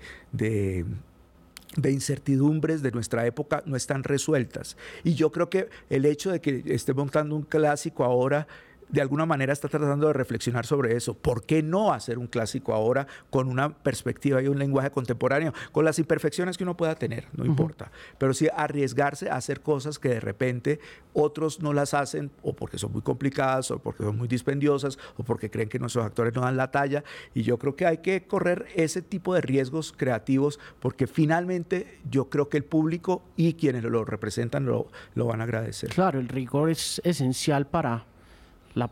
de 1.77 1.91
incertidumbres 1.91 2.83
de 2.83 2.91
nuestra 2.91 3.27
época 3.27 3.63
no 3.67 3.77
están 3.77 4.05
resueltas. 4.05 4.77
Y 5.05 5.15
yo 5.15 5.31
creo 5.33 5.51
que 5.51 5.69
el 5.89 6.05
hecho 6.05 6.31
de 6.31 6.41
que 6.41 6.63
esté 6.67 6.95
montando 6.95 7.37
un 7.37 7.43
clásico 7.43 8.05
ahora 8.05 8.47
de 8.93 9.01
alguna 9.01 9.27
manera 9.27 9.53
está 9.53 9.69
tratando 9.69 10.07
de 10.07 10.13
reflexionar 10.13 10.67
sobre 10.67 10.97
eso. 10.97 11.15
¿Por 11.15 11.45
qué 11.45 11.63
no 11.63 11.93
hacer 11.93 12.19
un 12.19 12.27
clásico 12.27 12.75
ahora 12.75 13.07
con 13.31 13.49
una 13.49 13.71
perspectiva 13.71 14.43
y 14.43 14.49
un 14.49 14.59
lenguaje 14.59 14.91
contemporáneo, 14.91 15.53
con 15.73 15.85
las 15.85 15.99
imperfecciones 15.99 16.57
que 16.57 16.65
uno 16.65 16.77
pueda 16.77 16.95
tener, 16.95 17.27
no 17.33 17.45
importa, 17.45 17.91
pero 18.19 18.35
sí 18.35 18.49
arriesgarse 18.55 19.31
a 19.31 19.37
hacer 19.37 19.61
cosas 19.61 19.99
que 19.99 20.11
de 20.11 20.21
repente 20.21 20.81
otros 21.13 21.61
no 21.61 21.73
las 21.73 21.95
hacen 21.95 22.31
o 22.43 22.55
porque 22.55 22.79
son 22.79 22.93
muy 22.93 23.03
complicadas 23.03 23.71
o 23.71 23.79
porque 23.79 24.05
son 24.05 24.17
muy 24.17 24.29
dispendiosas 24.29 24.99
o 25.17 25.23
porque 25.25 25.51
creen 25.51 25.69
que 25.69 25.79
nuestros 25.79 26.05
actores 26.05 26.35
no 26.35 26.43
dan 26.43 26.57
la 26.57 26.71
talla 26.71 27.05
y 27.35 27.43
yo 27.43 27.59
creo 27.59 27.77
que 27.77 27.87
hay 27.87 27.99
que 27.99 28.27
correr 28.27 28.67
ese 28.75 29.03
tipo 29.03 29.35
de 29.35 29.41
riesgos 29.41 29.93
creativos 29.97 30.61
porque 30.81 31.07
finalmente 31.07 32.01
yo 32.09 32.29
creo 32.29 32.49
que 32.49 32.57
el 32.57 32.65
público 32.65 33.23
y 33.37 33.55
quienes 33.55 33.85
lo 33.85 34.05
representan 34.05 34.67
lo, 34.67 34.89
lo 35.15 35.27
van 35.27 35.41
a 35.41 35.45
agradecer. 35.45 35.91
Claro, 35.91 36.21
el 36.21 36.29
rigor 36.29 36.71
es 36.71 37.01
esencial 37.05 37.67
para 37.67 38.07
la, 38.75 38.91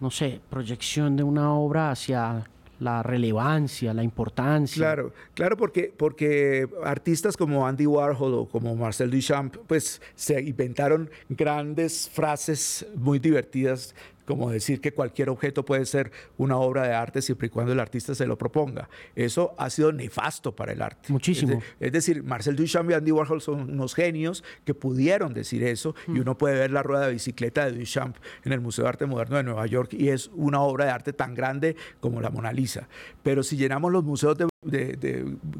no 0.00 0.10
sé, 0.10 0.40
proyección 0.50 1.16
de 1.16 1.22
una 1.22 1.52
obra 1.52 1.90
hacia 1.90 2.44
la 2.78 3.02
relevancia, 3.02 3.94
la 3.94 4.02
importancia. 4.02 4.80
Claro, 4.80 5.12
claro, 5.34 5.56
porque, 5.56 5.92
porque 5.96 6.68
artistas 6.84 7.36
como 7.36 7.66
Andy 7.66 7.86
Warhol 7.86 8.34
o 8.34 8.46
como 8.46 8.74
Marcel 8.76 9.10
Duchamp, 9.10 9.56
pues 9.66 10.02
se 10.14 10.40
inventaron 10.42 11.10
grandes 11.28 12.08
frases 12.12 12.86
muy 12.94 13.18
divertidas 13.18 13.94
como 14.26 14.50
decir 14.50 14.80
que 14.80 14.92
cualquier 14.92 15.30
objeto 15.30 15.64
puede 15.64 15.86
ser 15.86 16.12
una 16.36 16.56
obra 16.58 16.82
de 16.82 16.92
arte 16.92 17.22
siempre 17.22 17.46
y 17.46 17.50
cuando 17.50 17.72
el 17.72 17.80
artista 17.80 18.14
se 18.14 18.26
lo 18.26 18.36
proponga. 18.36 18.88
Eso 19.14 19.54
ha 19.56 19.70
sido 19.70 19.92
nefasto 19.92 20.54
para 20.54 20.72
el 20.72 20.82
arte. 20.82 21.12
Muchísimo. 21.12 21.62
Es, 21.80 21.92
decir, 21.92 22.22
Marcel 22.22 22.56
Duchamp 22.56 22.90
y 22.90 22.94
Andy 22.94 23.12
Warhol 23.12 23.40
son 23.40 23.70
unos 23.70 23.94
genios 23.94 24.44
que 24.64 24.74
pudieron 24.74 25.32
decir 25.32 25.62
eso 25.62 25.94
y 26.08 26.12
mm. 26.12 26.20
uno 26.20 26.38
puede 26.38 26.58
ver 26.58 26.72
la 26.72 26.82
rueda 26.82 27.06
de 27.06 27.12
bicicleta 27.12 27.64
de 27.64 27.78
Duchamp 27.78 28.16
en 28.44 28.52
el 28.52 28.60
Museo 28.60 28.84
de 28.84 28.88
Arte 28.90 29.06
Moderno 29.06 29.36
de 29.36 29.44
Nueva 29.44 29.66
York 29.66 29.94
y 29.94 30.08
es 30.08 30.30
una 30.34 30.60
obra 30.60 30.86
de 30.86 30.90
arte 30.90 31.12
tan 31.12 31.34
grande 31.34 31.76
como 32.00 32.20
la 32.20 32.30
Mona 32.30 32.52
Lisa. 32.52 32.88
Pero 33.22 33.42
si 33.42 33.56
llenamos 33.56 33.92
los 33.92 34.04
museos 34.04 34.36
de 34.36 34.46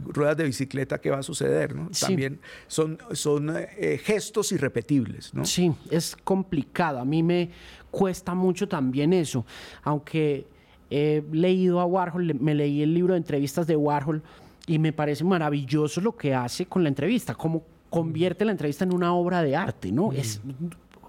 ruedas 0.06 0.36
de 0.36 0.44
bicicleta, 0.44 1.00
¿qué 1.00 1.10
va 1.10 1.18
a 1.18 1.22
suceder? 1.22 1.74
También 2.00 2.40
son, 2.66 2.98
son 3.12 3.54
eh, 3.56 4.00
gestos 4.02 4.52
irrepetibles. 4.52 5.32
¿no? 5.34 5.44
Sí, 5.44 5.72
es 5.90 6.16
complicado. 6.16 6.98
A 6.98 7.04
mí 7.04 7.22
me 7.22 7.50
cuesta 7.96 8.34
mucho 8.34 8.68
también 8.68 9.14
eso. 9.14 9.46
Aunque 9.82 10.46
he 10.90 11.24
leído 11.32 11.80
a 11.80 11.86
Warhol, 11.86 12.34
me 12.34 12.54
leí 12.54 12.82
el 12.82 12.92
libro 12.92 13.14
de 13.14 13.18
entrevistas 13.18 13.66
de 13.66 13.74
Warhol 13.74 14.22
y 14.66 14.78
me 14.78 14.92
parece 14.92 15.24
maravilloso 15.24 16.02
lo 16.02 16.14
que 16.14 16.34
hace 16.34 16.66
con 16.66 16.82
la 16.82 16.90
entrevista, 16.90 17.34
cómo 17.34 17.62
convierte 17.88 18.44
la 18.44 18.50
entrevista 18.50 18.84
en 18.84 18.92
una 18.92 19.14
obra 19.14 19.40
de 19.40 19.56
arte, 19.56 19.92
¿no? 19.92 20.12
Es, 20.12 20.42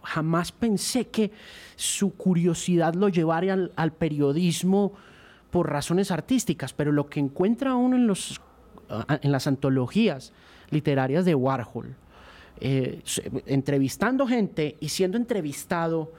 jamás 0.02 0.54
pensé 0.54 1.08
que 1.08 1.32
su 1.76 2.14
curiosidad 2.14 2.94
lo 2.94 3.10
llevaría 3.10 3.70
al, 3.76 3.92
periodismo 3.92 4.94
por 5.52 5.70
razones 5.70 6.10
artísticas, 6.10 6.72
pero 6.72 6.94
lo 6.94 7.10
que 7.10 7.20
encuentra 7.20 7.76
uno 7.76 7.98
en, 7.98 8.08
los, 8.08 8.40
en 9.10 9.32
las 9.34 9.46
antologías 9.46 10.32
literarias 10.70 11.26
de 11.26 11.36
Warhol, 11.36 11.96
eh, 12.62 13.02
entrevistando 13.46 14.26
gente 14.26 14.78
y 14.80 14.88
siendo 14.88 15.18
entrevistado 15.18 16.14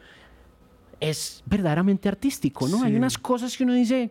es 1.00 1.42
verdaderamente 1.46 2.08
artístico, 2.08 2.68
¿no? 2.68 2.82
Hay 2.82 2.94
unas 2.96 3.18
cosas 3.18 3.56
que 3.56 3.64
uno 3.64 3.74
dice, 3.74 4.10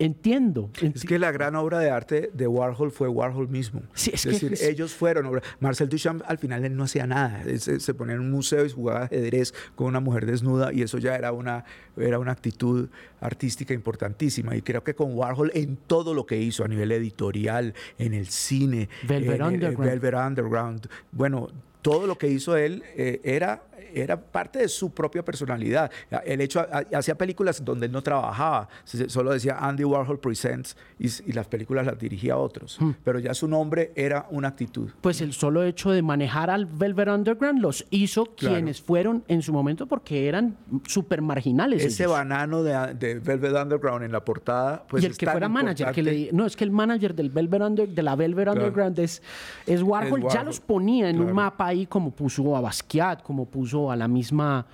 entiendo, 0.00 0.70
Es 0.80 1.04
que 1.04 1.18
la 1.18 1.30
gran 1.30 1.54
obra 1.56 1.78
de 1.78 1.90
arte 1.90 2.30
de 2.32 2.46
Warhol 2.46 2.90
fue 2.90 3.06
Warhol 3.08 3.48
mismo. 3.48 3.82
es, 3.94 4.24
decir, 4.24 4.56
ellos 4.62 4.92
fueron. 4.92 5.40
Marcel 5.60 5.88
Duchamp 5.88 6.22
al 6.26 6.38
final 6.38 6.64
él 6.64 6.74
no 6.74 6.84
hacía 6.84 7.06
nada. 7.06 7.44
se, 7.58 7.94
ponía 7.94 8.14
en 8.14 8.20
un 8.20 8.30
museo 8.30 8.64
y 8.64 8.70
jugaba 8.70 9.04
ajedrez 9.04 9.52
con 9.74 9.88
una 9.88 10.00
mujer 10.00 10.24
desnuda 10.24 10.72
y 10.72 10.82
eso 10.82 10.98
ya 10.98 11.14
era 11.16 11.32
una, 11.32 11.64
era 11.98 12.18
una 12.18 12.32
actitud 12.32 12.88
artística 13.20 13.74
importantísima. 13.74 14.56
Y 14.56 14.62
creo 14.62 14.82
que 14.82 14.94
con 14.94 15.14
Warhol 15.14 15.52
en 15.54 15.76
todo 15.76 16.14
lo 16.14 16.24
que 16.24 16.40
hizo 16.40 16.64
a 16.64 16.68
nivel 16.68 16.92
editorial, 16.92 17.74
en 17.98 18.14
el 18.14 18.26
cine, 18.28 18.88
Velvet, 19.06 19.42
Underground. 19.42 19.90
Velvet 19.90 20.14
Underground. 20.14 20.88
Bueno, 21.12 21.48
todo 21.82 22.06
lo 22.06 22.16
que 22.16 22.28
hizo 22.28 22.56
él 22.56 22.82
eh, 22.96 23.20
era 23.22 23.62
era 23.94 24.20
parte 24.20 24.60
de 24.60 24.68
su 24.68 24.90
propia 24.90 25.24
personalidad. 25.24 25.90
El 26.24 26.40
hecho, 26.40 26.66
hacía 26.94 27.14
películas 27.16 27.64
donde 27.64 27.86
él 27.86 27.92
no 27.92 28.02
trabajaba, 28.02 28.68
solo 29.08 29.32
decía 29.32 29.58
Andy 29.60 29.84
Warhol 29.84 30.18
Presents 30.18 30.76
y, 30.98 31.32
las 31.32 31.46
películas 31.46 31.86
las 31.86 31.98
dirigía 31.98 32.34
a 32.34 32.38
otros, 32.38 32.76
hmm. 32.80 32.90
pero 33.04 33.18
ya 33.18 33.34
su 33.34 33.46
nombre 33.46 33.92
era 33.94 34.26
una 34.30 34.48
actitud. 34.48 34.90
Pues 35.00 35.20
el 35.20 35.32
solo 35.32 35.62
hecho 35.62 35.90
de 35.90 36.02
manejar 36.02 36.50
al 36.50 36.66
Velvet 36.66 37.08
Underground 37.08 37.60
los 37.60 37.86
hizo 37.90 38.26
quienes 38.26 38.80
fueron 38.82 39.24
en 39.28 39.42
su 39.42 39.52
momento 39.52 39.86
porque 39.86 40.28
eran 40.28 40.56
súper 40.86 41.22
marginales. 41.22 41.84
Ese 41.84 42.06
banano 42.06 42.62
de, 42.62 43.20
Velvet 43.20 43.54
Underground 43.54 44.04
en 44.04 44.12
la 44.12 44.24
portada, 44.24 44.84
pues 44.88 45.02
Y 45.02 45.06
el 45.06 45.16
que 45.16 45.26
fuera 45.26 45.48
manager, 45.48 45.92
que 45.92 46.02
le, 46.02 46.30
no, 46.32 46.46
es 46.46 46.56
que 46.56 46.64
el 46.64 46.70
manager 46.70 47.14
del 47.14 47.30
Velvet 47.30 47.60
de 47.60 48.02
la 48.02 48.16
Velvet 48.16 48.48
Underground 48.48 48.98
es, 48.98 49.22
es 49.66 49.82
Warhol, 49.82 50.26
ya 50.32 50.42
los 50.42 50.60
ponía 50.60 51.10
en 51.10 51.20
un 51.20 51.32
mapa 51.32 51.66
ahí 51.66 51.86
como 51.86 52.10
puso 52.10 52.56
a 52.56 52.60
Basquiat, 52.60 53.22
como 53.22 53.46
puso 53.46 53.69
a 53.90 53.96
la 53.96 54.08
misma, 54.08 54.66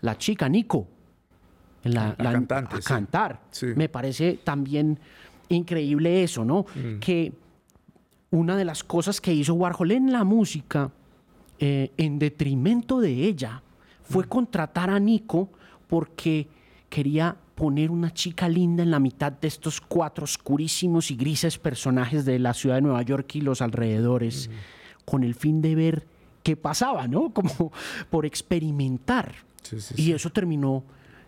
la 0.00 0.16
chica 0.18 0.48
Nico, 0.48 0.86
la, 1.84 2.14
cantante, 2.16 2.76
a 2.76 2.80
cantar. 2.80 3.40
Me 3.74 3.88
parece 3.88 4.40
también 4.42 4.98
increíble 5.48 6.22
eso, 6.22 6.44
¿no? 6.44 6.66
Mm. 6.74 6.98
Que 6.98 7.32
una 8.30 8.56
de 8.56 8.64
las 8.64 8.84
cosas 8.84 9.20
que 9.20 9.32
hizo 9.32 9.54
Warhol 9.54 9.92
en 9.92 10.12
la 10.12 10.24
música, 10.24 10.90
eh, 11.58 11.92
en 11.96 12.18
detrimento 12.18 13.00
de 13.00 13.12
ella, 13.12 13.62
fue 14.02 14.24
mm. 14.24 14.28
contratar 14.28 14.90
a 14.90 14.98
Nico 14.98 15.50
porque 15.86 16.48
quería 16.88 17.36
poner 17.54 17.90
una 17.90 18.12
chica 18.12 18.48
linda 18.48 18.82
en 18.82 18.90
la 18.90 19.00
mitad 19.00 19.32
de 19.32 19.48
estos 19.48 19.80
cuatro 19.80 20.24
oscurísimos 20.24 21.10
y 21.10 21.16
grises 21.16 21.58
personajes 21.58 22.24
de 22.24 22.38
la 22.38 22.52
ciudad 22.52 22.76
de 22.76 22.82
Nueva 22.82 23.02
York 23.02 23.34
y 23.36 23.40
los 23.40 23.62
alrededores, 23.62 24.48
mm. 24.48 25.04
con 25.04 25.24
el 25.24 25.34
fin 25.34 25.62
de 25.62 25.74
ver 25.74 26.15
qué 26.46 26.56
pasaba, 26.56 27.08
¿no? 27.08 27.30
Como 27.34 27.72
por 28.08 28.24
experimentar. 28.24 29.34
y 29.96 30.12
eso 30.12 30.30
terminó 30.30 30.84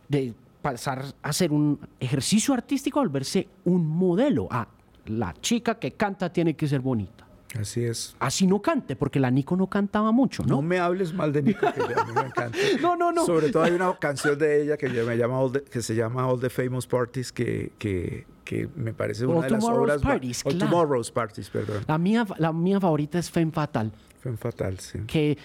de 0.08 0.32
pasar 0.62 1.06
a 1.22 1.32
ser 1.32 1.50
un 1.50 1.80
ejercicio 1.98 2.54
artístico, 2.54 3.00
a 3.00 3.02
volverse 3.02 3.48
un 3.64 3.84
modelo. 3.84 4.46
Ah, 4.48 4.68
la 5.06 5.34
chica 5.40 5.76
que 5.76 5.92
canta 5.92 6.32
tiene 6.32 6.54
que 6.54 6.68
ser 6.68 6.80
bonita. 6.80 7.26
Así 7.58 7.82
es. 7.82 8.14
Así 8.20 8.46
no 8.46 8.62
cante, 8.62 8.94
porque 8.94 9.18
la 9.18 9.30
Nico 9.30 9.56
no 9.56 9.66
cantaba 9.66 10.12
mucho, 10.12 10.44
¿no? 10.44 10.56
No 10.56 10.62
me 10.62 10.78
hables 10.78 11.12
mal 11.14 11.32
de 11.32 11.42
Nico, 11.42 11.66
que 11.72 11.82
a 11.82 12.04
mí 12.04 12.12
me 12.14 12.20
encanta. 12.20 12.56
no, 12.80 12.94
no, 12.94 13.10
no. 13.10 13.26
Sobre 13.26 13.50
todo 13.50 13.64
hay 13.64 13.72
una 13.72 13.98
canción 13.98 14.38
de 14.38 14.62
ella 14.62 14.76
que, 14.76 14.88
me 14.88 15.16
llama 15.16 15.40
que 15.68 15.82
se 15.82 15.96
llama 15.96 16.28
All 16.28 16.38
the 16.38 16.50
Famous 16.50 16.86
Parties, 16.86 17.32
que, 17.32 17.72
que, 17.78 18.26
que 18.44 18.68
me 18.76 18.92
parece 18.92 19.26
una 19.26 19.46
de 19.46 19.50
las 19.50 19.64
obras... 19.64 20.00
Parties, 20.00 20.44
All 20.44 20.58
Tomorrow's 20.58 21.10
Parties, 21.10 21.48
perdón. 21.50 21.82
La 21.88 21.98
mía, 21.98 22.26
la 22.36 22.52
mía 22.52 22.78
favorita 22.78 23.18
es 23.18 23.30
Femme 23.30 23.50
Fatal. 23.50 23.90
Fue 24.20 24.36
fatal, 24.36 24.78
sí. 24.80 25.00
Que, 25.06 25.38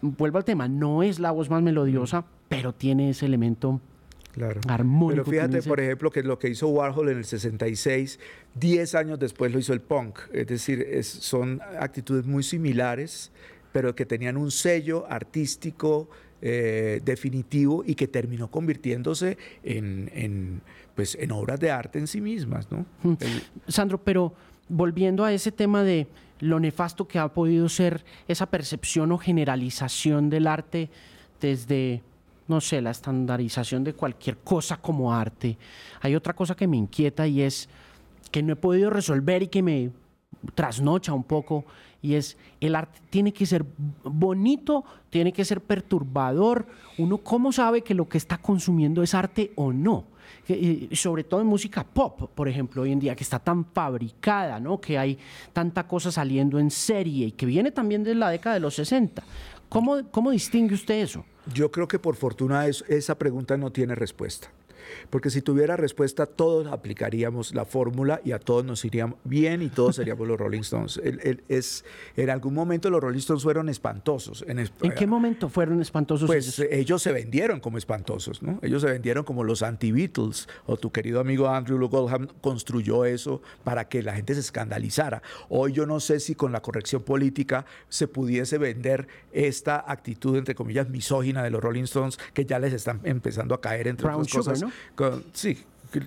vuelvo 0.00 0.38
al 0.38 0.44
tema, 0.44 0.68
no 0.68 1.02
es 1.02 1.18
la 1.18 1.30
voz 1.30 1.48
más 1.50 1.62
melodiosa, 1.62 2.20
mm. 2.20 2.24
pero 2.48 2.72
tiene 2.72 3.10
ese 3.10 3.26
elemento 3.26 3.80
claro. 4.32 4.60
armónico. 4.68 5.24
Pero 5.24 5.48
fíjate, 5.48 5.68
por 5.68 5.80
ejemplo, 5.80 6.10
que 6.10 6.22
lo 6.22 6.38
que 6.38 6.48
hizo 6.48 6.68
Warhol 6.68 7.10
en 7.10 7.18
el 7.18 7.24
66, 7.24 8.18
10 8.54 8.94
años 8.94 9.18
después 9.18 9.52
lo 9.52 9.58
hizo 9.58 9.72
el 9.72 9.80
punk. 9.80 10.18
Es 10.32 10.46
decir, 10.46 10.86
son 11.02 11.60
actitudes 11.78 12.26
muy 12.26 12.42
similares, 12.42 13.32
pero 13.72 13.94
que 13.94 14.06
tenían 14.06 14.36
un 14.36 14.50
sello 14.50 15.06
artístico 15.08 16.08
eh, 16.42 17.00
definitivo 17.04 17.82
y 17.86 17.94
que 17.94 18.08
terminó 18.08 18.50
convirtiéndose 18.50 19.38
en, 19.62 20.60
pues, 20.94 21.16
en 21.18 21.32
obras 21.32 21.58
de 21.60 21.70
arte 21.70 21.98
en 21.98 22.06
sí 22.06 22.20
mismas. 22.20 22.70
¿no? 22.70 22.84
Mm. 23.02 23.14
Sandro, 23.68 23.98
pero 24.02 24.34
volviendo 24.68 25.24
a 25.24 25.32
ese 25.32 25.52
tema 25.52 25.82
de 25.82 26.06
lo 26.40 26.60
nefasto 26.60 27.08
que 27.08 27.18
ha 27.18 27.28
podido 27.28 27.68
ser 27.68 28.04
esa 28.28 28.46
percepción 28.46 29.12
o 29.12 29.18
generalización 29.18 30.28
del 30.30 30.46
arte 30.46 30.90
desde, 31.40 32.02
no 32.48 32.60
sé, 32.60 32.80
la 32.80 32.90
estandarización 32.90 33.84
de 33.84 33.94
cualquier 33.94 34.38
cosa 34.38 34.76
como 34.76 35.14
arte. 35.14 35.58
Hay 36.00 36.14
otra 36.14 36.34
cosa 36.34 36.54
que 36.54 36.66
me 36.66 36.76
inquieta 36.76 37.26
y 37.26 37.42
es 37.42 37.68
que 38.30 38.42
no 38.42 38.52
he 38.52 38.56
podido 38.56 38.90
resolver 38.90 39.42
y 39.42 39.48
que 39.48 39.62
me 39.62 39.90
trasnocha 40.54 41.12
un 41.12 41.24
poco 41.24 41.64
y 42.06 42.14
es 42.14 42.36
el 42.60 42.74
arte 42.74 43.00
tiene 43.10 43.32
que 43.32 43.46
ser 43.46 43.64
bonito, 44.04 44.84
tiene 45.10 45.32
que 45.32 45.44
ser 45.44 45.60
perturbador. 45.60 46.66
Uno 46.98 47.18
cómo 47.18 47.52
sabe 47.52 47.82
que 47.82 47.94
lo 47.94 48.08
que 48.08 48.18
está 48.18 48.38
consumiendo 48.38 49.02
es 49.02 49.14
arte 49.14 49.52
o 49.56 49.72
no 49.72 50.04
sobre 50.92 51.24
todo 51.24 51.40
en 51.40 51.46
música 51.46 51.84
pop, 51.84 52.30
por 52.34 52.48
ejemplo, 52.48 52.82
hoy 52.82 52.92
en 52.92 53.00
día, 53.00 53.16
que 53.16 53.24
está 53.24 53.38
tan 53.38 53.64
fabricada, 53.64 54.60
¿no? 54.60 54.80
que 54.80 54.96
hay 54.96 55.18
tanta 55.52 55.86
cosa 55.86 56.12
saliendo 56.12 56.58
en 56.58 56.70
serie 56.70 57.26
y 57.26 57.32
que 57.32 57.46
viene 57.46 57.72
también 57.72 58.04
de 58.04 58.14
la 58.14 58.30
década 58.30 58.54
de 58.54 58.60
los 58.60 58.74
60. 58.74 59.22
¿Cómo, 59.68 60.02
cómo 60.10 60.30
distingue 60.30 60.74
usted 60.74 61.02
eso? 61.02 61.24
Yo 61.52 61.70
creo 61.70 61.88
que 61.88 61.98
por 61.98 62.16
fortuna 62.16 62.66
esa 62.66 63.18
pregunta 63.18 63.56
no 63.56 63.70
tiene 63.72 63.94
respuesta. 63.94 64.48
Porque 65.10 65.30
si 65.30 65.42
tuviera 65.42 65.76
respuesta, 65.76 66.26
todos 66.26 66.66
aplicaríamos 66.66 67.54
la 67.54 67.64
fórmula 67.64 68.20
y 68.24 68.32
a 68.32 68.38
todos 68.38 68.64
nos 68.64 68.84
iría 68.84 69.14
bien 69.24 69.62
y 69.62 69.68
todos 69.68 69.96
seríamos 69.96 70.26
los 70.26 70.38
Rolling 70.38 70.60
Stones. 70.60 71.00
es, 71.48 71.84
en 72.16 72.30
algún 72.30 72.54
momento 72.54 72.90
los 72.90 73.00
Rolling 73.00 73.18
Stones 73.18 73.42
fueron 73.42 73.68
espantosos. 73.68 74.44
¿En, 74.46 74.68
qué 74.92 75.06
momento 75.06 75.48
fueron 75.48 75.80
espantosos? 75.80 76.26
Pues 76.26 76.58
ellos? 76.58 76.96
se 77.02 77.12
vendieron 77.12 77.60
como 77.60 77.78
espantosos, 77.78 78.42
¿no? 78.42 78.58
Ellos 78.62 78.82
se 78.82 78.88
vendieron 78.88 79.24
como 79.24 79.44
los 79.44 79.62
anti-Beatles. 79.62 80.48
O 80.66 80.76
tu 80.76 80.90
querido 80.90 81.20
amigo 81.20 81.48
Andrew 81.48 81.78
Goldham 81.88 82.28
construyó 82.40 83.04
eso 83.04 83.42
para 83.64 83.88
que 83.88 84.02
la 84.02 84.14
gente 84.14 84.34
se 84.34 84.40
escandalizara. 84.40 85.22
Hoy 85.48 85.72
yo 85.72 85.86
no 85.86 86.00
sé 86.00 86.20
si 86.20 86.34
con 86.34 86.52
la 86.52 86.62
corrección 86.62 87.02
política 87.02 87.66
se 87.88 88.08
pudiese 88.08 88.58
vender 88.58 89.08
esta 89.32 89.84
actitud, 89.86 90.36
entre 90.36 90.54
comillas, 90.54 90.88
misógina 90.88 91.42
de 91.42 91.50
los 91.50 91.62
Rolling 91.62 91.84
Stones, 91.84 92.18
que 92.32 92.44
ya 92.44 92.58
les 92.58 92.72
están 92.72 93.00
empezando 93.04 93.54
a 93.54 93.60
caer 93.60 93.88
entre 93.88 94.08
otras 94.08 94.32
cosas. 94.32 94.62
¿no? 94.62 94.72
Sí, 95.32 95.58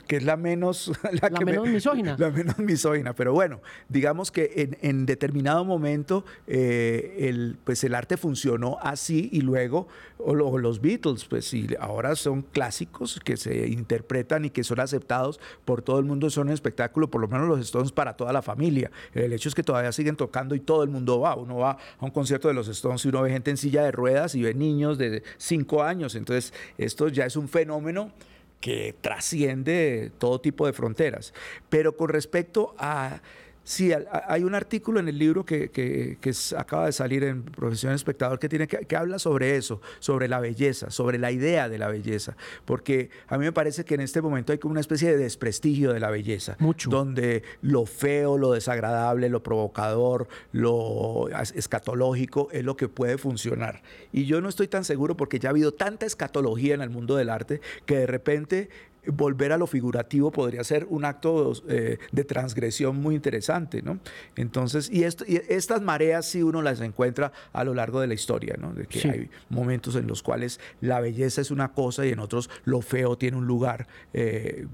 que 0.08 0.18
es 0.18 0.24
la 0.24 0.38
menos 0.38 0.92
la, 1.22 1.30
menos 1.40 1.68
misógina. 1.68 2.16
La 2.20 2.30
menos 2.30 2.58
misógina, 2.60 3.14
pero 3.14 3.34
bueno, 3.34 3.62
digamos 3.88 4.32
que 4.32 4.70
en, 4.82 5.06
determinado 5.06 5.64
momento 5.64 6.26
eh, 6.48 7.28
el, 7.30 7.58
pues 7.64 7.84
el 7.84 7.96
arte 7.96 8.18
funcionó 8.18 8.78
así 8.82 9.30
y 9.32 9.42
luego 9.42 9.88
o, 10.18 10.34
los 10.36 10.82
Beatles, 10.82 11.26
pues 11.26 11.46
sí, 11.46 11.68
ahora 11.80 12.16
son 12.16 12.42
clásicos 12.42 13.20
que 13.24 13.38
se 13.38 13.68
interpretan 13.68 14.46
y 14.46 14.50
que 14.50 14.64
son 14.64 14.80
aceptados 14.80 15.40
por 15.66 15.82
todo 15.82 16.00
el 16.00 16.06
mundo, 16.06 16.30
son 16.30 16.48
un 16.48 16.54
espectáculo, 16.54 17.10
por 17.10 17.22
lo 17.22 17.28
menos 17.28 17.48
los 17.48 17.60
Stones 17.60 17.92
para 17.92 18.18
toda 18.18 18.34
la 18.34 18.42
familia. 18.42 18.92
El 19.14 19.32
hecho 19.34 19.50
es 19.50 19.56
que 19.56 19.64
todavía 19.64 19.92
siguen 19.92 20.16
tocando 20.16 20.56
y 20.56 20.60
todo 20.60 20.84
el 20.84 20.90
mundo 20.90 21.20
va, 21.22 21.36
uno 21.36 21.58
va 21.58 21.78
a 22.00 22.06
un 22.06 22.12
concierto 22.12 22.48
de 22.48 22.54
los 22.54 22.68
Stones 22.68 23.06
y 23.06 23.10
uno 23.10 23.22
ve 23.22 23.32
gente 23.32 23.52
en 23.52 23.58
silla 23.58 23.84
de 23.84 23.92
ruedas 23.92 24.36
y 24.36 24.42
ve 24.42 24.54
niños 24.54 24.98
de 24.98 25.24
cinco 25.38 25.84
años, 25.84 26.16
entonces 26.16 26.54
esto 26.78 27.08
ya 27.08 27.26
es 27.26 27.36
un 27.38 27.48
fenómeno 27.48 28.12
que 28.60 28.95
trasciende 29.02 30.12
todo 30.17 30.41
tipo 30.41 30.65
de 30.65 30.74
fronteras. 30.74 31.34
Pero 31.69 31.95
con 31.95 32.10
respecto 32.10 32.76
a 32.78 33.22
Sí, 33.70 33.92
hay 33.94 34.44
un 34.44 34.56
artículo 34.56 35.00
en 35.00 35.10
el 35.10 35.20
libro 35.20 35.46
que, 35.46 36.18
acaba 36.58 36.88
de 36.88 36.92
salir 36.92 37.24
en 37.24 37.44
Profesión 37.44 37.94
Espectador 37.94 38.40
que, 38.40 38.50
tiene 38.50 38.68
que, 38.68 38.96
habla 38.96 39.20
sobre 39.20 39.58
eso, 39.58 39.80
sobre 40.00 40.28
la 40.28 40.40
belleza, 40.40 40.90
sobre 40.90 41.20
la 41.20 41.32
idea 41.32 41.70
de 41.70 41.78
la 41.78 41.88
belleza, 41.88 42.36
porque 42.66 43.12
a 43.28 43.38
mí 43.38 43.46
me 43.46 43.52
parece 43.52 43.86
que 43.86 43.94
en 43.94 44.02
este 44.02 44.24
momento 44.24 44.54
hay 44.54 44.58
como 44.58 44.72
una 44.72 44.82
especie 44.82 45.12
de 45.12 45.18
desprestigio 45.18 45.94
de 45.94 46.00
la 46.00 46.10
belleza, 46.10 46.56
Mucho. 46.58 46.90
donde 46.90 47.44
lo 47.62 47.86
feo, 47.86 48.40
lo 48.40 48.54
desagradable, 48.54 49.30
lo 49.30 49.44
provocador, 49.44 50.28
lo 50.52 51.28
escatológico 51.54 52.48
es 52.52 52.66
lo 52.66 52.76
que 52.76 52.88
puede 52.88 53.20
funcionar. 53.20 53.84
Y 54.12 54.26
yo 54.26 54.42
no 54.42 54.50
estoy 54.50 54.68
tan 54.68 54.84
seguro 54.84 55.16
porque 55.16 55.38
ya 55.38 55.50
ha 55.50 55.52
habido 55.52 55.76
tanta 55.76 56.08
escatología 56.08 56.74
en 56.74 56.82
el 56.82 56.90
mundo 56.90 57.16
del 57.16 57.30
arte 57.30 57.62
que 57.86 57.98
de 58.00 58.08
repente 58.08 58.70
volver 59.08 59.52
a 59.52 59.58
lo 59.58 59.68
figurativo 59.68 60.32
podría 60.32 60.64
ser 60.64 60.86
un 60.90 61.06
acto 61.06 61.54
eh, 61.68 61.98
de 62.12 62.24
transgresión 62.24 62.98
muy 62.98 63.16
interesante, 63.16 63.82
¿no? 63.82 64.00
Entonces, 64.36 64.90
y, 64.92 65.04
esto, 65.04 65.24
y, 65.28 65.42
estas 65.50 65.82
mareas 65.82 66.26
sí 66.26 66.44
uno 66.44 66.62
las 66.62 66.82
encuentra 66.82 67.32
a 67.54 67.64
lo 67.64 67.74
largo 67.74 68.02
de 68.02 68.08
la 68.08 68.14
historia, 68.14 68.56
¿no? 68.60 68.74
De 68.74 68.86
que 68.86 69.10
hay 69.10 69.30
momentos 69.50 69.96
en 69.96 70.08
los 70.08 70.24
cuales 70.24 70.60
la 70.82 71.00
belleza 71.00 71.42
es 71.42 71.52
una 71.52 71.74
cosa 71.74 72.06
y 72.06 72.10
en 72.10 72.20
otros 72.20 72.50
lo 72.66 72.82
feo 72.82 73.18
tiene 73.18 73.38
un 73.38 73.48
lugar 73.48 73.88
eh, 74.14 74.68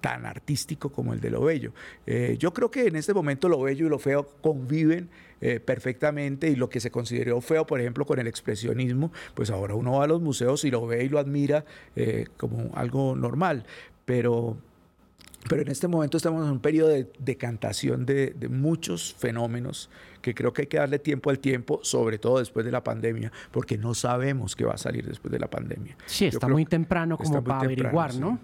tan 0.00 0.26
artístico 0.26 0.90
como 0.90 1.12
el 1.12 1.20
de 1.20 1.30
lo 1.30 1.42
bello. 1.42 1.72
Eh, 2.06 2.36
yo 2.38 2.52
creo 2.52 2.70
que 2.70 2.86
en 2.86 2.96
este 2.96 3.14
momento 3.14 3.48
lo 3.48 3.60
bello 3.60 3.86
y 3.86 3.88
lo 3.88 3.98
feo 3.98 4.26
conviven 4.40 5.08
eh, 5.40 5.60
perfectamente 5.60 6.48
y 6.48 6.56
lo 6.56 6.68
que 6.68 6.80
se 6.80 6.90
consideró 6.90 7.40
feo, 7.40 7.66
por 7.66 7.80
ejemplo, 7.80 8.06
con 8.06 8.18
el 8.18 8.26
expresionismo, 8.26 9.12
pues 9.34 9.50
ahora 9.50 9.74
uno 9.74 9.98
va 9.98 10.04
a 10.04 10.06
los 10.06 10.20
museos 10.20 10.64
y 10.64 10.70
lo 10.70 10.86
ve 10.86 11.04
y 11.04 11.08
lo 11.08 11.18
admira 11.18 11.64
eh, 11.96 12.26
como 12.36 12.70
algo 12.74 13.14
normal. 13.16 13.64
Pero 14.04 14.56
pero 15.48 15.60
en 15.60 15.68
este 15.68 15.88
momento 15.88 16.16
estamos 16.16 16.44
en 16.46 16.52
un 16.52 16.60
periodo 16.60 16.88
de 16.88 17.10
decantación 17.18 18.06
de, 18.06 18.30
de, 18.30 18.48
muchos 18.48 19.14
fenómenos 19.14 19.90
que 20.22 20.34
creo 20.34 20.54
que 20.54 20.62
hay 20.62 20.68
que 20.68 20.78
darle 20.78 20.98
tiempo 20.98 21.28
al 21.28 21.38
tiempo, 21.38 21.80
sobre 21.82 22.18
todo 22.18 22.38
después 22.38 22.64
de 22.64 22.72
la 22.72 22.82
pandemia, 22.82 23.30
porque 23.50 23.76
no 23.76 23.92
sabemos 23.92 24.56
qué 24.56 24.64
va 24.64 24.72
a 24.72 24.78
salir 24.78 25.06
después 25.06 25.30
de 25.30 25.38
la 25.38 25.48
pandemia. 25.48 25.98
Sí, 26.06 26.24
está 26.26 26.48
muy 26.48 26.64
temprano 26.64 27.18
como 27.18 27.44
para 27.44 27.60
averiguar, 27.60 28.14
¿no? 28.14 28.38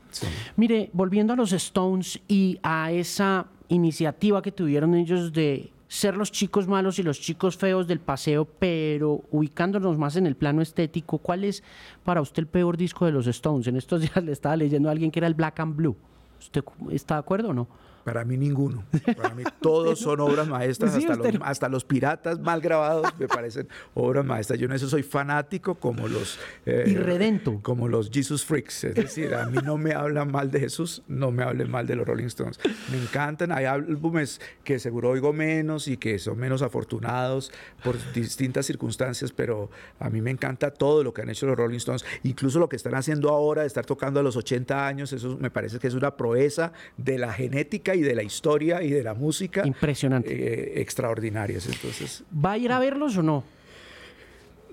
Mire, 0.56 0.90
volviendo 0.92 1.32
a 1.32 1.36
los 1.36 1.52
Stones 1.52 2.20
y 2.28 2.58
a 2.62 2.92
esa 2.92 3.46
iniciativa 3.68 4.42
que 4.42 4.52
tuvieron 4.52 4.94
ellos 4.94 5.32
de 5.32 5.70
ser 5.90 6.16
los 6.16 6.30
chicos 6.30 6.68
malos 6.68 7.00
y 7.00 7.02
los 7.02 7.20
chicos 7.20 7.56
feos 7.56 7.88
del 7.88 7.98
paseo, 7.98 8.44
pero 8.44 9.24
ubicándonos 9.32 9.98
más 9.98 10.14
en 10.14 10.24
el 10.24 10.36
plano 10.36 10.62
estético, 10.62 11.18
¿cuál 11.18 11.42
es 11.42 11.64
para 12.04 12.20
usted 12.20 12.44
el 12.44 12.46
peor 12.46 12.76
disco 12.76 13.06
de 13.06 13.12
los 13.12 13.26
Stones? 13.26 13.66
En 13.66 13.76
estos 13.76 14.00
días 14.02 14.22
le 14.22 14.30
estaba 14.30 14.56
leyendo 14.56 14.88
a 14.88 14.92
alguien 14.92 15.10
que 15.10 15.18
era 15.18 15.26
el 15.26 15.34
Black 15.34 15.58
and 15.58 15.74
Blue. 15.74 15.96
¿Usted 16.38 16.62
está 16.92 17.14
de 17.14 17.20
acuerdo 17.20 17.48
o 17.48 17.52
no? 17.52 17.66
Para 18.04 18.24
mí 18.24 18.36
ninguno. 18.36 18.84
Para 19.16 19.34
mí 19.34 19.44
todos 19.60 19.98
son 19.98 20.20
obras 20.20 20.48
maestras, 20.48 20.94
hasta, 20.94 21.16
los, 21.16 21.26
hasta, 21.42 21.68
los, 21.68 21.84
piratas 21.84 22.38
mal 22.40 22.60
grabados 22.60 23.12
me 23.18 23.28
parecen 23.28 23.68
obras 23.94 24.24
maestras. 24.24 24.58
Yo 24.58 24.66
en 24.66 24.72
eso 24.72 24.88
soy 24.88 25.02
fanático 25.02 25.74
como 25.74 26.08
los... 26.08 26.38
Eh, 26.66 26.84
Irredento. 26.86 27.60
Como 27.62 27.88
los 27.88 28.10
Jesus 28.10 28.44
Freaks. 28.44 28.84
Es 28.84 28.94
decir, 28.94 29.34
a 29.34 29.46
mí 29.46 29.58
no 29.64 29.76
me 29.76 29.92
hablan 29.92 30.30
mal 30.30 30.50
de 30.50 30.60
Jesús, 30.60 31.02
no 31.08 31.30
me 31.30 31.42
hablen 31.42 31.70
mal 31.70 31.86
de 31.86 31.96
los 31.96 32.06
Rolling 32.06 32.26
Stones. 32.26 32.58
Me 32.90 32.98
encantan. 33.00 33.52
Hay 33.52 33.64
álbumes 33.64 34.40
que 34.64 34.78
seguro 34.78 35.10
oigo 35.10 35.32
menos 35.32 35.88
y 35.88 35.96
que 35.96 36.18
son 36.18 36.38
menos 36.38 36.62
afortunados 36.62 37.52
por 37.82 37.96
distintas 38.12 38.66
circunstancias, 38.66 39.32
pero 39.32 39.70
a 39.98 40.10
mí 40.10 40.20
me 40.20 40.30
encanta 40.30 40.70
todo 40.70 41.04
lo 41.04 41.12
que 41.12 41.22
han 41.22 41.30
hecho 41.30 41.46
los 41.46 41.56
Rolling 41.56 41.78
Stones. 41.78 42.04
Incluso 42.22 42.58
lo 42.58 42.68
que 42.68 42.76
están 42.76 42.94
haciendo 42.94 43.30
ahora, 43.30 43.62
de 43.62 43.66
estar 43.66 43.86
tocando 43.86 44.20
a 44.20 44.22
los 44.22 44.36
80 44.36 44.86
años, 44.86 45.12
eso 45.12 45.36
me 45.38 45.50
parece 45.50 45.78
que 45.78 45.88
es 45.88 45.94
una 45.94 46.16
proeza 46.16 46.72
de 46.96 47.18
la 47.18 47.32
genética 47.32 47.89
y 47.94 48.02
de 48.02 48.14
la 48.14 48.22
historia 48.22 48.82
y 48.82 48.90
de 48.90 49.02
la 49.02 49.14
música. 49.14 49.66
Impresionante. 49.66 50.32
Eh, 50.32 50.80
extraordinarias. 50.80 51.66
Entonces, 51.66 52.24
¿Va 52.32 52.52
a 52.52 52.58
ir 52.58 52.72
a 52.72 52.78
verlos 52.78 53.16
o 53.16 53.22
no? 53.22 53.44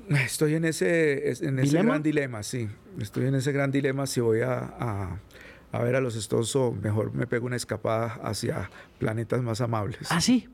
Estoy 0.09 0.55
en 0.55 0.65
ese, 0.65 1.31
en 1.45 1.59
ese 1.59 1.83
gran 1.83 2.01
dilema, 2.01 2.41
sí. 2.41 2.69
Estoy 2.99 3.25
en 3.25 3.35
ese 3.35 3.51
gran 3.51 3.71
dilema 3.71 4.07
si 4.07 4.21
voy 4.21 4.41
a, 4.41 5.19
a, 5.71 5.83
ver 5.83 5.95
a 5.95 6.01
los 6.01 6.15
Stones 6.15 6.55
o 6.55 6.71
mejor 6.71 7.13
me 7.13 7.27
pego 7.27 7.45
una 7.45 7.57
escapada 7.57 8.19
hacia 8.23 8.69
planetas 8.99 9.41
más 9.41 9.59
amables. 9.59 10.07
¿Ah, 10.09 10.21
sí? 10.21 10.47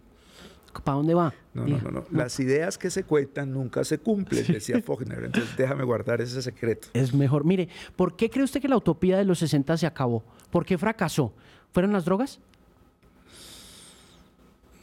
¿Para 0.84 0.97
dónde 0.97 1.13
va? 1.13 1.34
No, 1.54 1.67
no, 1.67 1.91
no, 1.91 2.06
Las 2.12 2.39
ideas 2.39 2.80
que 2.80 2.89
se 2.89 3.04
cuentan 3.04 3.54
nunca 3.54 3.84
se 3.84 3.99
cumplen, 3.99 4.45
decía 4.47 4.82
Faulkner. 4.82 5.26
Entonces 5.26 5.56
déjame 5.56 5.84
guardar 5.84 6.19
ese 6.19 6.41
secreto. 6.41 6.88
Es 6.93 7.13
mejor. 7.13 7.45
Mire, 7.45 7.69
¿por 7.95 8.15
qué 8.15 8.30
cree 8.30 8.43
usted 8.43 8.60
que 8.60 8.67
la 8.67 8.78
utopía 8.78 9.17
de 9.17 9.26
los 9.26 9.38
60 9.39 9.78
se 9.78 9.86
acabó? 9.86 10.23
¿Por 10.49 10.65
qué 10.65 10.78
fracasó? 10.80 11.34
¿Fueron 11.71 11.93
las 11.93 12.06
drogas? 12.06 12.39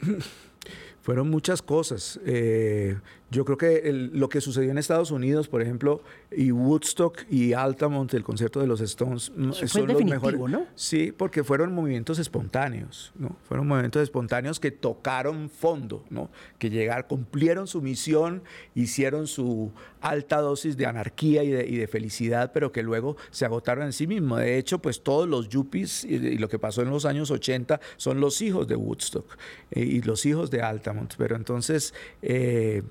Fueron 1.01 1.31
muchas 1.31 1.63
cosas. 1.63 2.19
Eh, 2.25 2.95
yo 3.31 3.43
creo 3.43 3.57
que 3.57 3.91
lo 3.91 4.29
que 4.29 4.39
sucedió 4.39 4.69
en 4.69 4.77
Estados 4.77 5.09
Unidos, 5.09 5.47
por 5.47 5.63
ejemplo, 5.63 6.03
y 6.31 6.51
Woodstock 6.51 7.23
y 7.27 7.53
Altamont, 7.53 8.13
el 8.13 8.23
concierto 8.23 8.59
de 8.59 8.67
los 8.67 8.81
Stones, 8.81 9.31
mm, 9.35 9.51
son 9.53 9.87
los 9.87 10.03
mejores. 10.03 10.39
¿no? 10.39 10.67
Sí, 10.75 11.11
porque 11.11 11.43
fueron 11.43 11.73
movimientos 11.73 12.19
espontáneos, 12.19 13.13
¿no? 13.15 13.35
Fueron 13.47 13.67
movimientos 13.67 14.03
espontáneos 14.03 14.59
que 14.59 14.69
tocaron 14.69 15.49
fondo, 15.49 16.05
¿no? 16.11 16.29
Que 16.59 16.69
llegaron, 16.69 17.05
cumplieron 17.07 17.65
su 17.65 17.81
misión, 17.81 18.43
hicieron 18.75 19.25
su 19.25 19.71
alta 20.01 20.41
dosis 20.41 20.77
de 20.77 20.85
anarquía 20.85 21.43
y 21.43 21.51
de, 21.51 21.87
felicidad, 21.87 22.51
pero 22.53 22.71
que 22.71 22.83
luego 22.83 23.17
se 23.29 23.45
agotaron 23.45 23.85
en 23.85 23.93
sí 23.93 24.07
mismos. 24.07 24.39
De 24.39 24.57
hecho, 24.57 24.79
pues 24.79 25.01
todos 25.03 25.27
los 25.27 25.49
yuppies 25.49 26.03
y, 26.03 26.37
lo 26.37 26.49
que 26.49 26.59
pasó 26.59 26.81
en 26.81 26.89
los 26.89 27.05
años 27.05 27.31
80 27.31 27.79
son 27.97 28.19
los 28.19 28.41
hijos 28.41 28.67
de 28.67 28.75
Woodstock 28.75 29.37
eh, 29.71 29.81
y 29.81 30.01
los 30.01 30.25
hijos 30.25 30.51
de 30.51 30.61
Altamont. 30.61 31.13
Pero 31.17 31.35
entonces... 31.35 31.93
Eh, 32.21 32.83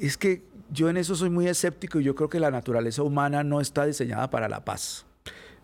es 0.00 0.16
que 0.16 0.44
yo 0.70 0.88
en 0.88 0.96
eso 0.96 1.14
soy 1.16 1.30
muy 1.30 1.48
escéptico 1.48 1.98
y 1.98 2.04
yo 2.04 2.14
creo 2.14 2.28
que 2.28 2.38
la 2.38 2.50
naturaleza 2.50 3.02
humana 3.02 3.42
no 3.42 3.60
está 3.60 3.86
diseñada 3.86 4.30
para 4.30 4.48
la 4.48 4.64
paz. 4.64 5.07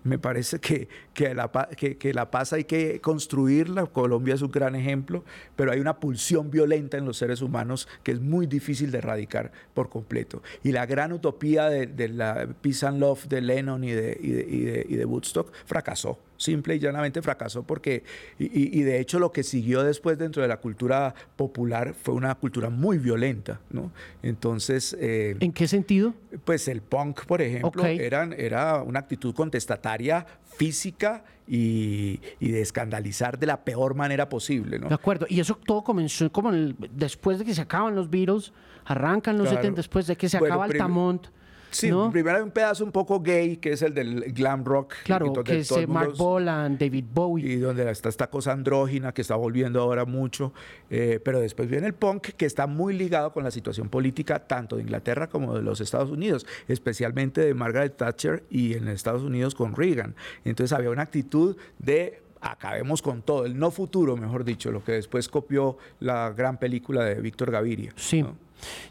Me 0.04 0.18
parece 0.18 0.60
que, 0.60 0.88
que, 1.14 1.34
la, 1.34 1.50
que, 1.76 2.14
la 2.14 2.30
paz 2.30 2.52
hay 2.52 2.64
que 2.64 3.00
construirla. 3.00 3.86
Colombia 3.86 4.34
es 4.34 4.42
un 4.42 4.50
gran 4.50 4.74
ejemplo, 4.74 5.24
pero 5.56 5.72
hay 5.72 5.80
una 5.80 5.98
pulsión 5.98 6.50
violenta 6.50 6.98
en 6.98 7.06
los 7.06 7.16
seres 7.16 7.40
humanos 7.40 7.88
que 8.02 8.12
es 8.12 8.20
muy 8.20 8.46
difícil 8.46 8.90
de 8.90 8.98
erradicar 8.98 9.50
por 9.72 9.88
completo. 9.88 10.42
Y 10.62 10.72
la 10.72 10.84
gran 10.84 11.12
utopía 11.12 11.70
de, 11.70 12.08
la 12.08 12.48
Peace 12.60 12.86
and 12.86 13.00
Love 13.00 13.26
de 13.28 13.40
Lennon 13.40 13.82
y 13.82 13.92
de, 13.92 14.18
y 14.20 14.30
de, 14.30 14.86
y 14.88 14.96
de 14.96 15.04
Woodstock 15.04 15.50
fracasó 15.64 16.18
simple 16.44 16.76
y 16.76 16.78
llanamente 16.78 17.22
fracasó 17.22 17.62
porque, 17.62 18.04
y, 18.38 18.82
de 18.82 19.00
hecho 19.00 19.18
lo 19.18 19.32
que 19.32 19.42
siguió 19.42 19.82
después 19.82 20.18
dentro 20.18 20.42
de 20.42 20.48
la 20.48 20.58
cultura 20.58 21.14
popular 21.36 21.94
fue 21.94 22.14
una 22.14 22.34
cultura 22.34 22.70
muy 22.70 22.98
violenta, 22.98 23.60
¿no? 23.70 23.90
Entonces... 24.22 24.96
Eh, 25.00 25.36
¿En 25.40 25.52
qué 25.52 25.66
sentido? 25.66 26.14
Pues 26.44 26.68
el 26.68 26.82
punk, 26.82 27.24
por 27.24 27.42
ejemplo, 27.42 27.84
eran, 27.84 28.34
era 28.34 28.82
una 28.82 29.00
actitud 29.00 29.34
contestataria 29.34 30.26
física 30.56 31.24
y, 31.46 32.20
de 32.40 32.60
escandalizar 32.60 33.38
de 33.38 33.46
la 33.46 33.64
peor 33.64 33.94
manera 33.94 34.28
posible, 34.28 34.78
¿no? 34.78 34.88
De 34.88 34.94
acuerdo, 34.94 35.26
y 35.28 35.40
eso 35.40 35.58
todo 35.64 35.82
comenzó 35.82 36.30
como 36.30 36.52
después 36.52 37.38
de 37.38 37.44
que 37.44 37.54
se 37.54 37.62
acaban 37.62 37.94
los 37.94 38.08
Beatles, 38.10 38.52
arrancan 38.84 39.38
los 39.38 39.48
70, 39.48 39.76
después 39.76 40.06
de 40.06 40.16
que 40.16 40.28
se 40.28 40.36
acaba 40.36 40.64
Altamont. 40.64 41.26
Sí, 41.74 41.90
primero 42.12 42.36
hay 42.36 42.42
un 42.42 42.50
pedazo 42.50 42.84
un 42.84 42.92
poco 42.92 43.20
gay, 43.20 43.56
que 43.56 43.72
es 43.72 43.82
el 43.82 43.94
del 43.94 44.32
glam 44.32 44.64
rock. 44.64 44.94
Claro, 45.04 45.32
que 45.44 45.58
es 45.58 45.70
eh, 45.72 45.86
Mark 45.86 46.14
Bolan, 46.16 46.78
David 46.78 47.04
Bowie. 47.12 47.52
Y 47.52 47.56
donde 47.56 47.90
está 47.90 48.08
esta 48.08 48.28
cosa 48.28 48.52
andrógina 48.52 49.12
que 49.12 49.22
está 49.22 49.36
volviendo 49.36 49.80
ahora 49.80 50.04
mucho. 50.04 50.52
Eh, 50.90 51.20
pero 51.24 51.40
después 51.40 51.68
viene 51.68 51.86
el 51.86 51.94
punk, 51.94 52.28
que 52.36 52.46
está 52.46 52.66
muy 52.66 52.94
ligado 52.94 53.32
con 53.32 53.44
la 53.44 53.50
situación 53.50 53.88
política 53.88 54.46
tanto 54.46 54.76
de 54.76 54.82
Inglaterra 54.82 55.28
como 55.28 55.54
de 55.54 55.62
los 55.62 55.80
Estados 55.80 56.10
Unidos, 56.10 56.46
especialmente 56.68 57.40
de 57.40 57.54
Margaret 57.54 57.96
Thatcher 57.96 58.44
y 58.50 58.74
en 58.74 58.88
Estados 58.88 59.22
Unidos 59.22 59.54
con 59.54 59.74
Reagan. 59.74 60.14
Entonces 60.44 60.72
había 60.72 60.90
una 60.90 61.02
actitud 61.02 61.56
de 61.78 62.22
acabemos 62.40 63.00
con 63.00 63.22
todo, 63.22 63.46
el 63.46 63.58
no 63.58 63.70
futuro, 63.70 64.16
mejor 64.16 64.44
dicho, 64.44 64.70
lo 64.70 64.84
que 64.84 64.92
después 64.92 65.28
copió 65.28 65.78
la 66.00 66.30
gran 66.30 66.58
película 66.58 67.04
de 67.04 67.14
Víctor 67.20 67.50
Gaviria. 67.50 67.92
Sí. 67.96 68.24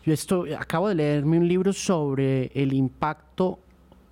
Yo 0.06 0.14
esto, 0.14 0.46
acabo 0.58 0.90
de 0.90 0.96
leerme 0.96 1.38
un 1.38 1.48
libro 1.48 1.74
sobre 1.74 2.52
el 2.54 2.74
impacto 2.74 3.60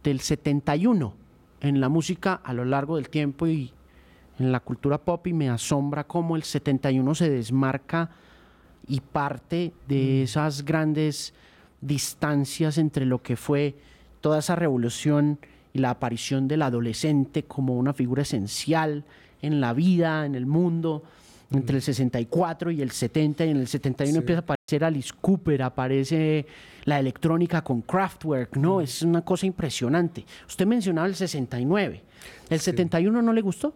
del 0.04 0.20
71 0.20 1.14
en 1.62 1.80
la 1.80 1.90
música 1.90 2.42
a 2.44 2.54
lo 2.54 2.66
largo 2.66 2.96
del 2.96 3.10
tiempo 3.10 3.48
y 3.48 3.72
en 4.40 4.52
la 4.52 4.60
cultura 4.60 4.98
pop 4.98 5.28
y 5.28 5.34
me 5.34 5.50
asombra 5.50 6.06
cómo 6.06 6.36
el 6.36 6.44
71 6.44 7.16
se 7.16 7.30
desmarca 7.30 8.10
y 8.88 9.00
parte 9.00 9.74
de 9.88 10.20
mm. 10.20 10.24
esas 10.24 10.66
grandes 10.66 11.34
distancias 11.82 12.78
entre 12.78 13.06
lo 13.06 13.22
que 13.22 13.36
fue 13.36 13.76
toda 14.22 14.40
esa 14.40 14.56
revolución 14.56 15.40
y 15.74 15.80
la 15.80 15.92
aparición 15.92 16.48
del 16.48 16.64
adolescente 16.64 17.44
como 17.44 17.78
una 17.78 17.94
figura 17.94 18.24
esencial 18.24 19.04
en 19.42 19.62
la 19.62 19.74
vida, 19.74 20.26
en 20.26 20.36
el 20.36 20.46
mundo, 20.46 21.04
entre 21.52 21.78
el 21.78 21.82
64 21.82 22.72
y 22.72 22.82
el 22.82 22.92
70, 22.92 23.46
y 23.46 23.50
en 23.50 23.58
el 23.58 23.68
71 23.68 24.18
empieza 24.20 24.40
a 24.40 24.44
aparecer 24.44 24.84
Alice 24.84 25.12
Cooper, 25.20 25.64
aparece 25.64 26.46
la 26.86 27.00
electrónica 27.00 27.62
con 27.62 27.82
Kraftwerk, 27.82 28.56
¿no? 28.56 28.82
Es 28.82 29.02
una 29.02 29.22
cosa 29.22 29.46
impresionante. 29.46 30.26
Usted 30.48 30.66
mencionaba 30.66 31.08
el 31.08 31.16
69. 31.16 32.02
¿El 32.50 32.60
71 32.60 33.22
no 33.22 33.34
le 33.34 33.42
gustó? 33.42 33.74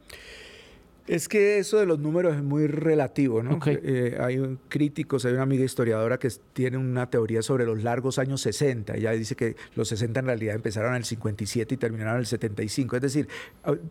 Es 1.07 1.29
que 1.29 1.59
eso 1.59 1.77
de 1.77 1.85
los 1.85 1.99
números 1.99 2.35
es 2.35 2.41
muy 2.41 2.65
relativo, 2.65 3.43
¿no? 3.43 3.59
Eh, 3.67 4.17
hay 4.19 4.57
críticos, 4.69 5.23
hay 5.25 5.33
una 5.33 5.43
amiga 5.43 5.63
historiadora 5.63 6.17
que 6.17 6.29
tiene 6.53 6.77
una 6.77 7.11
teoría 7.11 7.43
sobre 7.43 7.63
los 7.65 7.83
largos 7.83 8.17
años 8.17 8.41
60. 8.41 8.95
Ella 8.95 9.11
dice 9.11 9.35
que 9.35 9.55
los 9.75 9.87
60 9.89 10.21
en 10.21 10.25
realidad 10.25 10.55
empezaron 10.55 10.91
en 10.91 10.97
el 10.97 11.05
57 11.05 11.75
y 11.75 11.77
terminaron 11.77 12.15
en 12.15 12.19
el 12.21 12.25
75. 12.25 12.95
Es 12.95 13.01
decir, 13.03 13.27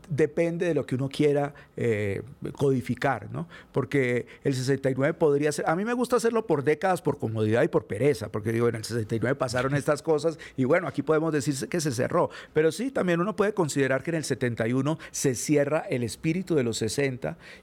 depende 0.08 0.66
de 0.66 0.74
lo 0.74 0.84
que 0.86 0.96
uno 0.96 1.08
quiera 1.08 1.54
eh, 1.76 2.22
codificar, 2.56 3.30
¿no? 3.30 3.48
Porque 3.70 4.26
el 4.42 4.54
69 4.54 5.14
podría 5.14 5.52
ser... 5.52 5.68
A 5.68 5.76
mí 5.76 5.84
me 5.84 5.92
gusta 5.92 6.16
hacerlo 6.16 6.48
por 6.48 6.64
décadas, 6.64 7.00
por 7.00 7.18
comodidad 7.18 7.62
y 7.62 7.68
por 7.68 7.86
pereza, 7.86 8.28
porque 8.32 8.50
digo, 8.50 8.68
en 8.68 8.74
el 8.74 8.84
69 8.84 9.36
pasaron 9.36 9.76
estas 9.76 10.02
cosas 10.02 10.36
y 10.56 10.64
bueno, 10.64 10.88
aquí 10.88 11.02
podemos 11.02 11.32
decir 11.32 11.68
que 11.68 11.80
se 11.80 11.92
cerró. 11.92 12.30
Pero 12.52 12.72
sí, 12.72 12.90
también 12.90 13.20
uno 13.20 13.36
puede 13.36 13.54
considerar 13.54 14.02
que 14.02 14.10
en 14.10 14.16
el 14.16 14.24
71 14.24 14.98
se 15.12 15.36
cierra 15.36 15.78
el 15.88 16.02
espíritu 16.02 16.56
de 16.56 16.64
los 16.64 16.78
60 16.78 17.03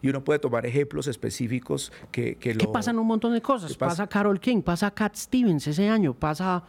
y 0.02 0.10
uno 0.10 0.24
puede 0.24 0.40
tomar 0.40 0.66
ejemplos 0.66 1.08
específicos 1.08 1.92
que, 2.12 2.36
que, 2.36 2.56
que 2.56 2.68
pasan 2.68 3.00
un 3.00 3.08
montón 3.08 3.34
de 3.34 3.42
cosas. 3.42 3.76
Pasa, 3.76 4.08
Carol 4.08 4.40
King, 4.40 4.62
pasa 4.62 4.92
Cat 4.92 5.16
Stevens 5.16 5.68
ese 5.68 5.90
año, 5.90 6.14
pasa 6.14 6.64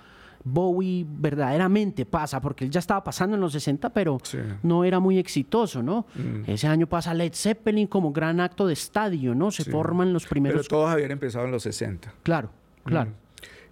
Bowie 0.45 1.07
verdaderamente 1.09 2.05
pasa, 2.05 2.41
porque 2.41 2.65
él 2.65 2.71
ya 2.71 2.81
estaba 2.81 3.05
pasando 3.05 3.37
en 3.37 3.41
los 3.41 3.53
60, 3.53 3.91
pero 3.91 4.19
no 4.63 4.85
era 4.85 4.99
muy 4.99 5.19
exitoso, 5.19 5.83
¿no? 5.83 6.07
Mm. 6.15 6.51
Ese 6.51 6.67
año 6.67 6.89
pasa 6.89 7.15
Led 7.15 7.33
Zeppelin 7.33 7.87
como 7.87 8.13
gran 8.13 8.41
acto 8.41 8.67
de 8.67 8.73
estadio, 8.73 9.35
¿no? 9.35 9.51
Se 9.51 9.65
forman 9.65 10.13
los 10.13 10.27
primeros... 10.27 10.67
Pero 10.67 10.69
todos 10.69 10.91
habían 10.91 11.13
empezado 11.13 11.45
en 11.45 11.53
los 11.53 11.63
60. 11.63 12.13
Claro, 12.23 12.51
claro. 12.85 13.11
Mm. 13.11 13.15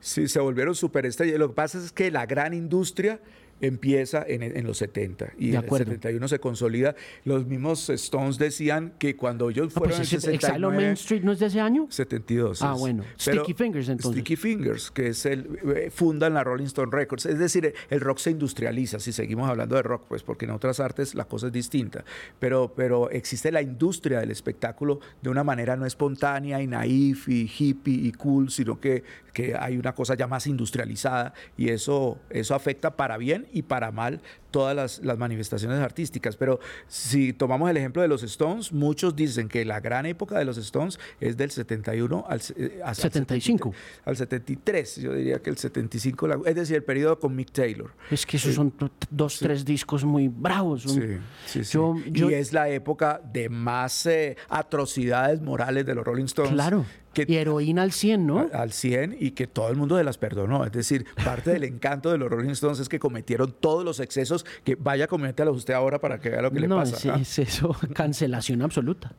Sí, 0.00 0.28
se 0.28 0.40
volvieron 0.40 0.74
superestrellas. 0.74 1.38
Lo 1.38 1.48
que 1.48 1.54
pasa 1.54 1.78
es 1.78 1.92
que 1.92 2.10
la 2.10 2.24
gran 2.24 2.54
industria 2.54 3.20
empieza 3.60 4.24
en, 4.26 4.66
los 4.66 4.78
70 4.78 5.32
y 5.38 5.50
en 5.50 5.56
el 5.56 5.68
71 5.68 6.28
se 6.28 6.38
consolida. 6.38 6.94
Los 7.24 7.46
mismos 7.46 7.88
Stones 7.90 8.38
decían 8.38 8.94
que 8.98 9.16
cuando 9.16 9.50
ellos 9.50 9.68
ah, 9.70 9.80
pues 9.80 9.96
fueron 9.96 10.00
en 10.00 10.06
69... 10.06 10.76
Main 10.76 10.92
Street 10.92 11.22
no 11.22 11.32
es 11.32 11.38
de 11.38 11.46
ese 11.46 11.60
año? 11.60 11.86
72. 11.90 12.62
Ah, 12.62 12.74
bueno. 12.74 13.04
Sticky 13.18 13.54
Fingers 13.54 13.88
entonces. 13.88 14.12
Sticky 14.12 14.36
Fingers, 14.36 14.90
que 14.90 15.08
es 15.08 15.26
el... 15.26 15.58
Eh, 15.74 15.90
fundan 15.90 16.34
la 16.34 16.44
Rolling 16.44 16.66
Stone 16.66 16.90
Records. 16.92 17.26
Es 17.26 17.38
decir, 17.38 17.74
el 17.88 18.00
rock 18.00 18.18
se 18.18 18.30
industrializa, 18.30 18.98
si 18.98 19.12
seguimos 19.12 19.48
hablando 19.48 19.76
de 19.76 19.82
rock, 19.82 20.04
pues 20.08 20.22
porque 20.22 20.44
en 20.44 20.52
otras 20.52 20.80
artes 20.80 21.14
la 21.14 21.24
cosa 21.24 21.48
es 21.48 21.52
distinta. 21.52 22.04
Pero, 22.38 22.72
pero 22.74 23.10
existe 23.10 23.52
la 23.52 23.62
industria 23.62 24.20
del 24.20 24.30
espectáculo 24.30 25.00
de 25.22 25.30
una 25.30 25.44
manera 25.44 25.76
no 25.76 25.86
espontánea 25.86 26.62
y 26.62 26.66
naif 26.66 27.28
y 27.28 27.50
hippie 27.58 28.06
y 28.06 28.12
cool, 28.12 28.50
sino 28.50 28.80
que, 28.80 29.02
que 29.32 29.54
hay 29.58 29.76
una 29.76 29.94
cosa 29.94 30.14
ya 30.14 30.26
más 30.26 30.46
industrializada 30.46 31.34
y 31.56 31.68
eso, 31.68 32.18
eso 32.30 32.54
afecta 32.54 32.96
para 32.96 33.16
bien 33.16 33.46
y 33.52 33.62
para 33.62 33.90
mal 33.90 34.20
todas 34.50 35.00
las, 35.02 35.18
manifestaciones 35.18 35.78
artísticas. 35.80 36.36
Pero 36.36 36.60
si 36.88 37.32
tomamos 37.32 37.70
el 37.70 37.76
ejemplo 37.76 38.02
de 38.02 38.08
los 38.08 38.22
Stones, 38.22 38.72
muchos 38.72 39.14
dicen 39.14 39.48
que 39.48 39.64
la 39.64 39.80
gran 39.80 40.06
época 40.06 40.38
de 40.38 40.44
los 40.44 40.58
Stones 40.58 40.98
es 41.20 41.36
del 41.36 41.50
71 41.50 42.24
al, 42.28 42.40
75. 42.40 43.68
Eh, 43.68 43.72
al 44.04 44.16
73, 44.16 44.96
yo 44.96 45.14
diría 45.14 45.40
que 45.40 45.50
el 45.50 45.56
75, 45.56 46.46
es 46.46 46.54
decir, 46.54 46.76
el 46.76 46.84
periodo 46.84 47.18
con 47.18 47.34
Mick 47.34 47.52
Taylor. 47.52 47.92
Es 48.10 48.26
que 48.26 48.36
esos 48.36 48.54
son 48.54 48.72
dos, 49.10 49.38
tres 49.38 49.64
discos 49.64 50.04
muy 50.04 50.28
bravos. 50.28 50.82
Sí, 50.82 51.64
sí, 51.64 51.78
y 52.12 52.32
es 52.32 52.52
la 52.52 52.68
época 52.68 53.20
de 53.32 53.48
más 53.48 54.06
eh, 54.06 54.36
atrocidades 54.48 55.40
morales 55.40 55.86
de 55.86 55.94
los 55.94 56.04
Rolling 56.04 56.24
Stones. 56.24 56.52
Claro. 56.52 56.84
Y 57.14 57.34
heroína 57.36 57.82
al 57.82 57.92
100, 57.92 58.26
¿no? 58.26 58.48
Al 58.52 58.72
100 58.72 59.16
y 59.18 59.32
que 59.32 59.46
todo 59.46 59.68
el 59.68 59.76
mundo 59.76 59.96
se 59.98 60.04
las 60.04 60.18
perdonó. 60.18 60.64
Es 60.64 60.72
decir, 60.72 61.06
parte 61.24 61.50
del 61.50 61.64
encanto 61.64 62.10
de 62.10 62.18
los 62.18 62.30
Rolling 62.30 62.50
Stones 62.50 62.80
es 62.80 62.88
que 62.88 62.98
cometieron 62.98 63.54
todos 63.58 63.84
los 63.84 64.00
excesos 64.00 64.44
que 64.64 64.76
vaya, 64.76 65.08
a 65.10 65.50
usted 65.50 65.74
ahora 65.74 66.00
para 66.00 66.20
que 66.20 66.30
vea 66.30 66.42
lo 66.42 66.50
que 66.50 66.60
le 66.60 66.68
pasa. 66.68 67.08
No, 67.08 67.16
es, 67.16 67.38
eso, 67.38 67.74
cancelación 67.94 68.62
absoluta. 68.62 69.12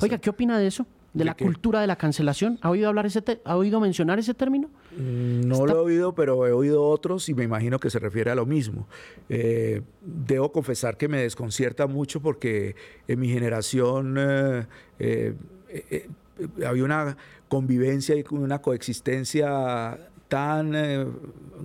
Oiga, 0.00 0.18
¿qué 0.18 0.30
opina 0.30 0.58
de 0.58 0.66
eso? 0.66 0.86
de 1.12 1.24
la 1.24 1.34
cultura 1.34 1.80
de 1.80 1.86
la 1.86 1.96
cancelación. 1.96 2.58
¿Ha 2.62 2.70
oído 2.70 2.88
hablar 2.88 3.06
ese 3.06 3.22
¿Ha 3.44 3.56
oído 3.56 3.80
mencionar 3.80 4.18
ese 4.18 4.34
término? 4.34 4.68
Mm, 4.96 5.40
no 5.48 5.66
lo 5.66 5.76
he 5.76 5.80
oído, 5.80 6.14
pero 6.14 6.46
he 6.46 6.52
oído 6.52 6.84
otros 6.84 7.28
y 7.28 7.34
me 7.34 7.44
imagino 7.44 7.78
que 7.78 7.90
se 7.90 7.98
refiere 7.98 8.30
a 8.30 8.34
lo 8.34 8.46
mismo. 8.46 8.86
Eh, 9.28 9.82
debo 10.00 10.52
confesar 10.52 10.96
que 10.96 11.08
me 11.08 11.18
desconcierta 11.18 11.86
mucho 11.86 12.20
porque 12.20 12.76
en 13.08 13.18
mi 13.18 13.28
generación 13.28 14.16
eh, 14.18 14.66
eh, 14.98 16.08
había 16.66 16.84
una 16.84 17.16
convivencia 17.48 18.16
y 18.16 18.24
una 18.30 18.60
coexistencia 18.60 19.98
tan 20.28 20.72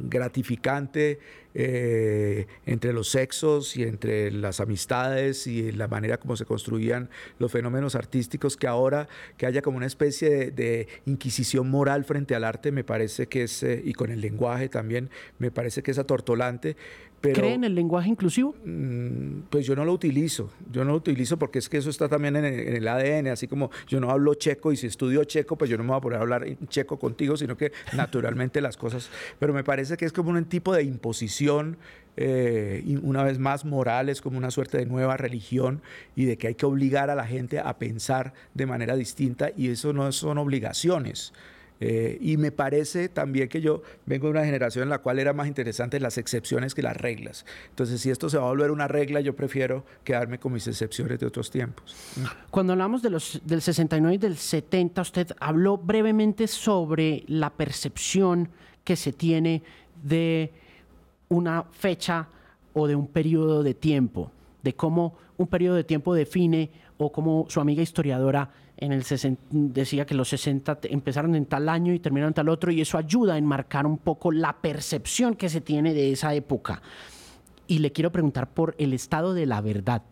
gratificante 0.10 1.20
eh, 1.58 2.48
entre 2.66 2.92
los 2.92 3.08
sexos 3.08 3.78
y 3.78 3.84
entre 3.84 4.30
las 4.30 4.60
amistades 4.60 5.48
y 5.48 5.72
la 5.72 5.88
manera 5.88 6.18
como 6.18 6.36
se 6.36 6.44
construían 6.44 7.10
los 7.40 7.50
fenómenos 7.50 7.96
artísticos, 7.96 8.58
que 8.58 8.68
ahora 8.68 9.08
que 9.38 9.46
haya 9.46 9.62
como 9.62 9.78
una 9.78 9.86
especie 9.86 10.52
de, 10.52 10.90
inquisición 11.06 11.70
moral 11.70 12.04
frente 12.04 12.36
al 12.36 12.44
arte, 12.44 12.74
me 12.74 12.84
parece 12.84 13.28
que 13.28 13.44
es, 13.44 13.64
eh, 13.64 13.82
y 13.86 13.94
con 13.94 14.12
el 14.12 14.20
lenguaje 14.20 14.68
también, 14.68 15.10
me 15.40 15.50
parece 15.50 15.82
que 15.82 15.92
es 15.92 15.98
atortolante. 15.98 16.76
Pero, 17.26 17.42
¿Cree 17.42 17.54
en 17.54 17.64
el 17.64 17.76
lenguaje 17.76 18.10
inclusivo? 18.10 18.56
Mm, 18.64 19.42
pues 19.50 19.66
yo 19.66 19.76
no 19.76 19.84
lo 19.84 19.94
utilizo, 19.94 20.52
yo 20.72 20.84
no 20.84 20.92
lo 20.92 20.98
utilizo 20.98 21.38
porque 21.38 21.60
es 21.60 21.70
que 21.70 21.78
eso 21.78 21.90
está 21.90 22.08
también 22.08 22.36
en 22.36 22.46
el, 22.46 22.88
ADN, 22.88 23.28
así 23.28 23.48
como 23.48 23.72
yo 23.88 24.00
no 24.00 24.12
hablo 24.12 24.36
checo 24.36 24.72
y 24.72 24.78
si 24.78 24.88
estudio 24.88 25.24
checo, 25.24 25.58
pues 25.58 25.70
yo 25.70 25.78
no 25.78 25.84
me 25.84 25.90
voy 25.90 25.98
a 25.98 26.02
poner 26.02 26.20
a 26.20 26.22
hablar 26.22 26.46
checo 26.68 27.00
contigo, 27.00 27.36
sino 27.38 27.58
que 27.58 27.72
naturalmente 27.96 28.62
las 28.62 28.78
cosas, 28.78 29.10
pero 29.40 29.54
me 29.54 29.64
parece 29.64 29.98
que 29.98 30.06
es 30.06 30.14
como 30.14 30.30
un 30.30 30.46
tipo 30.46 30.74
de 30.74 30.84
imposición 30.84 31.78
eh, 32.18 32.98
una 33.02 33.24
vez 33.24 33.40
más 33.40 33.66
morales 33.66 34.22
como 34.22 34.38
una 34.38 34.52
suerte 34.52 34.78
de 34.78 34.86
nueva 34.86 35.18
religión 35.18 35.82
y 36.16 36.26
de 36.26 36.38
que 36.38 36.48
hay 36.48 36.56
que 36.56 36.66
obligar 36.66 37.10
a 37.10 37.16
la 37.16 37.26
gente 37.26 37.60
a 37.60 37.78
pensar 37.78 38.34
de 38.54 38.66
manera 38.66 38.96
distinta 38.96 39.52
y 39.56 39.70
eso 39.70 39.92
no 39.92 40.12
son 40.12 40.38
obligaciones. 40.38 41.34
Eh, 41.80 42.18
y 42.22 42.38
me 42.38 42.52
parece 42.52 43.10
también 43.10 43.50
que 43.50 43.62
yo 43.62 43.82
vengo 44.06 44.28
de 44.28 44.32
una 44.32 44.46
generación 44.46 44.84
en 44.84 44.90
la 44.90 45.00
cual 45.00 45.20
era 45.20 45.34
más 45.34 45.48
interesante 45.48 46.00
las 46.00 46.18
excepciones 46.18 46.74
que 46.74 46.82
las 46.82 46.96
reglas. 46.96 47.46
Entonces, 47.70 48.02
si 48.02 48.10
esto 48.10 48.30
se 48.30 48.38
va 48.38 48.46
a 48.46 48.48
volver 48.48 48.72
una 48.72 48.88
regla, 48.88 49.20
yo 49.22 49.36
prefiero 49.36 49.86
quedarme 50.04 50.40
con 50.40 50.54
mis 50.54 50.68
excepciones 50.68 51.20
de 51.20 51.26
otros 51.26 51.52
tiempos. 51.52 51.96
Cuando 52.50 52.74
hablamos 52.74 53.02
de 53.02 53.10
los, 53.10 53.42
del 53.44 53.62
69 53.62 54.16
y 54.16 54.18
del 54.18 54.38
70, 54.38 55.02
usted 55.02 55.28
habló 55.40 55.78
brevemente 55.78 56.48
sobre 56.48 57.24
la 57.28 57.50
percepción 57.50 58.50
que 58.84 58.96
se 58.96 59.12
tiene 59.12 59.64
de 60.04 60.54
una 61.30 61.64
fecha 61.64 62.28
o 62.74 62.88
de 62.88 62.96
un 62.96 63.08
periodo 63.08 63.64
de 63.64 63.74
tiempo, 63.74 64.32
de 64.64 64.76
cómo 64.76 65.18
un 65.38 65.48
periodo 65.48 65.76
de 65.76 65.84
tiempo 65.84 66.14
define 66.14 66.70
o 66.98 67.12
como 67.12 67.46
su 67.50 67.60
amiga 67.60 67.82
historiadora 67.82 68.50
en 68.78 68.92
el 68.92 69.04
decía 69.50 70.06
que 70.06 70.16
los 70.16 70.30
60 70.30 70.80
empezaron 70.84 71.36
en 71.36 71.46
tal 71.46 71.70
año 71.70 71.94
y 71.94 72.00
terminaron 72.00 72.32
en 72.32 72.36
tal 72.36 72.50
otro 72.50 72.72
y 72.72 72.82
eso 72.82 72.98
ayuda 72.98 73.36
a 73.36 73.38
enmarcar 73.38 73.86
un 73.86 73.98
poco 73.98 74.32
la 74.32 74.54
percepción 74.58 75.36
que 75.36 75.50
se 75.50 75.62
tiene 75.62 75.94
de 75.94 76.12
esa 76.12 76.34
época. 76.34 76.82
Y 77.68 77.80
le 77.80 77.92
quiero 77.92 78.12
preguntar 78.12 78.50
por 78.50 78.76
el 78.78 78.94
estado 78.94 79.34
de 79.34 79.46
la 79.46 79.62
verdad, 79.62 80.04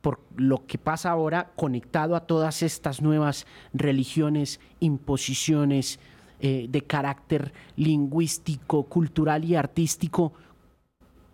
por 0.00 0.20
lo 0.36 0.66
que 0.66 0.78
pasa 0.78 1.10
ahora 1.10 1.52
conectado 1.56 2.16
a 2.16 2.26
todas 2.26 2.62
estas 2.62 3.00
nuevas 3.00 3.46
religiones, 3.72 4.60
imposiciones 4.80 6.00
eh, 6.40 6.66
de 6.68 6.82
carácter 6.82 7.52
lingüístico, 7.76 8.84
cultural 8.84 9.44
y 9.44 9.54
artístico 9.54 10.32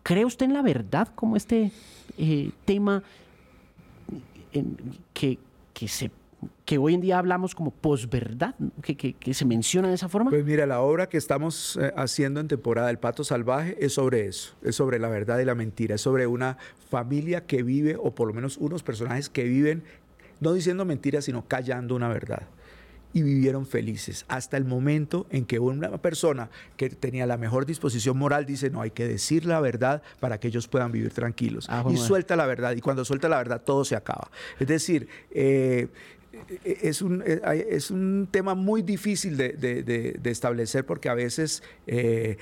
¿Cree 0.06 0.24
usted 0.24 0.46
en 0.46 0.52
la 0.52 0.62
verdad 0.62 1.08
como 1.16 1.34
este 1.34 1.72
eh, 2.16 2.52
tema 2.64 3.02
que, 5.12 5.38
que, 5.74 5.88
se, 5.88 6.12
que 6.64 6.78
hoy 6.78 6.95
en 6.95 7.01
día 7.01 7.18
hablamos 7.18 7.55
como 7.55 7.70
posverdad, 7.70 8.55
que, 8.82 8.97
que, 8.97 9.34
se 9.34 9.45
menciona 9.45 9.89
de 9.89 9.95
esa 9.95 10.09
forma? 10.09 10.30
Pues 10.30 10.45
mira, 10.45 10.66
la 10.66 10.80
obra 10.80 11.09
que 11.09 11.16
estamos 11.16 11.78
eh, 11.80 11.93
haciendo 11.97 12.41
en 12.41 12.49
temporada 12.49 12.91
El 12.91 12.99
Pato 12.99 13.24
Salvaje 13.24 13.76
es 13.80 13.95
sobre 13.95 14.26
eso, 14.26 14.55
es 14.62 14.76
sobre 14.76 14.99
la 14.99 15.09
verdad 15.09 15.39
y 15.39 15.45
la 15.45 15.55
mentira, 15.55 15.95
es 15.95 16.01
sobre 16.01 16.26
una 16.26 16.59
familia 16.91 17.47
que 17.47 17.62
vive, 17.62 17.97
o 17.97 18.14
por 18.14 18.28
lo 18.28 18.34
menos 18.34 18.57
unos 18.59 18.82
personajes 18.82 19.28
que 19.28 19.45
viven, 19.45 19.84
no 20.41 20.53
diciendo 20.53 20.84
mentiras, 20.84 21.24
sino 21.24 21.47
callando 21.47 21.95
una 21.95 22.09
verdad 22.09 22.43
y 23.16 23.22
vivieron 23.22 23.64
felices 23.64 24.26
hasta 24.28 24.59
el 24.59 24.66
momento 24.66 25.26
en 25.30 25.47
que 25.47 25.59
una 25.59 25.97
persona 26.03 26.51
que 26.76 26.91
tenía 26.91 27.24
la 27.24 27.39
mejor 27.39 27.64
disposición 27.64 28.18
moral 28.18 28.45
dice, 28.45 28.68
no, 28.68 28.82
hay 28.82 28.91
que 28.91 29.09
decir 29.09 29.47
la 29.47 29.59
verdad 29.59 30.03
para 30.20 30.39
que 30.39 30.49
ellos 30.49 30.68
puedan 30.68 30.93
vivir 30.93 31.14
tranquilos. 31.14 31.66
Ah, 31.70 31.82
y 31.91 31.97
suelta 31.97 32.37
la 32.37 32.45
verdad, 32.45 32.72
y 32.76 32.82
cuando 32.82 33.07
suelta 33.07 33.30
la 33.30 33.39
verdad 33.39 33.62
todo 33.64 33.87
se 33.87 33.97
acaba. 33.97 34.30
Es 34.61 34.66
decir, 34.68 35.09
eh, 35.30 35.89
es 36.64 37.03
un, 37.03 37.22
eh, 37.26 37.66
es 37.70 37.90
un 37.90 38.28
tema 38.30 38.55
muy 38.55 38.82
difícil 38.82 39.36
de, 39.36 40.20
establecer 40.24 40.84
porque 40.86 41.09
a 41.09 41.14
veces 41.14 41.62
eh, 41.86 42.36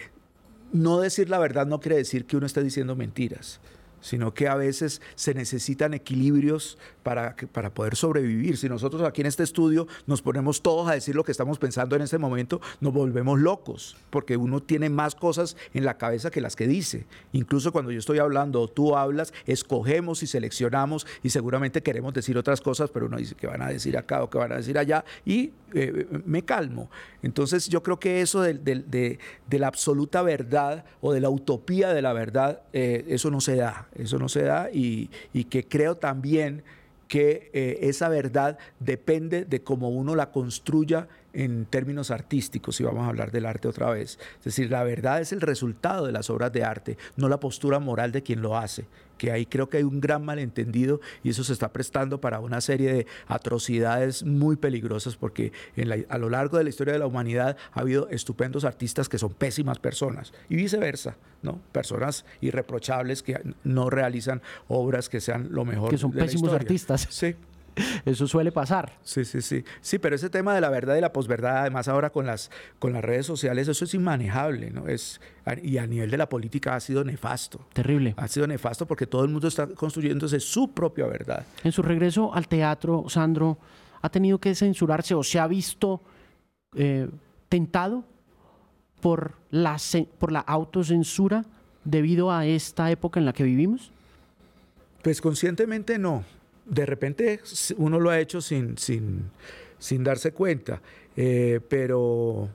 no 0.73 1.01
decir 1.01 1.31
la 1.31 1.39
verdad 1.39 1.67
no 1.67 1.81
quiere 1.81 1.97
decir 1.97 2.27
que 2.27 2.37
uno 2.37 2.47
esté 2.47 2.63
diciendo 2.63 2.97
mentiras 2.97 3.61
sino 4.05 4.35
que 4.35 4.49
a 4.49 4.55
veces 4.55 5.01
se 5.15 5.33
necesitan 5.33 5.95
equilibrios 5.95 6.77
para, 7.03 7.35
para 7.53 7.73
poder 7.73 7.97
sobrevivir. 7.97 8.59
Si 8.59 8.69
nosotros 8.69 9.01
aquí 9.01 9.23
en 9.23 9.29
este 9.29 9.43
estudio 9.43 9.89
nos 10.07 10.21
ponemos 10.21 10.61
todos 10.61 10.91
a 10.91 10.93
decir 10.93 11.15
lo 11.15 11.25
que 11.25 11.33
estamos 11.33 11.59
pensando 11.59 11.97
en 11.97 12.03
este 12.03 12.19
momento, 12.19 12.61
nos 12.83 12.93
volvemos 12.93 13.41
locos, 13.41 13.97
porque 14.11 14.37
uno 14.37 14.61
tiene 14.61 14.91
más 14.91 15.15
cosas 15.15 15.57
en 15.73 15.87
la 15.87 15.97
cabeza 15.97 16.31
que 16.31 16.43
las 16.43 16.55
que 16.55 16.67
dice. 16.67 17.07
Incluso 17.33 17.73
cuando 17.73 17.93
yo 17.93 17.99
estoy 17.99 18.19
hablando 18.19 18.61
o 18.61 18.69
tú 18.69 18.95
hablas, 18.95 19.33
escogemos 19.47 20.23
y 20.23 20.27
seleccionamos 20.27 21.07
y 21.23 21.31
seguramente 21.31 21.83
queremos 21.83 22.13
decir 22.13 22.37
otras 22.37 22.61
cosas, 22.61 22.91
pero 22.91 23.07
uno 23.07 23.17
dice 23.17 23.35
que 23.35 23.47
van 23.47 23.63
a 23.63 23.69
decir 23.69 23.97
acá 23.97 24.23
o 24.23 24.29
que 24.29 24.37
van 24.37 24.53
a 24.53 24.57
decir 24.57 24.77
allá 24.77 25.03
y 25.25 25.53
eh, 25.73 26.07
me 26.27 26.43
calmo. 26.43 26.91
Entonces 27.23 27.69
yo 27.69 27.83
creo 27.83 27.99
que 27.99 28.21
eso 28.21 28.43
de, 28.43 29.19
la 29.51 29.67
absoluta 29.67 30.21
verdad 30.21 30.85
o 31.01 31.13
de 31.13 31.21
la 31.21 31.31
utopía 31.31 31.95
de 31.95 32.03
la 32.03 32.13
verdad, 32.13 32.61
eh, 32.75 33.07
eso 33.09 33.31
no 33.31 33.41
se 33.41 33.57
da, 33.57 33.89
eso 33.97 34.19
no 34.19 34.29
se 34.29 34.43
da 34.43 34.71
y, 34.73 35.09
que 35.51 35.67
creo 35.67 35.97
también 35.97 36.63
que 37.09 37.51
eh, 37.53 37.79
esa 37.83 38.09
verdad 38.09 38.59
depende 38.81 39.45
de 39.45 39.63
cómo 39.63 39.91
uno 39.91 40.15
la 40.15 40.31
construya 40.31 41.09
en 41.35 41.67
términos 41.67 42.11
artísticos, 42.11 42.77
si 42.77 42.85
vamos 42.85 43.05
a 43.05 43.09
hablar 43.09 43.31
del 43.31 43.47
arte 43.47 43.69
otra 43.69 43.91
vez. 43.91 44.19
Es 44.39 44.45
decir, 44.45 44.71
la 44.71 44.85
verdad 44.85 45.21
es 45.21 45.33
el 45.33 45.41
resultado 45.41 46.07
de 46.07 46.13
las 46.13 46.31
obras 46.31 46.53
de 46.53 46.65
arte, 46.65 46.97
no 47.17 47.29
la 47.29 47.41
postura 47.41 47.79
moral 47.79 48.13
de 48.13 48.23
quien 48.23 48.41
lo 48.41 48.57
hace, 48.57 48.87
que 49.19 49.31
ahí 49.31 49.47
creo 49.47 49.69
que 49.69 49.79
hay 49.79 49.83
un 49.83 50.01
gran 50.01 50.25
malentendido 50.25 51.01
y 51.23 51.31
eso 51.31 51.45
se 51.45 51.53
está 51.53 51.73
prestando 51.73 52.21
para 52.21 52.41
una 52.41 52.61
serie 52.61 52.93
de 52.93 53.07
atrocidades 53.27 54.25
muy 54.25 54.57
peligrosas 54.57 55.17
porque 55.17 55.53
a 56.09 56.19
lo 56.19 56.31
largo 56.31 56.59
de 56.59 56.65
la 56.65 56.71
historia 56.71 56.93
de 56.93 56.99
la 56.99 57.07
humanidad 57.07 57.57
ha 57.73 57.81
habido 57.81 58.09
estupendos 58.09 58.65
artistas 58.65 59.09
que 59.09 59.19
son 59.19 59.33
pésimas 59.33 59.79
personas 59.79 60.33
y 60.49 60.57
viceversa, 60.57 61.17
¿no? 61.43 61.61
Personas 61.73 62.25
irreprochables 62.41 63.23
que 63.23 63.41
no 63.63 63.91
realizan 63.91 64.43
obras 64.69 65.09
que 65.09 65.21
sean 65.21 65.49
lo 65.51 65.65
mejor. 65.65 65.91
Que 65.91 65.99
son 65.99 66.13
pésimos 66.13 66.53
artistas. 66.53 67.07
Sí, 67.11 67.35
Eso 68.05 68.27
suele 68.27 68.53
pasar. 68.53 68.99
Sí, 69.03 69.25
sí, 69.25 69.43
sí. 69.43 69.65
Sí, 69.81 69.99
pero 69.99 70.17
ese 70.17 70.31
tema 70.31 70.55
de 70.55 70.61
la 70.61 70.71
verdad 70.71 70.97
y 70.97 71.01
la 71.01 71.13
posverdad, 71.13 71.59
además 71.59 71.89
ahora 71.89 72.11
con 72.11 72.27
las, 72.27 72.51
con 72.79 72.93
las 72.93 73.03
redes 73.03 73.27
sociales, 73.27 73.69
eso 73.69 73.85
es 73.85 73.95
inmanejable, 73.95 74.71
¿no? 74.71 74.89
Es, 74.89 75.21
y 75.63 75.79
a 75.79 75.87
nivel 75.87 76.11
de 76.11 76.19
la 76.19 76.29
política 76.29 76.75
ha 76.75 76.81
sido 76.81 77.05
nefasto. 77.05 77.67
Terrible. 77.73 78.15
Ha 78.17 78.29
sido 78.29 78.47
nefasto 78.47 78.87
porque 78.87 79.07
todo 79.07 79.25
el 79.25 79.31
mundo 79.31 79.49
está 79.49 79.67
construyéndose 79.67 80.41
su 80.41 80.73
propia 80.73 81.07
verdad. 81.07 81.45
En 81.63 81.73
su 81.73 81.83
regreso 81.83 82.35
al 82.35 82.49
teatro, 82.49 83.05
Sandro, 83.09 83.59
¿ha 84.03 84.09
tenido 84.09 84.39
que 84.39 84.55
censurarse 84.55 85.15
o 85.15 85.23
se 85.23 85.39
ha 85.39 85.47
visto 85.47 86.01
eh, 86.75 87.09
tentado 87.49 88.05
por 89.01 89.35
la, 89.51 89.77
por 90.19 90.33
la 90.33 90.41
autocensura 90.41 91.45
debido 91.85 92.31
a 92.31 92.47
esta 92.47 92.91
época 92.91 93.21
en 93.21 93.27
la 93.27 93.33
que 93.33 93.45
vivimos? 93.45 93.91
Pues 95.03 95.21
conscientemente 95.21 95.99
no 95.99 96.25
de 96.67 96.87
repente 96.87 97.41
uno 97.77 98.01
lo 98.01 98.11
ha 98.11 98.21
hecho 98.21 98.41
sin, 98.41 98.79
sin, 98.79 99.31
sin 99.79 100.05
darse 100.05 100.33
cuenta, 100.33 100.81
eh, 101.17 101.61
pero, 101.69 102.49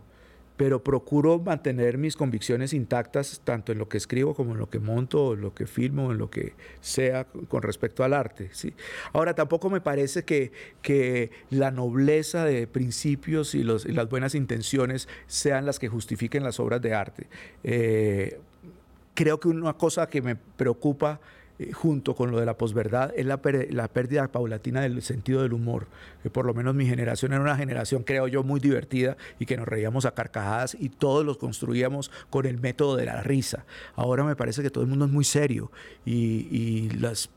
pero 0.58 0.84
procuro 0.84 1.40
mantener 1.40 1.98
mis 1.98 2.16
convicciones 2.16 2.74
intactas 2.74 3.42
tanto 3.44 3.72
en 3.72 3.78
lo 3.78 3.88
que 3.88 3.98
escribo 3.98 4.34
como 4.34 4.54
en 4.54 4.58
lo 4.58 4.70
que 4.70 4.80
monto, 4.80 5.34
en 5.34 5.42
lo 5.42 5.54
que 5.54 5.68
filmo, 5.68 6.12
en 6.12 6.18
lo 6.18 6.30
que 6.30 6.54
sea 6.82 7.26
con 7.26 7.62
respecto 7.62 8.04
al 8.04 8.14
arte. 8.14 8.50
¿sí? 8.52 8.74
Ahora, 9.14 9.36
tampoco 9.36 9.70
me 9.70 9.82
parece 9.82 10.24
que, 10.26 10.52
que 10.82 11.32
la 11.50 11.72
nobleza 11.72 12.46
de 12.46 12.68
principios 12.68 13.54
y, 13.54 13.64
los, 13.64 13.86
las 13.86 14.10
buenas 14.10 14.34
intenciones 14.36 15.08
sean 15.28 15.66
las 15.66 15.80
que 15.80 15.88
justifiquen 15.88 16.44
las 16.44 16.60
obras 16.60 16.82
de 16.82 16.94
arte. 16.94 17.28
Eh, 17.64 18.40
creo 19.14 19.40
que 19.40 19.50
una 19.50 19.74
cosa 19.74 20.10
que 20.10 20.22
me 20.22 20.36
preocupa 20.36 21.20
eh, 21.60 21.74
junto 21.74 22.16
con 22.16 22.32
lo 22.32 22.40
de 22.40 22.46
la 22.46 22.58
posverdad, 22.58 23.14
es 23.16 23.26
la, 23.26 23.38
pérdida 23.38 24.28
paulatina 24.30 24.82
del 24.82 25.02
sentido 25.02 25.42
del 25.42 25.54
humor. 25.54 25.88
Que 26.24 26.30
por 26.30 26.46
lo 26.46 26.54
menos 26.54 26.74
mi 26.74 26.86
generación 26.86 27.34
era 27.34 27.42
una 27.42 27.58
generación, 27.58 28.04
creo 28.04 28.28
yo, 28.28 28.44
muy 28.44 28.62
divertida 28.62 29.18
y 29.40 29.46
que 29.46 29.58
nos 29.58 29.68
reíamos 29.68 30.06
a 30.06 30.12
carcajadas 30.12 30.78
y 30.80 30.88
todos 30.88 31.26
los 31.26 31.38
construíamos 31.38 32.12
con 32.30 32.46
el 32.46 32.60
método 32.60 32.96
de 32.96 33.06
la 33.06 33.22
risa. 33.22 33.66
Ahora 33.96 34.24
me 34.24 34.38
parece 34.38 34.64
que 34.64 34.70
todo 34.70 34.84
el 34.84 34.90
mundo 34.90 35.06
es 35.06 35.12
muy 35.12 35.26
serio 35.26 35.70
y, 36.06 36.48
y 36.50 36.90
las 36.92 37.30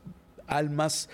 almas 0.47 1.09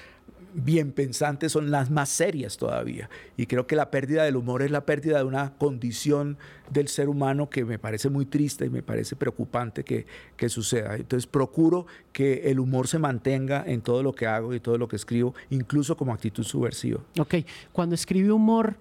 bien 0.53 0.91
pensantes 0.91 1.51
son 1.51 1.71
las 1.71 1.89
más 1.89 2.09
serias 2.09 2.57
todavía. 2.57 3.09
Y 3.37 3.45
creo 3.45 3.67
que 3.67 3.75
la 3.75 3.91
pérdida 3.91 4.23
del 4.23 4.35
humor 4.35 4.61
es 4.61 4.71
la 4.71 4.85
pérdida 4.85 5.17
de 5.17 5.23
una 5.23 5.53
condición 5.57 6.37
del 6.71 6.87
ser 6.87 7.09
humano 7.09 7.49
que 7.49 7.65
me 7.65 7.79
parece 7.79 8.09
muy 8.09 8.25
triste 8.25 8.65
y 8.65 8.69
me 8.69 8.83
parece 8.83 9.15
preocupante 9.15 9.83
que, 9.83 10.05
suceda. 10.49 10.95
Entonces 10.95 11.27
procuro 11.27 11.85
que 12.11 12.49
el 12.49 12.59
humor 12.59 12.87
se 12.87 12.97
mantenga 12.97 13.63
en 13.65 13.81
todo 13.81 14.01
lo 14.01 14.13
que 14.13 14.25
hago 14.25 14.53
y 14.53 14.59
todo 14.59 14.77
lo 14.77 14.87
que 14.87 14.95
escribo, 14.95 15.35
incluso 15.49 15.95
como 15.95 16.13
actitud 16.13 16.43
subversiva. 16.43 17.01
Ok, 17.19 17.35
cuando 17.71 17.95
escribe 17.95 18.31
humor, 18.31 18.75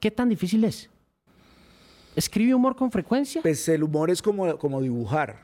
¿qué 0.00 0.10
tan 0.10 0.28
difícil 0.28 0.64
es? 0.64 0.88
¿Escribe 2.16 2.54
humor 2.54 2.76
con 2.76 2.90
frecuencia? 2.90 3.42
Pues 3.42 3.68
el 3.68 3.82
humor 3.82 4.10
es 4.10 4.22
como, 4.22 4.56
como 4.58 4.80
dibujar. 4.80 5.42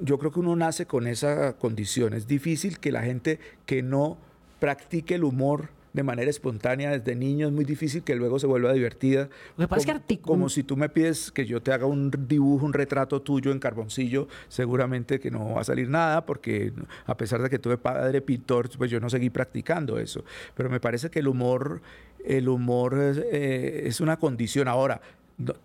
Yo 0.00 0.18
creo 0.18 0.32
que 0.32 0.40
uno 0.40 0.56
nace 0.56 0.86
con 0.86 1.06
esa 1.06 1.56
condición. 1.56 2.14
Es 2.14 2.26
difícil 2.26 2.80
que 2.80 2.90
la 2.90 3.02
gente 3.02 3.38
que 3.66 3.82
no 3.82 4.18
practique 4.64 5.16
el 5.16 5.24
humor 5.24 5.68
de 5.92 6.02
manera 6.02 6.30
espontánea 6.30 6.90
desde 6.90 7.14
niño, 7.14 7.48
es 7.48 7.52
muy 7.52 7.66
difícil 7.66 8.02
que 8.02 8.16
luego 8.16 8.38
se 8.38 8.46
vuelva 8.46 8.72
divertida. 8.72 9.28
Me 9.58 9.68
parece 9.68 9.88
como, 9.88 10.06
que 10.06 10.18
como 10.20 10.48
si 10.48 10.62
tú 10.62 10.74
me 10.74 10.88
pides 10.88 11.30
que 11.30 11.44
yo 11.44 11.60
te 11.60 11.70
haga 11.70 11.84
un 11.84 12.10
dibujo, 12.26 12.64
un 12.64 12.72
retrato 12.72 13.20
tuyo 13.20 13.52
en 13.52 13.58
carboncillo, 13.58 14.26
seguramente 14.48 15.20
que 15.20 15.30
no 15.30 15.52
va 15.52 15.60
a 15.60 15.64
salir 15.64 15.90
nada, 15.90 16.24
porque 16.24 16.72
a 17.04 17.14
pesar 17.14 17.42
de 17.42 17.50
que 17.50 17.58
tuve 17.58 17.76
padre 17.76 18.22
pintor, 18.22 18.70
pues 18.78 18.90
yo 18.90 19.00
no 19.00 19.10
seguí 19.10 19.28
practicando 19.28 19.98
eso. 19.98 20.24
Pero 20.54 20.70
me 20.70 20.80
parece 20.80 21.10
que 21.10 21.18
el 21.18 21.28
humor, 21.28 21.82
el 22.24 22.48
humor 22.48 22.98
es, 22.98 23.18
eh, 23.18 23.82
es 23.84 24.00
una 24.00 24.16
condición. 24.16 24.66
Ahora, 24.66 25.02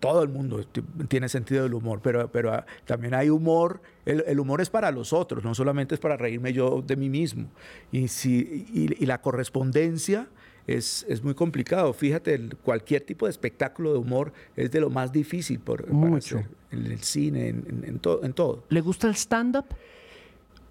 todo 0.00 0.22
el 0.22 0.28
mundo 0.28 0.64
tiene 1.08 1.28
sentido 1.28 1.62
del 1.62 1.74
humor, 1.74 2.00
pero, 2.02 2.30
pero 2.30 2.52
ah, 2.52 2.66
también 2.86 3.14
hay 3.14 3.30
humor, 3.30 3.80
el, 4.04 4.40
humor 4.40 4.60
es 4.60 4.68
para 4.68 4.90
los 4.90 5.12
otros, 5.12 5.44
no 5.44 5.54
solamente 5.54 5.94
es 5.94 6.00
para 6.00 6.16
reírme 6.16 6.52
yo 6.52 6.82
de 6.84 6.96
mí 6.96 7.08
mismo. 7.08 7.48
Y, 7.92 8.08
si, 8.08 8.66
y, 8.72 9.06
la 9.06 9.20
correspondencia 9.20 10.28
es, 10.66 11.06
es, 11.08 11.22
muy 11.22 11.34
complicado. 11.34 11.92
Fíjate, 11.92 12.40
cualquier 12.62 13.02
tipo 13.02 13.26
de 13.26 13.30
espectáculo 13.30 13.92
de 13.92 13.98
humor 13.98 14.32
es 14.56 14.70
de 14.72 14.80
lo 14.80 14.90
más 14.90 15.12
difícil 15.12 15.60
por, 15.60 15.88
Mucho. 15.88 16.42
en 16.72 16.86
el 16.86 17.00
cine, 17.02 17.48
en, 17.48 17.84
en 17.86 18.32
todo. 18.34 18.64
¿Le 18.68 18.80
gusta 18.80 19.06
el 19.06 19.14
stand-up? 19.14 19.66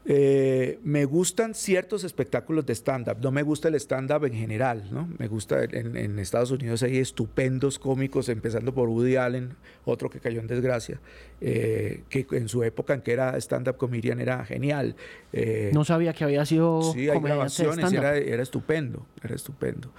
Eh, 0.06 0.80
me 0.84 1.04
gustan 1.06 1.54
ciertos 1.54 2.04
espectáculos 2.04 2.66
de 2.66 2.74
stand-up, 2.74 3.18
no 3.22 3.32
me 3.32 3.44
gusta 3.44 3.68
el 3.68 3.76
stand-up 3.76 4.26
en 4.26 4.34
general, 4.34 4.86
¿no? 4.92 5.10
Me 5.18 5.28
gusta, 5.28 5.64
en, 5.64 6.18
Estados 6.20 6.52
Unidos 6.52 6.82
hay 6.84 6.98
estupendos 6.98 7.78
cómicos, 7.78 8.30
empezando 8.30 8.74
por 8.74 8.88
Woody 8.88 9.18
Allen, 9.18 9.56
otro 9.84 10.10
que 10.10 10.20
cayó 10.20 10.40
en 10.40 10.48
desgracia, 10.48 11.00
eh, 11.42 12.04
que 12.10 12.26
en 12.32 12.48
su 12.48 12.64
época 12.64 12.94
en 12.94 13.02
que 13.02 13.12
era 13.12 13.36
stand-up 13.38 13.78
comedian 13.78 14.22
era 14.22 14.46
genial. 14.46 14.96
Eh, 15.34 15.70
no 15.74 15.84
sabía 15.84 16.14
que 16.14 16.24
había 16.24 16.46
sido 16.46 16.82
Sí, 16.94 17.10
hay 17.10 17.20
grabaciones, 17.20 17.92
era, 17.92 18.16
era 18.16 18.42
estupendo, 18.42 19.06
era 19.22 19.36
estupendo. 19.36 19.92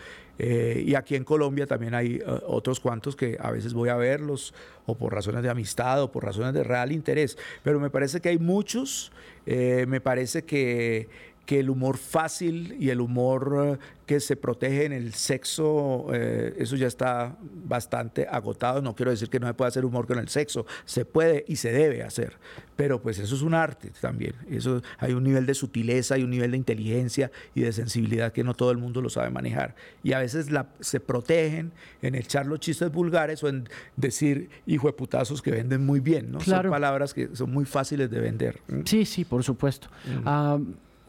Eh, 0.42 0.84
y 0.86 0.94
aquí 0.94 1.16
en 1.16 1.24
Colombia 1.24 1.66
también 1.66 1.92
hay 1.94 2.14
eh, 2.14 2.24
otros 2.46 2.80
cuantos 2.80 3.14
que 3.14 3.36
a 3.38 3.50
veces 3.50 3.74
voy 3.74 3.90
a 3.90 3.96
verlos, 3.96 4.54
o 4.86 4.94
por 4.94 5.12
razones 5.12 5.42
de 5.42 5.50
amistad, 5.50 6.02
o 6.02 6.10
por 6.10 6.24
razones 6.24 6.54
de 6.54 6.64
real 6.64 6.92
interés. 6.92 7.36
Pero 7.62 7.78
me 7.78 7.90
parece 7.90 8.22
que 8.22 8.30
hay 8.30 8.38
muchos, 8.38 9.12
eh, 9.44 9.84
me 9.86 10.00
parece 10.00 10.44
que, 10.44 11.10
que 11.50 11.58
el 11.58 11.68
humor 11.68 11.98
fácil 11.98 12.76
y 12.78 12.90
el 12.90 13.00
humor 13.00 13.78
eh, 13.80 13.84
que 14.06 14.20
se 14.20 14.36
protege 14.36 14.84
en 14.84 14.92
el 14.92 15.14
sexo, 15.14 16.06
eh, 16.14 16.54
eso 16.58 16.76
ya 16.76 16.86
está 16.86 17.36
bastante 17.42 18.28
agotado. 18.30 18.80
No 18.80 18.94
quiero 18.94 19.10
decir 19.10 19.28
que 19.28 19.40
no 19.40 19.48
se 19.48 19.54
pueda 19.54 19.66
hacer 19.66 19.84
humor 19.84 20.06
con 20.06 20.20
el 20.20 20.28
sexo, 20.28 20.64
se 20.84 21.04
puede 21.04 21.44
y 21.48 21.56
se 21.56 21.72
debe 21.72 22.04
hacer, 22.04 22.34
pero 22.76 23.02
pues 23.02 23.18
eso 23.18 23.34
es 23.34 23.42
un 23.42 23.54
arte 23.54 23.90
también. 24.00 24.34
Eso 24.48 24.80
hay 24.98 25.12
un 25.12 25.24
nivel 25.24 25.44
de 25.44 25.54
sutileza 25.54 26.16
y 26.16 26.22
un 26.22 26.30
nivel 26.30 26.52
de 26.52 26.56
inteligencia 26.56 27.32
y 27.52 27.62
de 27.62 27.72
sensibilidad 27.72 28.32
que 28.32 28.44
no 28.44 28.54
todo 28.54 28.70
el 28.70 28.78
mundo 28.78 29.02
lo 29.02 29.10
sabe 29.10 29.30
manejar. 29.30 29.74
Y 30.04 30.12
a 30.12 30.20
veces 30.20 30.52
la, 30.52 30.68
se 30.78 31.00
protegen 31.00 31.72
en 32.00 32.14
echar 32.14 32.46
los 32.46 32.60
chistes 32.60 32.92
vulgares 32.92 33.42
o 33.42 33.48
en 33.48 33.68
decir 33.96 34.50
hijo 34.66 34.86
de 34.86 34.92
putazos 34.92 35.42
que 35.42 35.50
venden 35.50 35.84
muy 35.84 35.98
bien, 35.98 36.30
¿no? 36.30 36.38
Son 36.38 36.70
palabras 36.70 37.12
que 37.12 37.34
son 37.34 37.50
muy 37.50 37.64
fáciles 37.64 38.08
de 38.08 38.20
vender. 38.20 38.60
Sí, 38.84 39.04
sí, 39.04 39.24
por 39.24 39.42
supuesto. 39.42 39.88
Ah, 40.24 40.56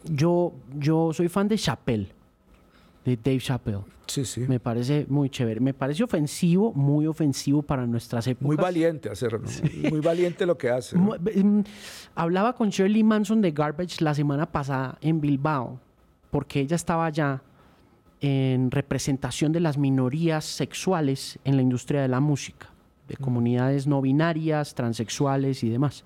yo, 0.05 0.53
yo 0.77 1.13
soy 1.13 1.29
fan 1.29 1.47
de 1.47 1.57
Chappelle, 1.57 2.07
de 3.05 3.17
Dave 3.17 3.39
Chappelle. 3.39 3.79
Sí, 4.07 4.25
sí. 4.25 4.41
Me 4.41 4.59
parece 4.59 5.05
muy 5.07 5.29
chévere. 5.29 5.61
Me 5.61 5.73
parece 5.73 6.03
ofensivo, 6.03 6.73
muy 6.73 7.07
ofensivo 7.07 7.61
para 7.61 7.87
nuestras 7.87 8.27
épocas. 8.27 8.45
Muy 8.45 8.57
valiente 8.57 9.09
hacerlo. 9.09 9.41
Muy 9.89 10.01
valiente 10.01 10.45
lo 10.45 10.57
que 10.57 10.69
hace. 10.69 10.97
Mm, 10.97 11.63
hablaba 12.15 12.53
con 12.53 12.69
Shirley 12.69 13.03
Manson 13.03 13.41
de 13.41 13.51
Garbage 13.51 14.03
la 14.03 14.13
semana 14.13 14.51
pasada 14.51 14.97
en 15.01 15.21
Bilbao, 15.21 15.79
porque 16.29 16.59
ella 16.59 16.75
estaba 16.75 17.05
allá 17.05 17.41
en 18.19 18.69
representación 18.69 19.51
de 19.53 19.61
las 19.61 19.77
minorías 19.77 20.43
sexuales 20.43 21.39
en 21.45 21.55
la 21.55 21.61
industria 21.61 22.01
de 22.01 22.09
la 22.09 22.19
música, 22.19 22.69
de 23.07 23.15
mm. 23.17 23.23
comunidades 23.23 23.87
no 23.87 24.01
binarias, 24.01 24.75
transexuales 24.75 25.63
y 25.63 25.69
demás 25.69 26.03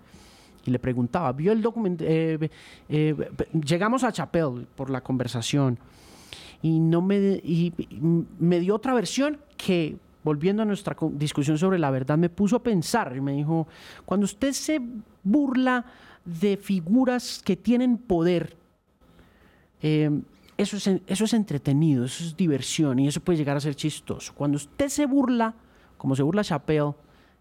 y 0.66 0.72
le 0.72 0.80
preguntaba, 0.80 1.32
vio 1.32 1.52
el 1.52 1.62
documento, 1.62 2.04
eh, 2.08 2.50
eh, 2.90 3.16
llegamos 3.54 4.04
a 4.04 4.12
Chapel 4.12 4.68
por 4.76 4.90
la 4.90 5.02
conversación 5.02 5.78
y, 6.62 6.80
no 6.80 7.02
me, 7.02 7.42
me 8.40 8.60
dio 8.60 8.76
otra 8.76 8.94
versión 8.94 9.40
que, 9.56 9.98
volviendo 10.24 10.64
a 10.64 10.66
nuestra 10.66 10.98
discusión 11.12 11.58
sobre 11.58 11.78
la 11.78 11.92
verdad, 11.92 12.18
me 12.18 12.30
puso 12.30 12.56
a 12.56 12.64
pensar 12.64 13.16
y 13.16 13.22
me 13.22 13.34
dijo, 13.34 13.68
cuando 14.06 14.26
usted 14.26 14.52
se 14.54 14.82
burla 15.24 15.86
de 16.26 16.58
figuras 16.58 17.42
que 17.46 17.56
tienen 17.56 17.98
poder, 18.00 18.58
eh, 19.84 20.10
eso, 20.58 20.78
es, 20.78 20.90
eso 21.06 21.26
es 21.26 21.34
entretenido, 21.34 22.06
eso 22.06 22.24
es 22.24 22.36
diversión 22.36 22.98
y 22.98 23.08
eso 23.08 23.20
puede 23.20 23.38
llegar 23.38 23.58
a 23.58 23.60
ser 23.60 23.76
chistoso. 23.76 24.34
Cuando 24.34 24.56
usted 24.56 24.90
se 24.90 25.06
burla, 25.06 25.54
como 25.98 26.16
se 26.16 26.24
burla 26.24 26.44
Chapel, 26.44 26.94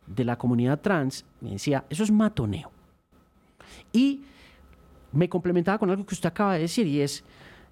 de 0.07 0.25
la 0.25 0.37
comunidad 0.37 0.81
trans, 0.81 1.25
me 1.41 1.53
decía, 1.53 1.85
eso 1.89 2.05
es 2.05 2.11
matoneo. 2.11 2.74
Y 3.93 4.23
me 5.13 5.29
complementaba 5.29 5.79
con 5.79 5.91
algo 5.91 6.05
que 6.05 6.15
usted 6.15 6.29
acaba 6.29 6.55
de 6.55 6.61
decir 6.61 6.87
y 6.87 7.01
es, 7.01 7.25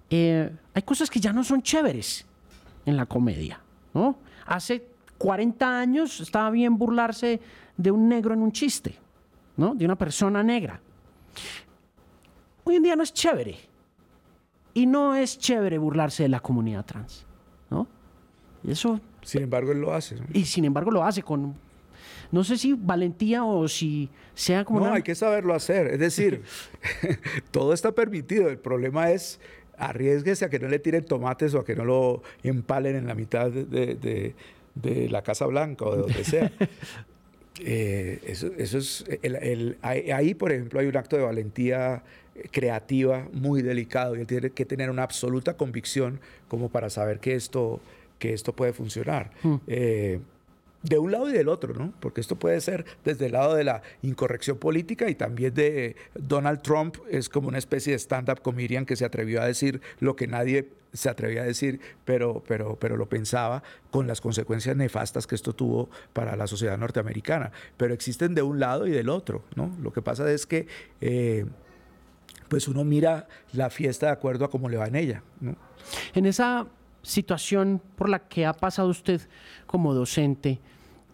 eh, 0.09 0.49
hay 0.73 0.81
cosas 0.83 1.09
que 1.09 1.19
ya 1.19 1.33
no 1.33 1.43
son 1.43 1.61
chéveres 1.61 2.25
en 2.85 2.97
la 2.97 3.05
comedia, 3.05 3.59
¿no? 3.93 4.17
Hace 4.45 4.87
40 5.17 5.79
años 5.79 6.19
estaba 6.19 6.49
bien 6.49 6.77
burlarse 6.77 7.39
de 7.77 7.91
un 7.91 8.07
negro 8.07 8.33
en 8.33 8.41
un 8.41 8.51
chiste, 8.51 8.95
¿no? 9.57 9.75
De 9.75 9.85
una 9.85 9.97
persona 9.97 10.43
negra. 10.43 10.79
Hoy 12.63 12.75
en 12.75 12.83
día 12.83 12.95
no 12.95 13.03
es 13.03 13.13
chévere. 13.13 13.57
Y 14.73 14.85
no 14.85 15.15
es 15.15 15.37
chévere 15.37 15.77
burlarse 15.77 16.23
de 16.23 16.29
la 16.29 16.39
comunidad 16.39 16.85
trans, 16.85 17.25
¿no? 17.69 17.87
Y 18.63 18.71
eso... 18.71 18.99
Sin 19.21 19.43
embargo, 19.43 19.71
él 19.71 19.79
lo 19.79 19.93
hace. 19.93 20.17
Y 20.33 20.45
sin 20.45 20.65
embargo 20.65 20.91
lo 20.91 21.03
hace 21.03 21.21
con 21.21 21.55
no 22.33 22.43
sé 22.43 22.57
si 22.57 22.73
valentía 22.73 23.45
o 23.45 23.67
si 23.67 24.09
sea 24.33 24.65
como... 24.65 24.79
No, 24.79 24.91
hay 24.91 25.03
que 25.03 25.13
saberlo 25.13 25.53
hacer. 25.53 25.85
Es 25.85 25.99
decir, 25.99 26.41
todo 27.51 27.73
está 27.73 27.91
permitido. 27.91 28.49
El 28.49 28.57
problema 28.57 29.11
es 29.11 29.39
arriesguese 29.77 30.43
a 30.45 30.49
que 30.49 30.57
no 30.57 30.67
le 30.67 30.79
tiren 30.79 31.05
tomates 31.05 31.53
o 31.53 31.59
a 31.59 31.65
que 31.65 31.75
no 31.75 31.85
lo 31.85 32.23
empalen 32.41 32.95
en 32.95 33.05
la 33.05 33.13
mitad 33.13 33.51
de, 33.51 34.33
la 35.11 35.21
Casa 35.21 35.45
Blanca 35.45 35.85
o 35.85 35.95
de 35.95 36.01
donde 36.01 36.23
sea. 36.23 36.51
Eh, 37.63 38.19
eso, 38.25 38.49
es 38.57 39.05
ahí, 39.83 40.33
por 40.33 40.51
ejemplo, 40.51 40.79
hay 40.79 40.87
un 40.87 40.97
acto 40.97 41.17
de 41.17 41.21
valentía 41.21 42.01
creativa 42.49 43.29
muy 43.31 43.61
delicado 43.61 44.15
y 44.15 44.21
él 44.21 44.25
tiene 44.25 44.49
que 44.49 44.65
tener 44.65 44.89
una 44.89 45.03
absoluta 45.03 45.55
convicción 45.55 46.19
como 46.47 46.69
para 46.69 46.89
saber 46.89 47.19
que 47.19 47.35
esto, 47.35 47.79
que 48.17 48.33
esto 48.33 48.53
puede 48.53 48.73
funcionar. 48.73 49.29
Hmm. 49.43 49.57
Eh, 49.67 50.19
de 50.83 50.99
un 50.99 51.11
lado 51.11 51.29
y 51.29 51.33
del 51.33 51.47
otro, 51.47 51.73
¿no? 51.73 51.93
Porque 51.99 52.21
esto 52.21 52.35
puede 52.35 52.59
ser 52.61 52.85
desde 53.03 53.27
el 53.27 53.31
lado 53.31 53.55
de 53.55 53.63
la 53.63 53.81
incorrección 54.01 54.57
política 54.57 55.09
y 55.09 55.15
también 55.15 55.53
de 55.53 55.95
Donald 56.13 56.61
Trump 56.61 56.97
es 57.09 57.29
como 57.29 57.47
una 57.47 57.57
especie 57.57 57.93
de 57.93 57.99
stand-up 57.99 58.41
comedian 58.41 58.85
que 58.85 58.95
se 58.95 59.05
atrevió 59.05 59.41
a 59.41 59.47
decir 59.47 59.81
lo 59.99 60.15
que 60.15 60.27
nadie 60.27 60.69
se 60.91 61.09
atrevía 61.09 61.41
a 61.41 61.45
decir, 61.45 61.79
pero, 62.05 62.43
pero, 62.47 62.77
pero 62.77 62.97
lo 62.97 63.09
pensaba 63.09 63.63
con 63.89 64.05
las 64.05 64.21
consecuencias 64.21 64.75
nefastas 64.75 65.25
que 65.25 65.35
esto 65.35 65.53
tuvo 65.53 65.89
para 66.13 66.35
la 66.35 66.45
sociedad 66.45 66.77
norteamericana. 66.77 67.51
Pero 67.77 67.93
existen 67.93 68.35
de 68.35 68.43
un 68.43 68.59
lado 68.59 68.85
y 68.85 68.91
del 68.91 69.09
otro, 69.09 69.43
¿no? 69.55 69.75
Lo 69.81 69.91
que 69.91 70.03
pasa 70.03 70.31
es 70.31 70.45
que 70.45 70.67
eh, 71.01 71.45
pues 72.47 72.67
uno 72.67 72.83
mira 72.83 73.27
la 73.53 73.71
fiesta 73.71 74.07
de 74.07 74.11
acuerdo 74.11 74.45
a 74.45 74.51
cómo 74.51 74.69
le 74.69 74.77
va 74.77 74.85
en 74.85 74.95
ella, 74.95 75.23
¿no? 75.39 75.55
En 76.13 76.27
esa 76.27 76.67
situación 77.01 77.81
por 77.95 78.09
la 78.09 78.19
que 78.27 78.45
ha 78.45 78.53
pasado 78.53 78.87
usted 78.89 79.21
como 79.65 79.93
docente, 79.93 80.61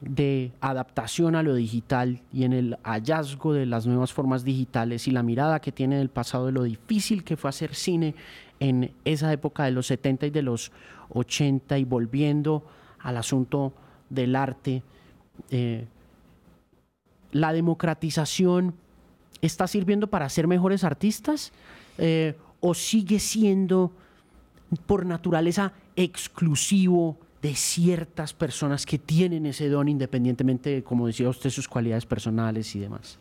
de 0.02 0.52
adaptación 0.62 1.36
a 1.36 1.44
lo 1.44 1.56
digital 1.56 2.22
y 2.32 2.44
en 2.44 2.54
el 2.54 2.78
hallazgo 2.84 3.54
de 3.54 3.66
las 3.66 3.86
nuevas 3.86 4.14
formas 4.14 4.44
digitales 4.44 5.08
y 5.08 5.12
la 5.12 5.24
mirada 5.24 5.60
que 5.60 5.72
tiene 5.72 5.98
del 5.98 6.10
pasado 6.10 6.46
de 6.46 6.54
lo 6.54 6.64
difícil 6.64 7.24
que 7.24 7.36
fue 7.36 7.50
hacer 7.50 7.76
cine 7.76 8.16
en 8.60 8.94
esa 9.04 9.32
época 9.34 9.66
de 9.66 9.72
los 9.72 9.88
70 9.88 10.28
y 10.28 10.30
de 10.30 10.42
los 10.42 10.72
80 11.10 11.78
y 11.78 11.84
volviendo 11.84 12.66
al 13.00 13.18
asunto 13.18 13.74
del 14.10 14.36
arte. 14.36 14.84
Eh, 15.50 15.86
la 17.32 17.54
democratización 17.54 18.76
está 19.42 19.68
sirviendo 19.68 20.08
para 20.08 20.30
ser 20.30 20.48
mejores 20.48 20.84
artistas 20.84 21.52
eh, 21.98 22.36
o 22.60 22.74
sigue 22.74 23.20
siendo 23.20 23.92
por 24.86 25.06
naturaleza 25.06 25.74
exclusivo 25.96 27.18
de 27.42 27.56
ciertas 27.56 28.34
personas 28.34 28.86
que 28.86 29.00
tienen 29.00 29.46
ese 29.46 29.70
don 29.70 29.88
independientemente 29.88 30.84
como 30.84 31.08
decía 31.08 31.30
usted, 31.30 31.50
sus 31.50 31.68
cualidades 31.68 32.06
personales 32.06 32.76
y 32.76 32.80
demás. 32.80 33.18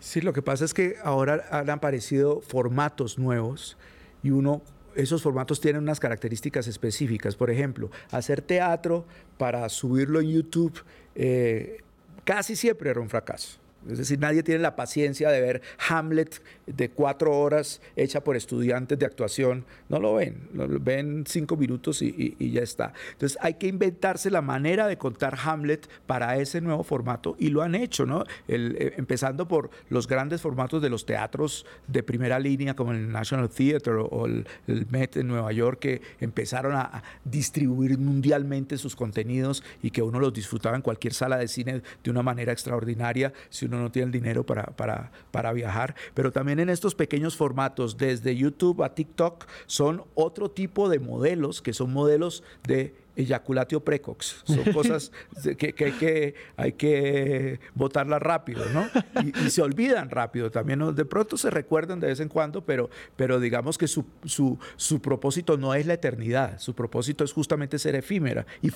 Sí, 0.00 0.20
lo 0.20 0.32
que 0.32 0.42
pasa 0.42 0.64
es 0.64 0.74
que 0.74 0.96
ahora 1.04 1.44
han 1.50 1.70
aparecido 1.70 2.40
formatos 2.40 3.18
nuevos 3.18 3.76
y 4.22 4.30
uno, 4.30 4.62
esos 4.96 5.22
formatos 5.22 5.60
tienen 5.60 5.82
unas 5.82 6.00
características 6.00 6.66
específicas. 6.66 7.36
Por 7.36 7.50
ejemplo, 7.50 7.90
hacer 8.10 8.42
teatro 8.42 9.04
para 9.38 9.68
subirlo 9.68 10.20
en 10.20 10.30
YouTube 10.30 10.82
eh, 11.14 11.82
casi 12.24 12.56
siempre 12.56 12.90
era 12.90 13.00
un 13.00 13.08
fracaso. 13.08 13.61
Es 13.90 13.98
decir, 13.98 14.18
nadie 14.18 14.42
tiene 14.42 14.60
la 14.60 14.76
paciencia 14.76 15.30
de 15.30 15.40
ver 15.40 15.62
Hamlet 15.88 16.42
de 16.66 16.90
cuatro 16.90 17.38
horas 17.38 17.80
hecha 17.96 18.22
por 18.22 18.36
estudiantes 18.36 18.98
de 18.98 19.06
actuación. 19.06 19.64
No 19.88 19.98
lo 19.98 20.14
ven, 20.14 20.48
lo 20.54 20.68
ven 20.80 21.24
cinco 21.26 21.56
minutos 21.56 22.02
y, 22.02 22.36
ya 22.52 22.62
está. 22.62 22.92
Entonces 23.12 23.38
hay 23.40 23.54
que 23.54 23.66
inventarse 23.66 24.30
la 24.30 24.42
manera 24.42 24.86
de 24.86 24.98
contar 24.98 25.38
Hamlet 25.44 25.88
para 26.06 26.36
ese 26.36 26.60
nuevo 26.60 26.84
formato 26.84 27.36
y 27.38 27.48
lo 27.48 27.62
han 27.62 27.74
hecho, 27.74 28.06
¿no? 28.06 28.24
Eh, 28.48 28.94
empezando 28.96 29.48
por 29.48 29.70
los 29.88 30.06
grandes 30.06 30.40
formatos 30.40 30.82
de 30.82 30.90
los 30.90 31.06
teatros 31.06 31.66
de 31.86 32.02
primera 32.02 32.38
línea 32.38 32.74
como 32.74 32.92
el 32.92 33.10
National 33.10 33.48
Theatre 33.48 33.94
o 33.94 34.26
el, 34.26 34.46
Met 34.90 35.16
en 35.16 35.28
Nueva 35.28 35.52
York 35.52 35.80
que 35.80 36.02
empezaron 36.20 36.74
a 36.74 37.02
distribuir 37.24 37.98
mundialmente 37.98 38.78
sus 38.78 38.96
contenidos 38.96 39.62
y 39.82 39.90
que 39.90 40.02
uno 40.02 40.20
los 40.20 40.32
disfrutaba 40.32 40.76
en 40.76 40.82
cualquier 40.82 41.14
sala 41.14 41.36
de 41.38 41.48
cine 41.48 41.82
de 42.02 42.10
una 42.10 42.22
manera 42.22 42.52
extraordinaria 42.52 43.32
uno 43.72 43.82
no 43.82 43.92
tiene 43.92 44.06
el 44.06 44.12
dinero 44.12 44.44
para, 44.44 44.64
para, 44.64 45.10
para 45.30 45.52
viajar, 45.52 45.94
pero 46.14 46.32
también 46.32 46.60
en 46.60 46.68
estos 46.68 46.94
pequeños 46.94 47.36
formatos, 47.36 47.96
desde 47.96 48.36
YouTube 48.36 48.82
a 48.82 48.94
TikTok, 48.94 49.46
son 49.66 50.04
otro 50.14 50.50
tipo 50.50 50.88
de 50.88 50.98
modelos 50.98 51.62
que 51.62 51.72
son 51.72 51.92
modelos 51.92 52.42
de 52.66 52.94
eyaculatio 53.16 53.80
precox. 53.80 54.42
Son 54.44 54.64
cosas 54.72 55.12
que, 55.58 55.74
hay 55.78 55.92
que 55.92 56.34
hay 56.56 56.72
que 56.72 57.60
botarlas 57.74 58.22
rápido, 58.22 58.64
¿no? 58.72 58.88
Y, 59.22 59.50
se 59.50 59.62
olvidan 59.62 60.10
rápido 60.10 60.50
también. 60.50 60.94
De 60.94 61.04
pronto 61.04 61.36
se 61.36 61.50
recuerdan 61.50 62.00
de 62.00 62.08
vez 62.08 62.20
en 62.20 62.28
cuando, 62.28 62.64
pero, 62.64 62.90
pero 63.16 63.40
digamos 63.40 63.78
que 63.78 63.86
su, 63.88 64.04
su, 64.24 64.58
su 64.76 65.00
propósito 65.00 65.56
no 65.56 65.74
es 65.74 65.86
la 65.86 65.94
eternidad. 65.94 66.58
Su 66.58 66.74
propósito 66.74 67.24
es 67.24 67.32
justamente 67.32 67.78
ser 67.78 67.94
efímera 67.94 68.46
y, 68.62 68.70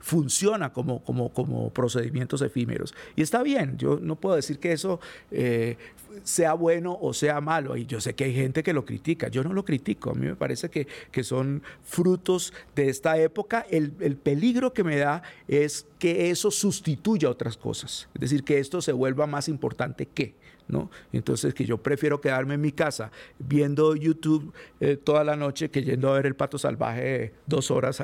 funciona 0.00 0.72
como, 0.72 1.02
como, 1.02 1.32
como 1.32 1.70
procedimientos 1.70 2.42
efímeros. 2.42 2.94
Y 3.16 3.22
está 3.22 3.42
bien, 3.42 3.76
yo 3.78 3.98
no 4.00 4.16
puedo 4.16 4.36
decir 4.36 4.58
que 4.58 4.72
eso 4.72 5.00
eh, 5.30 5.76
sea 6.22 6.54
bueno 6.54 6.98
o 7.00 7.12
sea 7.12 7.40
malo. 7.40 7.76
Y 7.76 7.86
yo 7.86 8.00
sé 8.00 8.14
que 8.14 8.24
hay 8.24 8.34
gente 8.34 8.62
que 8.62 8.72
lo 8.72 8.84
critica. 8.84 9.28
Yo 9.28 9.42
no 9.42 9.52
lo 9.52 9.64
critico. 9.64 10.10
A 10.10 10.14
mí 10.14 10.26
me 10.26 10.36
parece 10.36 10.70
que, 10.70 10.86
que 11.10 11.24
son 11.24 11.62
frutos 11.82 12.52
de 12.74 12.88
esta 12.88 13.18
época 13.18 13.66
el, 13.70 14.16
peligro 14.16 14.72
que 14.72 14.84
me 14.84 14.96
da 14.96 15.22
es 15.48 15.86
que 15.98 16.30
eso 16.30 16.50
sustituya 16.50 17.28
otras 17.28 17.56
cosas. 17.56 18.08
Es 18.14 18.20
decir, 18.20 18.44
que 18.44 18.58
esto 18.58 18.80
se 18.80 18.92
vuelva 18.92 19.26
más 19.26 19.48
importante 19.48 20.06
que. 20.06 20.34
¿No? 20.68 20.90
Entonces 21.12 21.54
que 21.54 21.64
yo 21.64 21.78
prefiero 21.78 22.20
quedarme 22.20 22.54
en 22.54 22.60
mi 22.60 22.72
casa 22.72 23.10
viendo 23.38 23.94
YouTube 23.94 24.52
eh, 24.80 24.96
toda 24.96 25.24
la 25.24 25.36
noche 25.36 25.70
que 25.70 25.82
yendo 25.82 26.10
a 26.10 26.14
ver 26.14 26.26
el 26.26 26.36
pato 26.36 26.58
salvaje 26.58 27.34
dos 27.46 27.70
horas 27.70 28.00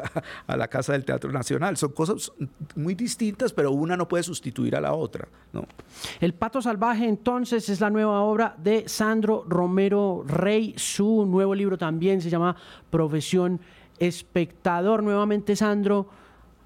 a, 0.46 0.56
la 0.56 0.68
casa 0.68 0.92
del 0.92 1.04
Teatro 1.04 1.32
Nacional. 1.32 1.76
Son 1.76 1.92
cosas 1.92 2.32
muy 2.76 2.94
distintas, 2.94 3.52
pero 3.52 3.72
una 3.72 3.96
no 3.96 4.08
puede 4.08 4.22
sustituir 4.22 4.76
a 4.76 4.80
la 4.80 4.92
otra, 4.92 5.28
¿no? 5.52 5.64
El 6.20 6.34
pato 6.34 6.60
salvaje 6.60 7.06
entonces 7.06 7.68
es 7.68 7.80
la 7.80 7.90
nueva 7.90 8.20
obra 8.20 8.54
de 8.58 8.88
Sandro 8.88 9.44
Romero 9.48 10.24
Rey. 10.26 10.74
Su 10.76 11.26
nuevo 11.26 11.54
libro 11.54 11.78
también 11.78 12.20
se 12.20 12.30
llama 12.30 12.56
Profesión 12.90 13.60
Espectador. 13.98 15.02
Nuevamente, 15.02 15.56
Sandro, 15.56 16.08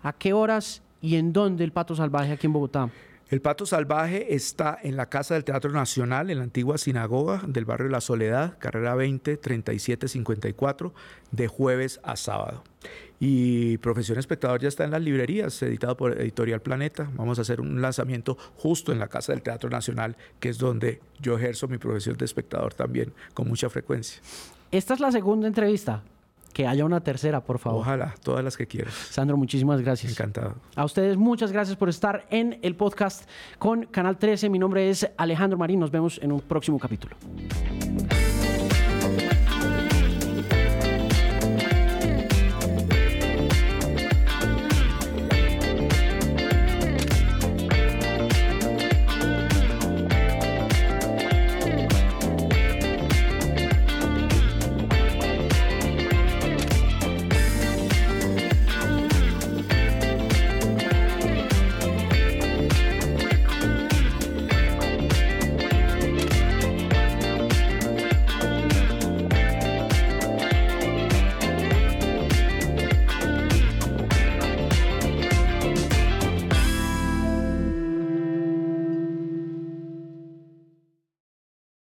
¿a 0.03 0.13
qué 0.13 0.33
horas 0.33 0.83
y 1.01 1.17
en 1.17 1.33
dónde 1.33 1.65
el 1.65 1.73
pato 1.73 1.95
salvaje 1.95 2.33
aquí 2.33 2.47
en 2.47 2.53
Bogotá? 2.53 2.91
El 3.35 3.41
Pato 3.41 3.67
Salvaje 3.67 4.37
está 4.37 4.79
en 4.81 4.97
la 4.97 5.09
Casa 5.09 5.35
del 5.35 5.43
Teatro 5.43 5.73
Nacional, 5.73 6.31
en 6.31 6.39
la 6.39 6.45
antigua 6.45 6.79
sinagoga 6.79 7.43
del 7.45 7.65
barrio 7.65 7.89
La 7.89 8.01
Soledad, 8.01 8.57
carrera 8.61 8.95
20 8.95 9.37
3754, 9.39 10.95
de 11.33 11.49
jueves 11.49 11.99
a 12.05 12.15
sábado. 12.15 12.63
Y 13.19 13.79
Profesión 13.79 14.21
Espectador 14.21 14.61
ya 14.61 14.69
está 14.69 14.85
en 14.85 14.93
las 14.93 15.03
librerías, 15.03 15.61
editado 15.65 15.97
por 15.97 16.17
Editorial 16.21 16.63
Planeta. 16.63 17.11
Vamos 17.15 17.41
a 17.41 17.43
hacer 17.43 17.61
un 17.61 17.83
lanzamiento 17.83 18.39
justo 18.55 18.93
en 18.93 19.01
la 19.01 19.09
Casa 19.09 19.33
del 19.33 19.43
Teatro 19.43 19.69
Nacional, 19.69 20.17
que 20.39 20.51
es 20.51 20.59
donde 20.59 21.01
yo 21.19 21.37
ejerzo 21.37 21.67
mi 21.67 21.79
profesión 21.79 22.17
de 22.17 22.27
espectador 22.27 22.75
también 22.75 23.13
con 23.35 23.49
mucha 23.49 23.69
frecuencia. 23.69 24.23
Esta 24.71 24.95
es 24.95 25.01
la 25.01 25.11
segunda 25.11 25.49
entrevista 25.49 26.05
que 26.55 26.67
haya 26.67 26.87
una 26.87 27.01
tercera, 27.01 27.43
por 27.43 27.59
favor. 27.59 27.83
Ojalá, 27.83 28.15
todas 28.23 28.43
las 28.43 28.57
que 28.57 28.67
quieras. 28.67 28.95
Sandro, 28.95 29.37
muchísimas 29.37 29.83
gracias. 29.83 30.13
Encantado. 30.13 30.55
A 30.77 30.85
ustedes 30.87 31.19
muchas 31.19 31.53
gracias 31.53 31.77
por 31.77 31.91
estar 31.91 32.27
en 32.31 32.59
el 32.63 32.77
podcast 32.77 33.29
con 33.59 33.85
Canal 33.87 34.17
13. 34.17 34.49
Mi 34.49 34.59
nombre 34.59 34.89
es 34.89 35.07
Alejandro 35.19 35.59
Marín. 35.59 35.81
Nos 35.81 35.91
vemos 35.91 36.19
en 36.23 36.33
un 36.33 36.41
próximo 36.41 36.79
capítulo. 36.79 37.17